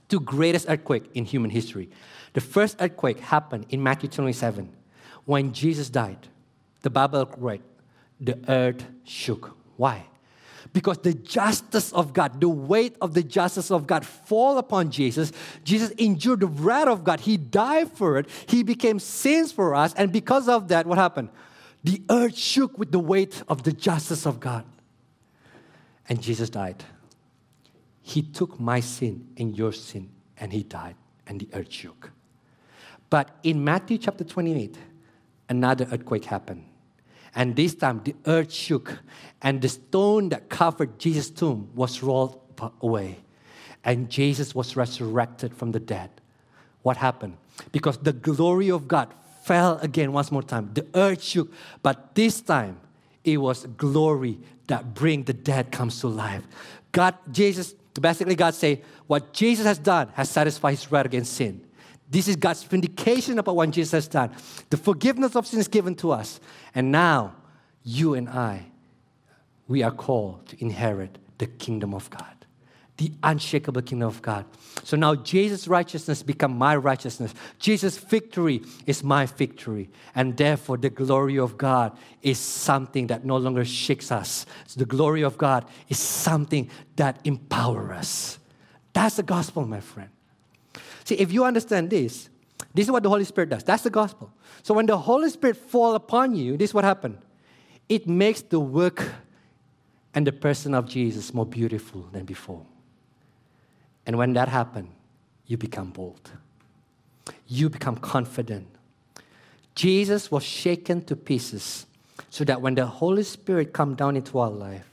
Two 0.09 0.19
greatest 0.19 0.65
earthquake 0.67 1.09
in 1.13 1.23
human 1.23 1.49
history. 1.49 1.89
The 2.33 2.41
first 2.41 2.75
earthquake 2.81 3.21
happened 3.21 3.67
in 3.69 3.81
Matthew 3.81 4.09
27 4.09 4.69
when 5.23 5.53
Jesus 5.53 5.89
died. 5.89 6.27
The 6.81 6.89
Bible 6.89 7.31
writes, 7.37 7.63
the 8.19 8.37
earth 8.49 8.85
shook. 9.05 9.55
Why? 9.77 10.07
Because 10.75 10.97
the 10.97 11.13
justice 11.13 11.93
of 11.93 12.11
God, 12.11 12.41
the 12.41 12.49
weight 12.49 12.97
of 12.99 13.13
the 13.13 13.23
justice 13.23 13.71
of 13.71 13.87
God 13.87 14.05
fall 14.05 14.57
upon 14.57 14.91
Jesus. 14.91 15.31
Jesus 15.63 15.91
endured 15.91 16.41
the 16.41 16.47
wrath 16.47 16.89
of 16.89 17.05
God. 17.05 17.21
He 17.21 17.37
died 17.37 17.93
for 17.93 18.17
it. 18.17 18.27
He 18.45 18.61
became 18.61 18.99
sins 18.99 19.53
for 19.53 19.73
us. 19.73 19.93
And 19.93 20.11
because 20.11 20.49
of 20.49 20.67
that, 20.67 20.85
what 20.85 20.97
happened? 20.97 21.29
The 21.85 22.01
earth 22.09 22.37
shook 22.37 22.77
with 22.77 22.91
the 22.91 22.99
weight 22.99 23.41
of 23.47 23.63
the 23.63 23.71
justice 23.71 24.27
of 24.27 24.41
God. 24.41 24.65
And 26.09 26.21
Jesus 26.21 26.49
died. 26.49 26.83
He 28.01 28.21
took 28.21 28.59
my 28.59 28.81
sin 28.81 29.29
and 29.37 29.57
your 29.57 29.71
sin, 29.71 30.09
and 30.35 30.51
he 30.51 30.63
died, 30.63 30.97
and 31.25 31.39
the 31.39 31.47
earth 31.53 31.71
shook. 31.71 32.11
But 33.09 33.29
in 33.43 33.63
Matthew 33.63 33.97
chapter 33.97 34.25
28, 34.25 34.77
another 35.47 35.87
earthquake 35.89 36.25
happened. 36.25 36.65
And 37.35 37.55
this 37.55 37.75
time 37.75 38.01
the 38.03 38.15
earth 38.25 38.51
shook, 38.51 38.99
and 39.41 39.61
the 39.61 39.69
stone 39.69 40.29
that 40.29 40.49
covered 40.49 40.97
Jesus' 40.97 41.29
tomb 41.29 41.69
was 41.75 42.01
rolled 42.01 42.39
away. 42.81 43.19
And 43.83 44.09
Jesus 44.09 44.55
was 44.55 44.75
resurrected 44.75 45.53
from 45.53 45.71
the 45.71 45.79
dead. 45.79 46.09
What 46.81 46.97
happened? 46.97 47.37
Because 47.71 47.97
the 47.97 48.13
glory 48.13 48.69
of 48.71 48.87
God 48.87 49.13
fell 49.43 49.77
again 49.79 50.13
once 50.13 50.31
more 50.31 50.41
time. 50.41 50.71
The 50.73 50.87
earth 50.93 51.21
shook, 51.21 51.51
but 51.83 52.15
this 52.15 52.41
time 52.41 52.79
it 53.23 53.37
was 53.37 53.65
glory 53.77 54.39
that 54.67 54.93
bring 54.93 55.23
the 55.23 55.33
dead 55.33 55.71
comes 55.71 55.99
to 55.99 56.07
life. 56.07 56.43
God, 56.91 57.15
Jesus, 57.31 57.73
basically 57.99 58.35
God 58.35 58.53
say, 58.53 58.81
what 59.07 59.33
Jesus 59.33 59.65
has 59.65 59.77
done 59.77 60.09
has 60.13 60.29
satisfied 60.29 60.71
his 60.71 60.91
right 60.91 61.05
against 61.05 61.33
sin. 61.33 61.61
This 62.09 62.27
is 62.27 62.35
God's 62.35 62.63
vindication 62.63 63.39
about 63.39 63.55
what 63.55 63.71
Jesus 63.71 63.91
has 63.91 64.07
done. 64.07 64.31
The 64.69 64.77
forgiveness 64.77 65.35
of 65.35 65.47
sins 65.47 65.67
given 65.67 65.95
to 65.95 66.11
us. 66.11 66.39
And 66.73 66.91
now, 66.91 67.35
you 67.83 68.13
and 68.13 68.29
I, 68.29 68.67
we 69.67 69.81
are 69.83 69.91
called 69.91 70.47
to 70.49 70.61
inherit 70.61 71.17
the 71.37 71.47
kingdom 71.47 71.93
of 71.93 72.09
God 72.09 72.35
the 72.97 73.11
unshakable 73.23 73.81
kingdom 73.81 74.07
of 74.07 74.21
God. 74.21 74.45
So 74.83 74.95
now 74.95 75.15
Jesus' 75.15 75.67
righteousness 75.67 76.23
become 76.23 76.57
my 76.57 76.75
righteousness. 76.75 77.33
Jesus' 77.59 77.97
victory 77.97 78.61
is 78.85 79.03
my 79.03 79.25
victory. 79.25 79.89
And 80.13 80.37
therefore 80.37 80.77
the 80.77 80.89
glory 80.89 81.37
of 81.37 81.57
God 81.57 81.97
is 82.21 82.39
something 82.39 83.07
that 83.07 83.25
no 83.25 83.37
longer 83.37 83.65
shakes 83.65 84.11
us. 84.11 84.45
So 84.67 84.79
the 84.79 84.85
glory 84.85 85.23
of 85.23 85.37
God 85.37 85.65
is 85.89 85.99
something 85.99 86.69
that 86.95 87.19
empowers 87.25 87.91
us. 87.91 88.39
That's 88.93 89.17
the 89.17 89.23
gospel, 89.23 89.65
my 89.67 89.81
friend. 89.81 90.09
See, 91.05 91.15
if 91.15 91.31
you 91.31 91.45
understand 91.45 91.89
this, 91.89 92.29
this 92.73 92.87
is 92.87 92.91
what 92.91 93.03
the 93.03 93.09
Holy 93.09 93.23
Spirit 93.23 93.49
does. 93.49 93.63
That's 93.63 93.83
the 93.83 93.89
gospel. 93.89 94.33
So 94.63 94.73
when 94.73 94.85
the 94.85 94.97
Holy 94.97 95.29
Spirit 95.29 95.55
fall 95.55 95.95
upon 95.95 96.35
you, 96.35 96.57
this 96.57 96.71
is 96.71 96.73
what 96.73 96.83
happened. 96.83 97.19
It 97.87 98.07
makes 98.07 98.41
the 98.41 98.59
work 98.59 99.07
and 100.13 100.25
the 100.25 100.31
person 100.31 100.73
of 100.73 100.87
Jesus 100.87 101.33
more 101.33 101.45
beautiful 101.45 102.07
than 102.11 102.25
before. 102.25 102.65
And 104.05 104.17
when 104.17 104.33
that 104.33 104.49
happens, 104.49 104.89
you 105.45 105.57
become 105.57 105.91
bold. 105.91 106.31
You 107.47 107.69
become 107.69 107.97
confident. 107.97 108.67
Jesus 109.75 110.31
was 110.31 110.43
shaken 110.43 111.03
to 111.05 111.15
pieces 111.15 111.85
so 112.29 112.43
that 112.45 112.61
when 112.61 112.75
the 112.75 112.85
Holy 112.85 113.23
Spirit 113.23 113.73
come 113.73 113.95
down 113.95 114.15
into 114.15 114.39
our 114.39 114.49
life, 114.49 114.87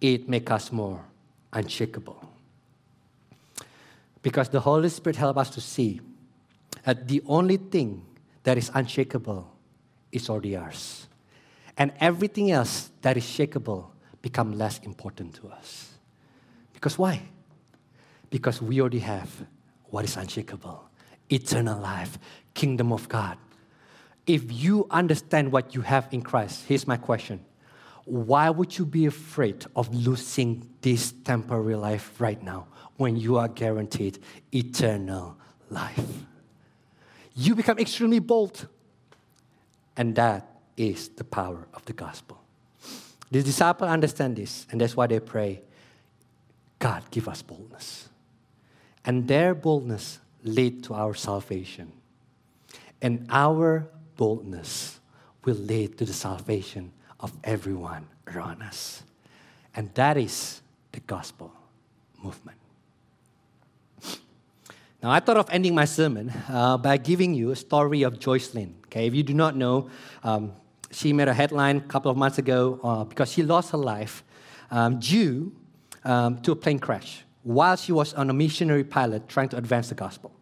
it 0.00 0.28
make 0.28 0.50
us 0.50 0.72
more 0.72 1.04
unshakable. 1.52 2.27
Because 4.22 4.48
the 4.48 4.60
Holy 4.60 4.88
Spirit 4.88 5.16
help 5.16 5.36
us 5.36 5.50
to 5.50 5.60
see 5.60 6.00
that 6.84 7.08
the 7.08 7.22
only 7.26 7.56
thing 7.56 8.04
that 8.42 8.58
is 8.58 8.70
unshakable 8.74 9.50
is 10.10 10.28
already 10.28 10.56
ours. 10.56 11.06
And 11.76 11.92
everything 12.00 12.50
else 12.50 12.90
that 13.02 13.16
is 13.16 13.24
shakable 13.24 13.86
become 14.22 14.58
less 14.58 14.78
important 14.78 15.34
to 15.36 15.48
us. 15.48 15.92
Because 16.72 16.98
why? 16.98 17.22
Because 18.30 18.60
we 18.60 18.80
already 18.80 18.98
have 19.00 19.46
what 19.90 20.04
is 20.04 20.16
unshakable 20.16 20.88
eternal 21.30 21.78
life, 21.78 22.18
kingdom 22.54 22.92
of 22.92 23.08
God. 23.08 23.36
If 24.26 24.50
you 24.52 24.86
understand 24.90 25.52
what 25.52 25.74
you 25.74 25.82
have 25.82 26.08
in 26.10 26.22
Christ, 26.22 26.64
here's 26.66 26.86
my 26.86 26.96
question 26.96 27.44
Why 28.08 28.48
would 28.48 28.78
you 28.78 28.86
be 28.86 29.04
afraid 29.04 29.66
of 29.76 29.94
losing 29.94 30.66
this 30.80 31.12
temporary 31.12 31.74
life 31.74 32.18
right 32.18 32.42
now 32.42 32.68
when 32.96 33.16
you 33.16 33.36
are 33.36 33.48
guaranteed 33.48 34.18
eternal 34.52 35.36
life? 35.68 36.00
You 37.34 37.54
become 37.54 37.78
extremely 37.78 38.18
bold. 38.18 38.66
And 39.94 40.14
that 40.14 40.48
is 40.76 41.08
the 41.10 41.24
power 41.24 41.68
of 41.74 41.84
the 41.84 41.92
gospel. 41.92 42.40
The 43.30 43.42
disciples 43.42 43.90
understand 43.90 44.36
this, 44.36 44.66
and 44.70 44.80
that's 44.80 44.96
why 44.96 45.06
they 45.06 45.20
pray 45.20 45.60
God, 46.78 47.02
give 47.10 47.28
us 47.28 47.42
boldness 47.42 48.08
and 49.08 49.26
their 49.26 49.54
boldness 49.54 50.20
lead 50.44 50.84
to 50.84 50.92
our 50.92 51.14
salvation. 51.14 51.92
And 53.00 53.26
our 53.30 53.88
boldness 54.16 55.00
will 55.44 55.56
lead 55.56 55.96
to 55.96 56.04
the 56.04 56.12
salvation 56.12 56.92
of 57.20 57.32
everyone 57.44 58.06
around 58.26 58.62
us. 58.62 59.02
And 59.74 59.92
that 59.94 60.16
is 60.16 60.60
the 60.92 61.00
gospel 61.00 61.52
movement. 62.22 62.58
Now, 65.02 65.10
I 65.10 65.20
thought 65.20 65.36
of 65.36 65.48
ending 65.50 65.74
my 65.76 65.84
sermon 65.84 66.32
uh, 66.48 66.76
by 66.76 66.96
giving 66.96 67.32
you 67.32 67.52
a 67.52 67.56
story 67.56 68.02
of 68.02 68.18
Joyce 68.18 68.52
Lin. 68.54 68.74
Okay, 68.86 69.06
if 69.06 69.14
you 69.14 69.22
do 69.22 69.32
not 69.32 69.54
know, 69.54 69.90
um, 70.24 70.52
she 70.90 71.12
made 71.12 71.28
a 71.28 71.34
headline 71.34 71.76
a 71.76 71.80
couple 71.80 72.10
of 72.10 72.16
months 72.16 72.38
ago 72.38 72.80
uh, 72.82 73.04
because 73.04 73.30
she 73.30 73.44
lost 73.44 73.70
her 73.70 73.78
life 73.78 74.24
um, 74.72 74.98
due 74.98 75.52
um, 76.04 76.40
to 76.42 76.50
a 76.52 76.56
plane 76.56 76.80
crash 76.80 77.22
while 77.44 77.76
she 77.76 77.92
was 77.92 78.12
on 78.14 78.28
a 78.28 78.32
missionary 78.32 78.82
pilot 78.84 79.28
trying 79.28 79.48
to 79.50 79.56
advance 79.56 79.88
the 79.88 79.94
gospel. 79.94 80.32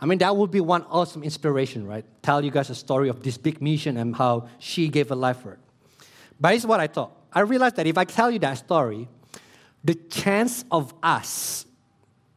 I 0.00 0.06
mean, 0.06 0.18
that 0.18 0.36
would 0.36 0.50
be 0.50 0.60
one 0.60 0.82
awesome 0.90 1.22
inspiration, 1.22 1.86
right? 1.86 2.04
Tell 2.22 2.44
you 2.44 2.50
guys 2.50 2.70
a 2.70 2.74
story 2.74 3.08
of 3.08 3.22
this 3.22 3.38
big 3.38 3.62
mission 3.62 3.96
and 3.96 4.16
how 4.16 4.48
she 4.58 4.88
gave 4.88 5.08
her 5.10 5.14
life 5.14 5.38
for 5.38 5.52
it. 5.52 5.58
But 6.44 6.50
here's 6.50 6.66
what 6.66 6.78
I 6.78 6.88
thought. 6.88 7.10
I 7.32 7.40
realized 7.40 7.76
that 7.76 7.86
if 7.86 7.96
I 7.96 8.04
tell 8.04 8.30
you 8.30 8.38
that 8.40 8.58
story, 8.58 9.08
the 9.82 9.94
chance 9.94 10.62
of 10.70 10.92
us 11.02 11.64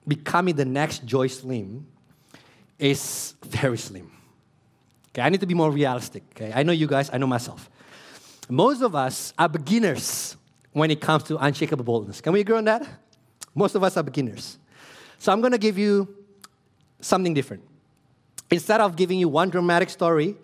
becoming 0.08 0.56
the 0.56 0.64
next 0.64 1.04
Joyce 1.06 1.44
Lin 1.44 1.86
is 2.80 3.34
very 3.44 3.78
slim. 3.78 4.10
Okay, 5.10 5.24
I 5.24 5.28
need 5.28 5.42
to 5.42 5.46
be 5.46 5.54
more 5.54 5.70
realistic. 5.70 6.24
Okay, 6.32 6.54
I 6.56 6.64
know 6.64 6.72
you 6.72 6.88
guys, 6.88 7.10
I 7.12 7.18
know 7.18 7.28
myself. 7.28 7.70
Most 8.48 8.82
of 8.82 8.96
us 8.96 9.34
are 9.38 9.50
beginners 9.50 10.38
when 10.72 10.90
it 10.90 11.02
comes 11.02 11.24
to 11.24 11.38
unshakable 11.44 11.84
boldness. 11.84 12.22
Can 12.22 12.32
we 12.32 12.40
agree 12.40 12.56
on 12.56 12.64
that? 12.64 12.88
Most 13.54 13.76
of 13.76 13.84
us 13.84 13.98
are 13.98 14.04
beginners. 14.04 14.58
So 15.20 15.34
I'm 15.34 15.42
going 15.42 15.52
to 15.52 15.58
give 15.58 15.78
you 15.78 16.08
something 17.02 17.34
different. 17.34 17.62
Instead 18.50 18.80
of 18.80 18.96
giving 18.96 19.20
you 19.20 19.28
one 19.28 19.50
dramatic 19.50 19.90
story, 19.90 20.38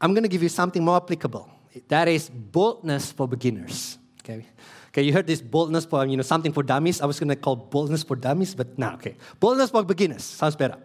I'm 0.00 0.12
going 0.12 0.24
to 0.24 0.28
give 0.28 0.42
you 0.42 0.48
something 0.48 0.84
more 0.84 0.96
applicable. 0.96 1.52
That 1.88 2.08
is 2.08 2.28
boldness 2.28 3.12
for 3.12 3.28
beginners. 3.28 3.98
Okay. 4.20 4.46
Okay, 4.88 5.02
you 5.02 5.12
heard 5.12 5.26
this 5.26 5.42
boldness 5.42 5.84
for, 5.84 6.06
you 6.06 6.16
know, 6.16 6.22
something 6.22 6.52
for 6.52 6.62
dummies. 6.62 7.02
I 7.02 7.06
was 7.06 7.18
to 7.18 7.36
call 7.36 7.56
boldness 7.56 8.02
for 8.02 8.16
dummies, 8.16 8.54
but 8.54 8.78
nah. 8.78 8.94
okay. 8.94 9.16
Boldness 9.38 9.70
for 9.70 9.84
beginners 9.84 10.24
sounds 10.24 10.56
better. 10.56 10.78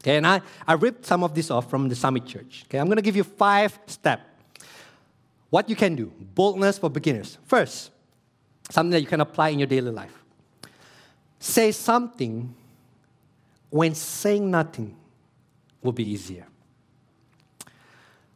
Okay, 0.00 0.16
and 0.16 0.26
I, 0.26 0.40
I 0.66 0.74
ripped 0.74 1.06
some 1.06 1.24
of 1.24 1.34
this 1.34 1.50
off 1.50 1.68
from 1.68 1.88
the 1.88 1.94
Summit 1.94 2.24
Church. 2.24 2.64
Okay, 2.66 2.78
I'm 2.78 2.88
to 2.88 3.02
give 3.02 3.16
you 3.16 3.24
five 3.24 3.78
steps. 3.86 4.22
What 5.50 5.68
you 5.68 5.76
can 5.76 5.96
do, 5.96 6.12
boldness 6.34 6.78
for 6.78 6.88
beginners. 6.88 7.36
First, 7.44 7.90
something 8.70 8.92
that 8.92 9.00
you 9.00 9.06
can 9.06 9.20
apply 9.20 9.50
in 9.50 9.58
your 9.58 9.66
daily 9.66 9.90
life. 9.90 10.22
Say 11.38 11.72
something 11.72 12.54
when 13.70 13.94
saying 13.94 14.50
nothing 14.50 14.96
will 15.82 15.92
be 15.92 16.08
easier. 16.08 16.46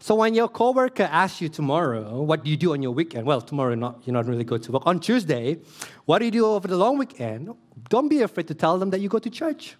So 0.07 0.15
when 0.15 0.35
your 0.35 0.47
coworker 0.47 1.09
asks 1.11 1.41
you 1.41 1.49
tomorrow, 1.49 2.23
what 2.23 2.45
do 2.45 2.49
you 2.49 2.57
do 2.57 2.75
on 2.75 2.81
your 2.81 2.93
weekend? 2.93 3.27
Well, 3.27 3.41
tomorrow 3.41 3.71
you're 3.71 3.77
not, 3.77 4.03
you're 4.05 4.15
not 4.15 4.27
really 4.27 4.45
going 4.45 4.61
to 4.61 4.71
work. 4.71 4.85
On 4.87 5.01
Tuesday, 5.01 5.59
what 6.05 6.21
do 6.21 6.27
you 6.27 6.31
do 6.31 6.47
over 6.47 6.69
the 6.69 6.77
long 6.77 6.97
weekend? 6.97 7.53
Don't 7.89 8.09
be 8.09 8.23
afraid 8.23 8.47
to 8.47 8.55
tell 8.55 8.79
them 8.79 8.91
that 8.91 9.01
you 9.01 9.09
go 9.09 9.19
to 9.19 9.29
church. 9.29 9.75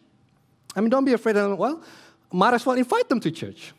I 0.75 0.81
mean, 0.81 0.91
don't 0.91 1.05
be 1.05 1.13
afraid 1.13 1.37
of, 1.37 1.57
well, 1.57 1.81
might 2.33 2.55
as 2.55 2.67
well 2.67 2.77
invite 2.77 3.09
them 3.09 3.21
to 3.21 3.31
church. 3.31 3.73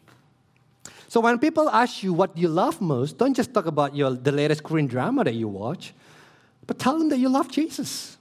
So 1.09 1.19
when 1.19 1.37
people 1.37 1.69
ask 1.69 2.01
you 2.01 2.13
what 2.13 2.37
you 2.37 2.47
love 2.47 2.79
most, 2.79 3.17
don't 3.17 3.33
just 3.33 3.53
talk 3.53 3.65
about 3.65 3.93
your, 3.93 4.11
the 4.11 4.31
latest 4.31 4.63
Korean 4.63 4.87
drama 4.87 5.25
that 5.25 5.35
you 5.35 5.49
watch, 5.49 5.93
but 6.65 6.79
tell 6.79 6.97
them 6.97 7.09
that 7.09 7.17
you 7.17 7.27
love 7.27 7.51
Jesus 7.51 8.17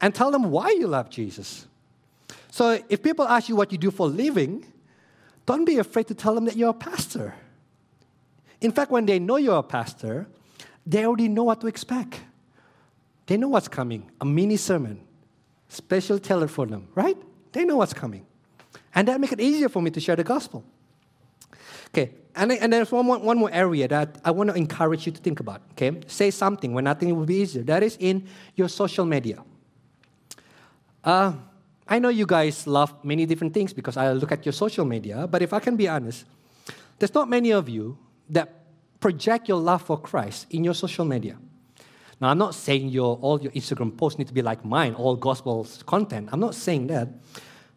and 0.00 0.14
tell 0.14 0.30
them 0.30 0.50
why 0.50 0.70
you 0.70 0.86
love 0.86 1.10
Jesus. 1.10 1.66
So 2.50 2.82
if 2.88 3.02
people 3.02 3.28
ask 3.28 3.50
you 3.50 3.54
what 3.54 3.70
you 3.70 3.76
do 3.76 3.90
for 3.90 4.08
living, 4.08 4.64
don't 5.46 5.64
be 5.64 5.78
afraid 5.78 6.08
to 6.08 6.14
tell 6.14 6.34
them 6.34 6.44
that 6.44 6.56
you're 6.56 6.70
a 6.70 6.74
pastor. 6.74 7.34
In 8.60 8.72
fact, 8.72 8.90
when 8.90 9.06
they 9.06 9.18
know 9.18 9.36
you're 9.36 9.58
a 9.58 9.62
pastor, 9.62 10.26
they 10.84 11.06
already 11.06 11.28
know 11.28 11.44
what 11.44 11.60
to 11.60 11.66
expect. 11.66 12.20
They 13.26 13.36
know 13.36 13.48
what's 13.48 13.68
coming 13.68 14.10
a 14.20 14.24
mini 14.24 14.56
sermon, 14.56 15.00
special 15.68 16.18
tailored 16.18 16.50
for 16.50 16.66
them, 16.66 16.88
right? 16.94 17.16
They 17.52 17.64
know 17.64 17.76
what's 17.76 17.94
coming. 17.94 18.26
And 18.94 19.08
that 19.08 19.20
makes 19.20 19.32
it 19.32 19.40
easier 19.40 19.68
for 19.68 19.82
me 19.82 19.90
to 19.90 20.00
share 20.00 20.16
the 20.16 20.24
gospel. 20.24 20.64
Okay, 21.88 22.12
and, 22.34 22.52
and 22.52 22.72
there's 22.72 22.90
one 22.92 23.06
more, 23.06 23.18
one 23.18 23.38
more 23.38 23.50
area 23.52 23.88
that 23.88 24.18
I 24.24 24.30
want 24.30 24.50
to 24.50 24.56
encourage 24.56 25.06
you 25.06 25.12
to 25.12 25.20
think 25.20 25.40
about. 25.40 25.62
Okay, 25.72 26.00
say 26.06 26.30
something 26.30 26.72
when 26.72 26.84
nothing 26.84 27.14
will 27.16 27.26
be 27.26 27.36
easier. 27.36 27.62
That 27.62 27.82
is 27.82 27.96
in 28.00 28.26
your 28.54 28.68
social 28.68 29.04
media. 29.04 29.42
Uh, 31.02 31.32
I 31.88 31.98
know 31.98 32.08
you 32.08 32.26
guys 32.26 32.66
love 32.66 32.92
many 33.04 33.26
different 33.26 33.54
things 33.54 33.72
because 33.72 33.96
I 33.96 34.12
look 34.12 34.32
at 34.32 34.44
your 34.44 34.52
social 34.52 34.84
media. 34.84 35.26
But 35.26 35.42
if 35.42 35.52
I 35.52 35.60
can 35.60 35.76
be 35.76 35.88
honest, 35.88 36.24
there's 36.98 37.14
not 37.14 37.28
many 37.28 37.52
of 37.52 37.68
you 37.68 37.96
that 38.30 38.52
project 38.98 39.48
your 39.48 39.60
love 39.60 39.82
for 39.82 39.98
Christ 40.00 40.46
in 40.50 40.64
your 40.64 40.74
social 40.74 41.04
media. 41.04 41.36
Now, 42.20 42.30
I'm 42.30 42.38
not 42.38 42.54
saying 42.54 42.88
your 42.88 43.16
all 43.20 43.40
your 43.40 43.52
Instagram 43.52 43.96
posts 43.96 44.18
need 44.18 44.26
to 44.28 44.34
be 44.34 44.42
like 44.42 44.64
mine, 44.64 44.94
all 44.94 45.16
gospel 45.16 45.66
content. 45.84 46.30
I'm 46.32 46.40
not 46.40 46.54
saying 46.54 46.88
that. 46.88 47.08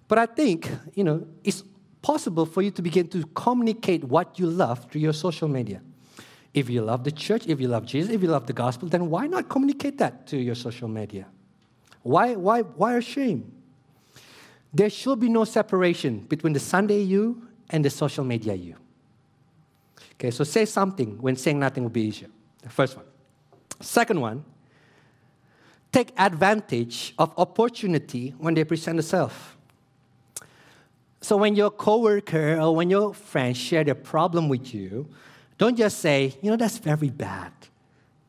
But 0.07 0.17
I 0.17 0.25
think, 0.25 0.71
you 0.95 1.03
know, 1.03 1.27
it's 1.43 1.63
possible 2.01 2.45
for 2.45 2.61
you 2.61 2.71
to 2.71 2.81
begin 2.81 3.07
to 3.09 3.23
communicate 3.35 4.03
what 4.03 4.39
you 4.39 4.47
love 4.47 4.89
through 4.89 5.01
your 5.01 5.13
social 5.13 5.47
media. 5.47 5.81
If 6.53 6.69
you 6.69 6.81
love 6.81 7.03
the 7.03 7.11
church, 7.11 7.45
if 7.45 7.61
you 7.61 7.67
love 7.67 7.85
Jesus, 7.85 8.11
if 8.11 8.23
you 8.23 8.29
love 8.29 8.47
the 8.47 8.53
gospel, 8.53 8.87
then 8.87 9.09
why 9.09 9.27
not 9.27 9.49
communicate 9.49 9.99
that 9.99 10.25
to 10.27 10.37
your 10.37 10.55
social 10.55 10.87
media? 10.87 11.27
Why, 12.01 12.35
why, 12.35 12.61
why 12.61 12.95
a 12.95 13.01
shame? 13.01 13.58
There 14.73 14.89
should 14.89 15.19
be 15.19 15.29
no 15.29 15.45
separation 15.45 16.19
between 16.19 16.53
the 16.53 16.59
Sunday 16.59 17.01
you 17.01 17.47
and 17.69 17.83
the 17.83 17.89
social 17.89 18.23
media 18.23 18.53
you. 18.53 18.75
Okay, 20.13 20.31
so 20.31 20.43
say 20.43 20.65
something 20.65 21.17
when 21.21 21.35
saying 21.35 21.59
nothing 21.59 21.83
will 21.83 21.89
be 21.89 22.01
easier. 22.01 22.29
The 22.61 22.69
first 22.69 22.95
one. 22.95 23.05
Second 23.79 24.19
one, 24.19 24.43
take 25.91 26.11
advantage 26.17 27.13
of 27.17 27.33
opportunity 27.37 28.35
when 28.37 28.53
they 28.53 28.63
present 28.63 28.97
themselves. 28.97 29.35
So 31.21 31.37
when 31.37 31.55
your 31.55 31.71
coworker 31.71 32.59
or 32.59 32.75
when 32.75 32.89
your 32.89 33.13
friend 33.13 33.55
share 33.55 33.83
their 33.83 33.95
problem 33.95 34.49
with 34.49 34.73
you, 34.73 35.07
don't 35.57 35.77
just 35.77 35.99
say, 35.99 36.35
you 36.41 36.49
know, 36.49 36.57
that's 36.57 36.77
very 36.77 37.09
bad. 37.09 37.51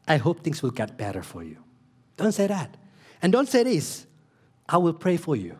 I 0.09 0.17
hope 0.17 0.43
things 0.43 0.63
will 0.63 0.73
get 0.73 0.97
better 0.97 1.23
for 1.23 1.45
you. 1.45 1.57
Don't 2.17 2.33
say 2.33 2.47
that. 2.49 2.77
And 3.23 3.33
don't 3.33 3.49
say 3.49 3.63
this, 3.63 4.07
I 4.69 4.79
will 4.79 4.93
pray 4.93 5.17
for 5.17 5.37
you. 5.37 5.57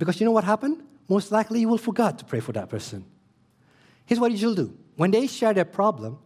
Because 0.00 0.18
you 0.18 0.24
know 0.24 0.32
what 0.32 0.44
happened? 0.44 0.82
Most 1.08 1.30
likely 1.30 1.60
you 1.60 1.68
will 1.68 1.76
forget 1.76 2.16
to 2.18 2.24
pray 2.24 2.40
for 2.40 2.52
that 2.52 2.70
person. 2.70 3.04
Here's 4.06 4.18
what 4.18 4.32
you 4.32 4.38
should 4.38 4.56
do. 4.56 4.74
When 4.96 5.10
they 5.10 5.26
share 5.26 5.52
their 5.52 5.66
problem, 5.66 6.18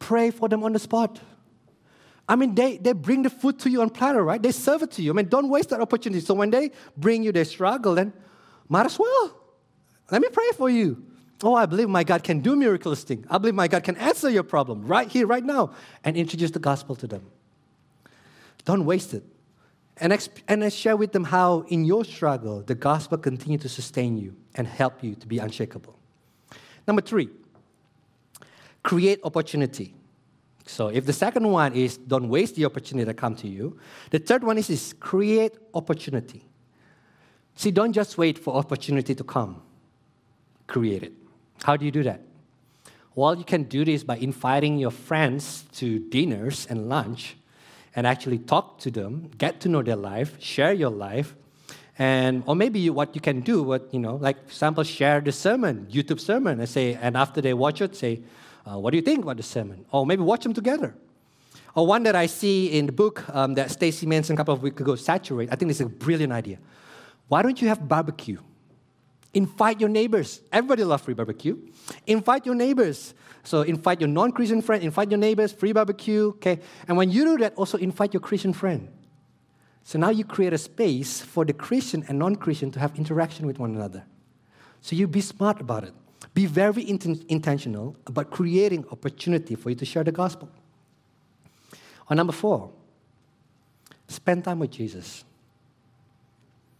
pray 0.00 0.32
for 0.32 0.48
them 0.48 0.64
on 0.64 0.72
the 0.72 0.80
spot. 0.80 1.20
I 2.28 2.34
mean, 2.34 2.56
they, 2.56 2.78
they 2.78 2.92
bring 2.92 3.22
the 3.22 3.30
food 3.30 3.60
to 3.60 3.70
you 3.70 3.80
on 3.80 3.90
platter, 3.90 4.24
right? 4.24 4.42
They 4.42 4.50
serve 4.50 4.82
it 4.82 4.90
to 4.92 5.02
you. 5.02 5.12
I 5.12 5.14
mean, 5.14 5.28
don't 5.28 5.48
waste 5.48 5.70
that 5.70 5.80
opportunity. 5.80 6.20
So 6.20 6.34
when 6.34 6.50
they 6.50 6.72
bring 6.96 7.22
you 7.22 7.30
their 7.30 7.44
struggle, 7.44 7.94
then 7.94 8.12
might 8.68 8.86
as 8.86 8.98
well. 8.98 9.38
Let 10.10 10.20
me 10.20 10.28
pray 10.32 10.48
for 10.56 10.68
you. 10.68 11.00
Oh, 11.44 11.54
I 11.54 11.66
believe 11.66 11.88
my 11.88 12.02
God 12.02 12.24
can 12.24 12.40
do 12.40 12.56
miraculous 12.56 13.04
things. 13.04 13.24
I 13.30 13.38
believe 13.38 13.54
my 13.54 13.68
God 13.68 13.84
can 13.84 13.96
answer 13.98 14.28
your 14.28 14.42
problem 14.42 14.84
right 14.84 15.06
here, 15.06 15.28
right 15.28 15.44
now, 15.44 15.70
and 16.02 16.16
introduce 16.16 16.50
the 16.50 16.58
gospel 16.58 16.96
to 16.96 17.06
them. 17.06 17.24
Don't 18.64 18.84
waste 18.84 19.14
it. 19.14 19.22
And, 19.98 20.12
exp- 20.12 20.42
and 20.48 20.64
I 20.64 20.68
share 20.70 20.96
with 20.96 21.12
them 21.12 21.24
how, 21.24 21.60
in 21.68 21.84
your 21.84 22.04
struggle, 22.04 22.62
the 22.62 22.74
gospel 22.74 23.16
continues 23.18 23.62
to 23.62 23.68
sustain 23.68 24.18
you 24.18 24.34
and 24.56 24.66
help 24.66 25.04
you 25.04 25.14
to 25.14 25.26
be 25.26 25.38
unshakable. 25.38 25.96
Number 26.86 27.00
three, 27.00 27.30
create 28.82 29.20
opportunity. 29.22 29.94
So, 30.66 30.88
if 30.88 31.06
the 31.06 31.12
second 31.12 31.48
one 31.48 31.74
is 31.74 31.96
don't 31.96 32.28
waste 32.28 32.56
the 32.56 32.64
opportunity 32.64 33.04
that 33.04 33.14
come 33.14 33.36
to 33.36 33.48
you, 33.48 33.78
the 34.10 34.18
third 34.18 34.42
one 34.42 34.58
is, 34.58 34.70
is 34.70 34.94
create 34.98 35.52
opportunity. 35.74 36.44
See, 37.54 37.70
don't 37.70 37.92
just 37.92 38.18
wait 38.18 38.38
for 38.38 38.54
opportunity 38.54 39.14
to 39.14 39.24
come. 39.24 39.62
Create 40.66 41.02
it. 41.02 41.12
How 41.62 41.76
do 41.76 41.84
you 41.84 41.90
do 41.90 42.02
that? 42.02 42.20
Well, 43.14 43.36
you 43.36 43.44
can 43.44 43.64
do 43.64 43.84
this 43.84 44.02
by 44.02 44.16
inviting 44.16 44.78
your 44.78 44.90
friends 44.90 45.64
to 45.74 46.00
dinners 46.00 46.66
and 46.68 46.88
lunch 46.88 47.36
and 47.96 48.06
actually 48.06 48.38
talk 48.38 48.78
to 48.80 48.90
them, 48.90 49.30
get 49.38 49.60
to 49.60 49.68
know 49.68 49.82
their 49.82 49.96
life, 49.96 50.40
share 50.40 50.72
your 50.72 50.90
life, 50.90 51.34
and 51.98 52.42
or 52.46 52.56
maybe 52.56 52.80
you, 52.80 52.92
what 52.92 53.14
you 53.14 53.20
can 53.20 53.40
do, 53.40 53.62
what 53.62 53.92
you 53.92 54.00
know, 54.00 54.16
like 54.16 54.36
for 54.46 54.50
example, 54.50 54.84
share 54.84 55.20
the 55.20 55.32
sermon, 55.32 55.86
YouTube 55.90 56.20
sermon, 56.20 56.58
and 56.58 56.68
say, 56.68 56.94
and 56.94 57.16
after 57.16 57.40
they 57.40 57.54
watch 57.54 57.80
it, 57.80 57.94
say, 57.94 58.20
uh, 58.66 58.78
what 58.78 58.90
do 58.90 58.96
you 58.96 59.02
think 59.02 59.22
about 59.22 59.36
the 59.36 59.42
sermon? 59.42 59.84
Or 59.92 60.04
maybe 60.06 60.22
watch 60.22 60.42
them 60.42 60.54
together. 60.54 60.94
Or 61.76 61.86
one 61.86 62.02
that 62.04 62.16
I 62.16 62.26
see 62.26 62.66
in 62.78 62.86
the 62.86 62.92
book 62.92 63.24
um, 63.34 63.54
that 63.54 63.70
Stacy 63.70 64.06
mentioned 64.06 64.36
a 64.36 64.40
couple 64.40 64.54
of 64.54 64.62
weeks 64.62 64.80
ago, 64.80 64.94
Saturate. 64.94 65.52
I 65.52 65.56
think 65.56 65.70
is 65.70 65.80
a 65.80 65.86
brilliant 65.86 66.32
idea. 66.32 66.58
Why 67.28 67.42
don't 67.42 67.60
you 67.60 67.68
have 67.68 67.88
barbecue? 67.88 68.38
Invite 69.34 69.80
your 69.80 69.88
neighbors. 69.88 70.40
Everybody 70.52 70.84
loves 70.84 71.02
free 71.02 71.14
barbecue. 71.14 71.58
Invite 72.06 72.46
your 72.46 72.54
neighbors. 72.54 73.14
So 73.42 73.60
invite 73.62 74.00
your 74.00 74.08
non-Christian 74.08 74.62
friend, 74.62 74.82
invite 74.82 75.10
your 75.10 75.18
neighbors, 75.18 75.52
free 75.52 75.72
barbecue, 75.72 76.28
okay? 76.28 76.60
And 76.88 76.96
when 76.96 77.10
you 77.10 77.24
do 77.24 77.38
that, 77.38 77.54
also 77.56 77.76
invite 77.76 78.14
your 78.14 78.20
Christian 78.20 78.54
friend. 78.54 78.88
So 79.82 79.98
now 79.98 80.08
you 80.08 80.24
create 80.24 80.54
a 80.54 80.58
space 80.58 81.20
for 81.20 81.44
the 81.44 81.52
Christian 81.52 82.04
and 82.08 82.18
non-Christian 82.18 82.70
to 82.70 82.80
have 82.80 82.96
interaction 82.96 83.46
with 83.46 83.58
one 83.58 83.74
another. 83.74 84.04
So 84.80 84.96
you 84.96 85.06
be 85.06 85.20
smart 85.20 85.60
about 85.60 85.84
it. 85.84 85.92
Be 86.32 86.46
very 86.46 86.88
int- 86.88 87.24
intentional 87.28 87.96
about 88.06 88.30
creating 88.30 88.86
opportunity 88.90 89.54
for 89.56 89.68
you 89.68 89.76
to 89.76 89.84
share 89.84 90.04
the 90.04 90.12
gospel. 90.12 90.48
Or 92.08 92.16
number 92.16 92.32
four, 92.32 92.70
spend 94.08 94.44
time 94.44 94.58
with 94.58 94.70
Jesus. 94.70 95.22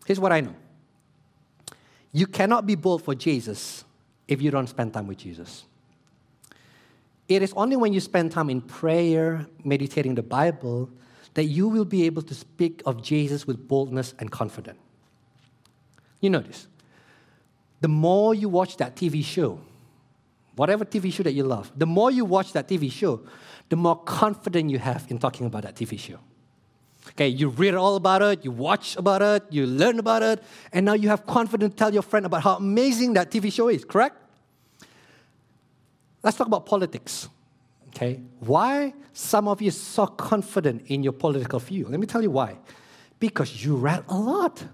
Here's 0.07 0.21
what 0.21 0.33
I 0.33 0.41
know 0.41 0.55
you 2.15 2.29
cannot 2.29 2.65
be 2.65 2.77
bold 2.77 3.03
for 3.03 3.15
Jesus 3.15 3.85
if 4.29 4.41
you 4.41 4.51
don't 4.53 4.69
spend 4.69 4.95
time 4.95 5.09
with 5.09 5.19
Jesus. 5.19 5.65
It 7.29 7.43
is 7.43 7.53
only 7.55 7.77
when 7.77 7.93
you 7.93 7.99
spend 7.99 8.31
time 8.31 8.49
in 8.51 8.61
prayer, 8.61 9.47
meditating 9.65 10.15
the 10.15 10.23
Bible, 10.23 10.89
that 11.35 11.45
you 11.45 11.67
will 11.67 11.85
be 11.85 12.05
able 12.05 12.23
to 12.23 12.35
speak 12.35 12.83
of 12.87 13.03
Jesus 13.03 13.49
with 13.49 13.67
boldness 13.67 14.15
and 14.21 14.31
confidence. 14.31 14.79
You 16.21 16.31
notice, 16.31 16.69
the 17.81 17.89
more 17.89 18.33
you 18.33 18.49
watch 18.49 18.77
that 18.77 18.95
TV 18.95 19.25
show, 19.25 19.61
whatever 20.55 20.85
TV 20.85 21.13
show 21.13 21.25
that 21.25 21.33
you 21.33 21.43
love, 21.43 21.73
the 21.77 21.87
more 21.87 22.13
you 22.13 22.25
watch 22.25 22.53
that 22.53 22.69
TV 22.69 22.93
show, 22.93 23.23
the 23.71 23.77
more 23.77 23.97
confident 23.97 24.71
you 24.71 24.79
have 24.79 25.05
in 25.11 25.19
talking 25.19 25.47
about 25.47 25.65
that 25.65 25.75
TV 25.75 25.99
show. 25.99 26.21
Okay, 27.11 27.29
you 27.29 27.49
read 27.49 27.75
all 27.75 27.97
about 27.97 28.23
it, 28.23 28.45
you 28.45 28.51
watch 28.51 28.97
about 28.97 29.23
it, 29.23 29.45
you 29.51 29.67
learn 29.67 29.99
about 29.99 30.23
it, 30.23 30.43
and 30.73 30.87
now 30.87 30.95
you 30.95 31.09
have 31.09 31.27
confidence 31.27 31.75
to 31.75 31.77
tell 31.77 31.93
your 31.93 32.03
friend 32.03 32.27
about 32.27 32.43
how 32.43 32.57
amazing 32.57 33.13
that 33.15 33.31
TV 33.31 33.53
show 33.53 33.69
is, 33.69 33.85
correct? 33.85 34.17
Let's 36.23 36.37
talk 36.37 36.47
about 36.47 36.65
politics. 36.65 37.29
Okay, 37.89 38.21
why 38.41 38.95
some 39.13 39.47
of 39.47 39.63
you 39.63 39.71
so 39.71 40.07
confident 40.07 40.87
in 40.87 41.03
your 41.05 41.13
political 41.13 41.61
view? 41.61 41.87
Let 41.89 42.01
me 42.01 42.07
tell 42.07 42.23
you 42.23 42.31
why. 42.31 42.57
Because 43.21 43.65
you 43.65 43.77
read 43.77 44.03
a 44.09 44.19
lot, 44.19 44.65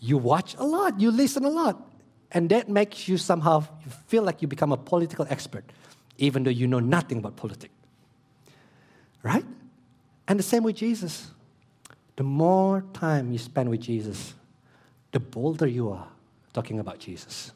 you 0.00 0.18
watch 0.18 0.54
a 0.58 0.64
lot, 0.64 1.00
you 1.00 1.10
listen 1.10 1.44
a 1.44 1.48
lot, 1.48 1.88
and 2.32 2.50
that 2.50 2.68
makes 2.68 3.08
you 3.08 3.16
somehow 3.16 3.60
feel 4.08 4.24
like 4.24 4.42
you 4.42 4.48
become 4.48 4.72
a 4.72 4.76
political 4.76 5.26
expert, 5.30 5.64
even 6.18 6.42
though 6.42 6.50
you 6.50 6.66
know 6.66 6.80
nothing 6.80 7.18
about 7.18 7.36
politics. 7.36 7.72
Right? 9.22 9.44
And 10.28 10.38
the 10.38 10.44
same 10.44 10.62
with 10.62 10.76
Jesus. 10.76 11.30
The 12.16 12.22
more 12.22 12.84
time 12.92 13.32
you 13.32 13.38
spend 13.38 13.70
with 13.70 13.80
Jesus, 13.80 14.34
the 15.10 15.20
bolder 15.20 15.66
you 15.66 15.90
are 15.90 16.06
talking 16.52 16.78
about 16.78 16.98
Jesus. 16.98 17.52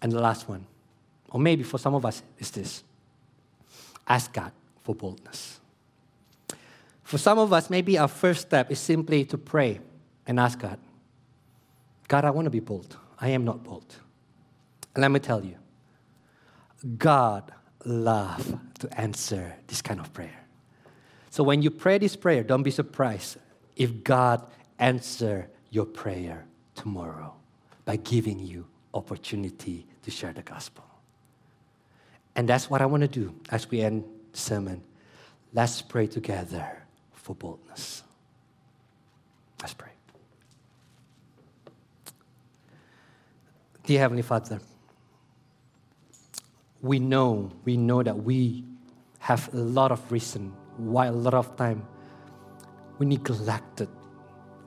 And 0.00 0.10
the 0.10 0.20
last 0.20 0.48
one, 0.48 0.66
or 1.28 1.38
maybe 1.38 1.62
for 1.62 1.78
some 1.78 1.94
of 1.94 2.06
us, 2.06 2.22
is 2.38 2.50
this 2.50 2.82
ask 4.08 4.32
God 4.32 4.50
for 4.82 4.94
boldness. 4.94 5.60
For 7.04 7.18
some 7.18 7.38
of 7.38 7.52
us, 7.52 7.68
maybe 7.68 7.98
our 7.98 8.08
first 8.08 8.40
step 8.40 8.70
is 8.70 8.78
simply 8.78 9.24
to 9.26 9.36
pray 9.36 9.80
and 10.26 10.40
ask 10.40 10.58
God, 10.58 10.78
God, 12.08 12.24
I 12.24 12.30
want 12.30 12.46
to 12.46 12.50
be 12.50 12.60
bold. 12.60 12.96
I 13.18 13.28
am 13.28 13.44
not 13.44 13.62
bold. 13.62 13.94
And 14.94 15.02
let 15.02 15.10
me 15.10 15.20
tell 15.20 15.44
you, 15.44 15.56
God 16.96 17.52
loves 17.84 18.54
to 18.78 19.00
answer 19.00 19.56
this 19.66 19.82
kind 19.82 20.00
of 20.00 20.12
prayer. 20.12 20.39
So 21.30 21.44
when 21.44 21.62
you 21.62 21.70
pray 21.70 21.98
this 21.98 22.16
prayer, 22.16 22.42
don't 22.42 22.64
be 22.64 22.72
surprised 22.72 23.38
if 23.76 24.02
God 24.02 24.44
answer 24.78 25.48
your 25.70 25.86
prayer 25.86 26.44
tomorrow 26.74 27.34
by 27.84 27.96
giving 27.96 28.40
you 28.40 28.66
opportunity 28.92 29.86
to 30.02 30.10
share 30.10 30.32
the 30.32 30.42
gospel. 30.42 30.84
And 32.34 32.48
that's 32.48 32.68
what 32.68 32.82
I 32.82 32.86
want 32.86 33.02
to 33.02 33.08
do 33.08 33.34
as 33.50 33.70
we 33.70 33.80
end 33.80 34.04
the 34.32 34.38
sermon. 34.38 34.82
Let's 35.52 35.82
pray 35.82 36.08
together 36.08 36.82
for 37.12 37.36
boldness. 37.36 38.02
Let's 39.60 39.74
pray. 39.74 39.90
Dear 43.84 44.00
Heavenly 44.00 44.22
Father, 44.22 44.60
we 46.82 46.98
know, 46.98 47.52
we 47.64 47.76
know 47.76 48.02
that 48.02 48.16
we 48.16 48.64
have 49.18 49.52
a 49.52 49.56
lot 49.56 49.92
of 49.92 50.10
reason 50.10 50.54
why 50.86 51.06
a 51.06 51.12
lot 51.12 51.34
of 51.34 51.56
time 51.56 51.86
we 52.98 53.06
neglected. 53.06 53.88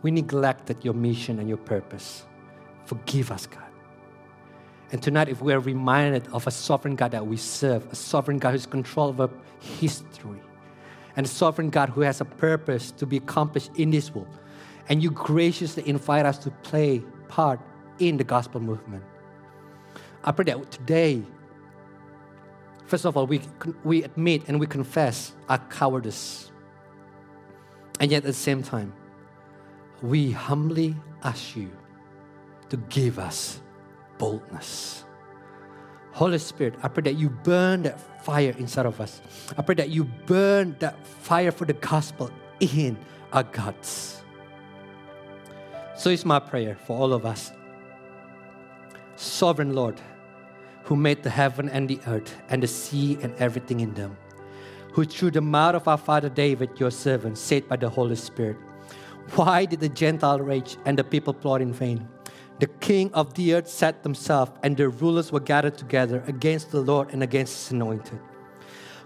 We 0.01 0.11
neglected 0.11 0.83
your 0.83 0.93
mission 0.93 1.39
and 1.39 1.47
your 1.47 1.57
purpose. 1.57 2.25
Forgive 2.85 3.31
us, 3.31 3.45
God. 3.45 3.63
And 4.91 5.01
tonight, 5.01 5.29
if 5.29 5.41
we 5.41 5.53
are 5.53 5.59
reminded 5.59 6.27
of 6.33 6.45
a 6.45 6.51
sovereign 6.51 6.95
God 6.95 7.11
that 7.11 7.25
we 7.25 7.37
serve, 7.37 7.91
a 7.91 7.95
sovereign 7.95 8.37
God 8.37 8.51
who's 8.51 8.65
control 8.65 9.09
over 9.09 9.29
history, 9.59 10.39
and 11.15 11.25
a 11.25 11.29
sovereign 11.29 11.69
God 11.69 11.89
who 11.89 12.01
has 12.01 12.21
a 12.21 12.25
purpose 12.25 12.91
to 12.91 13.05
be 13.05 13.17
accomplished 13.17 13.71
in 13.75 13.91
this 13.91 14.13
world, 14.13 14.39
and 14.89 15.01
you 15.01 15.09
graciously 15.09 15.87
invite 15.87 16.25
us 16.25 16.37
to 16.39 16.51
play 16.51 17.01
part 17.27 17.59
in 17.99 18.17
the 18.17 18.23
gospel 18.23 18.59
movement. 18.59 19.03
I 20.23 20.31
pray 20.31 20.45
that 20.45 20.71
today, 20.71 21.23
first 22.85 23.05
of 23.05 23.17
all, 23.17 23.27
we, 23.27 23.41
we 23.83 24.03
admit 24.03 24.43
and 24.47 24.59
we 24.59 24.67
confess 24.67 25.33
our 25.49 25.59
cowardice. 25.69 26.51
And 27.99 28.11
yet 28.11 28.17
at 28.17 28.23
the 28.23 28.33
same 28.33 28.63
time, 28.63 28.93
we 30.01 30.31
humbly 30.31 30.95
ask 31.23 31.55
you 31.55 31.71
to 32.69 32.77
give 32.89 33.19
us 33.19 33.61
boldness. 34.17 35.05
Holy 36.11 36.37
Spirit, 36.37 36.75
I 36.83 36.89
pray 36.89 37.03
that 37.03 37.15
you 37.15 37.29
burn 37.29 37.83
that 37.83 37.99
fire 38.23 38.53
inside 38.57 38.85
of 38.85 39.01
us. 39.01 39.21
I 39.57 39.61
pray 39.63 39.75
that 39.75 39.89
you 39.89 40.03
burn 40.03 40.75
that 40.79 41.05
fire 41.05 41.51
for 41.51 41.65
the 41.65 41.73
gospel 41.73 42.29
in 42.59 42.97
our 43.31 43.43
guts. 43.43 44.21
So 45.95 46.09
it's 46.09 46.25
my 46.25 46.39
prayer 46.39 46.75
for 46.85 46.97
all 46.97 47.13
of 47.13 47.25
us. 47.25 47.51
Sovereign 49.15 49.73
Lord, 49.73 49.99
who 50.83 50.95
made 50.95 51.23
the 51.23 51.29
heaven 51.29 51.69
and 51.69 51.89
the 51.89 51.99
earth 52.07 52.35
and 52.49 52.61
the 52.61 52.67
sea 52.67 53.17
and 53.21 53.33
everything 53.37 53.79
in 53.79 53.93
them, 53.93 54.17
who 54.91 55.05
through 55.05 55.31
the 55.31 55.41
mouth 55.41 55.75
of 55.75 55.87
our 55.87 55.97
father 55.97 56.29
David, 56.29 56.79
your 56.79 56.91
servant, 56.91 57.37
said 57.37 57.67
by 57.67 57.75
the 57.75 57.89
Holy 57.89 58.15
Spirit, 58.15 58.57
Why 59.35 59.65
did 59.65 59.79
the 59.79 59.89
Gentile 59.89 60.39
rage 60.39 60.77
and 60.85 60.97
the 60.97 61.03
people 61.03 61.33
plot 61.33 61.61
in 61.61 61.73
vain? 61.73 62.07
The 62.59 62.67
king 62.67 63.11
of 63.13 63.33
the 63.33 63.55
earth 63.55 63.67
set 63.67 64.03
himself, 64.03 64.51
and 64.61 64.77
the 64.77 64.89
rulers 64.89 65.31
were 65.31 65.39
gathered 65.39 65.77
together 65.77 66.23
against 66.27 66.71
the 66.71 66.81
Lord 66.81 67.11
and 67.11 67.23
against 67.23 67.53
his 67.55 67.71
anointed. 67.71 68.19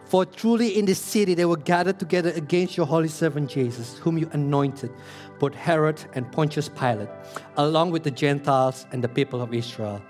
For 0.06 0.26
truly 0.26 0.78
in 0.80 0.86
this 0.86 1.00
city 1.00 1.34
they 1.34 1.46
were 1.46 1.58
gathered 1.58 2.00
together 2.00 2.30
against 2.32 2.78
your 2.78 2.86
holy 2.86 3.10
servant 3.10 3.50
Jesus, 3.50 3.98
whom 3.98 4.18
you 4.18 4.30
anointed, 4.32 4.92
both 5.38 5.54
Herod 5.54 6.02
and 6.14 6.32
Pontius 6.32 6.70
Pilate, 6.70 7.10
along 7.58 7.92
with 7.92 8.04
the 8.04 8.12
Gentiles 8.12 8.86
and 8.92 9.04
the 9.04 9.10
people 9.10 9.42
of 9.42 9.54
Israel, 9.54 10.02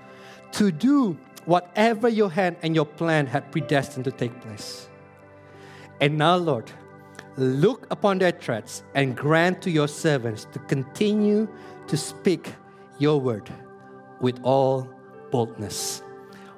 to 0.52 0.72
do 0.72 1.18
whatever 1.48 2.10
your 2.10 2.30
hand 2.30 2.58
and 2.62 2.76
your 2.76 2.86
plan 2.86 3.26
had 3.26 3.52
predestined 3.52 4.06
to 4.06 4.12
take 4.12 4.40
place. 4.42 4.90
And 6.00 6.18
now, 6.18 6.36
Lord, 6.36 6.70
look 7.38 7.88
upon 7.90 8.20
their 8.20 8.32
threats 8.32 8.84
and 8.94 9.16
grant 9.16 9.62
to 9.64 9.72
your 9.72 9.88
servants 9.88 10.46
to 10.52 10.60
continue 10.60 11.48
to 11.88 11.98
speak 11.98 12.54
your 13.00 13.20
word 13.20 13.50
with 14.20 14.40
all 14.44 14.88
boldness, 15.32 16.04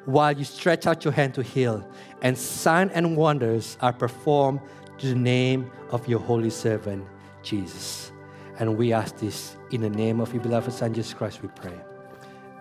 while 0.05 0.31
you 0.31 0.43
stretch 0.43 0.87
out 0.87 1.05
your 1.05 1.13
hand 1.13 1.35
to 1.35 1.43
heal, 1.43 1.87
and 2.21 2.37
signs 2.37 2.91
and 2.93 3.15
wonders 3.15 3.77
are 3.81 3.93
performed 3.93 4.59
to 4.97 5.07
the 5.07 5.15
name 5.15 5.69
of 5.91 6.07
your 6.07 6.19
holy 6.19 6.49
servant, 6.49 7.05
Jesus. 7.43 8.11
And 8.57 8.75
we 8.75 8.91
ask 8.91 9.17
this 9.17 9.55
in 9.71 9.81
the 9.81 9.89
name 9.89 10.19
of 10.19 10.33
your 10.33 10.41
beloved 10.41 10.73
Son, 10.73 10.93
Jesus 10.93 11.13
Christ, 11.13 11.41
we 11.43 11.49
pray. 11.49 11.79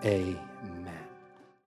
Amen. 0.05 0.48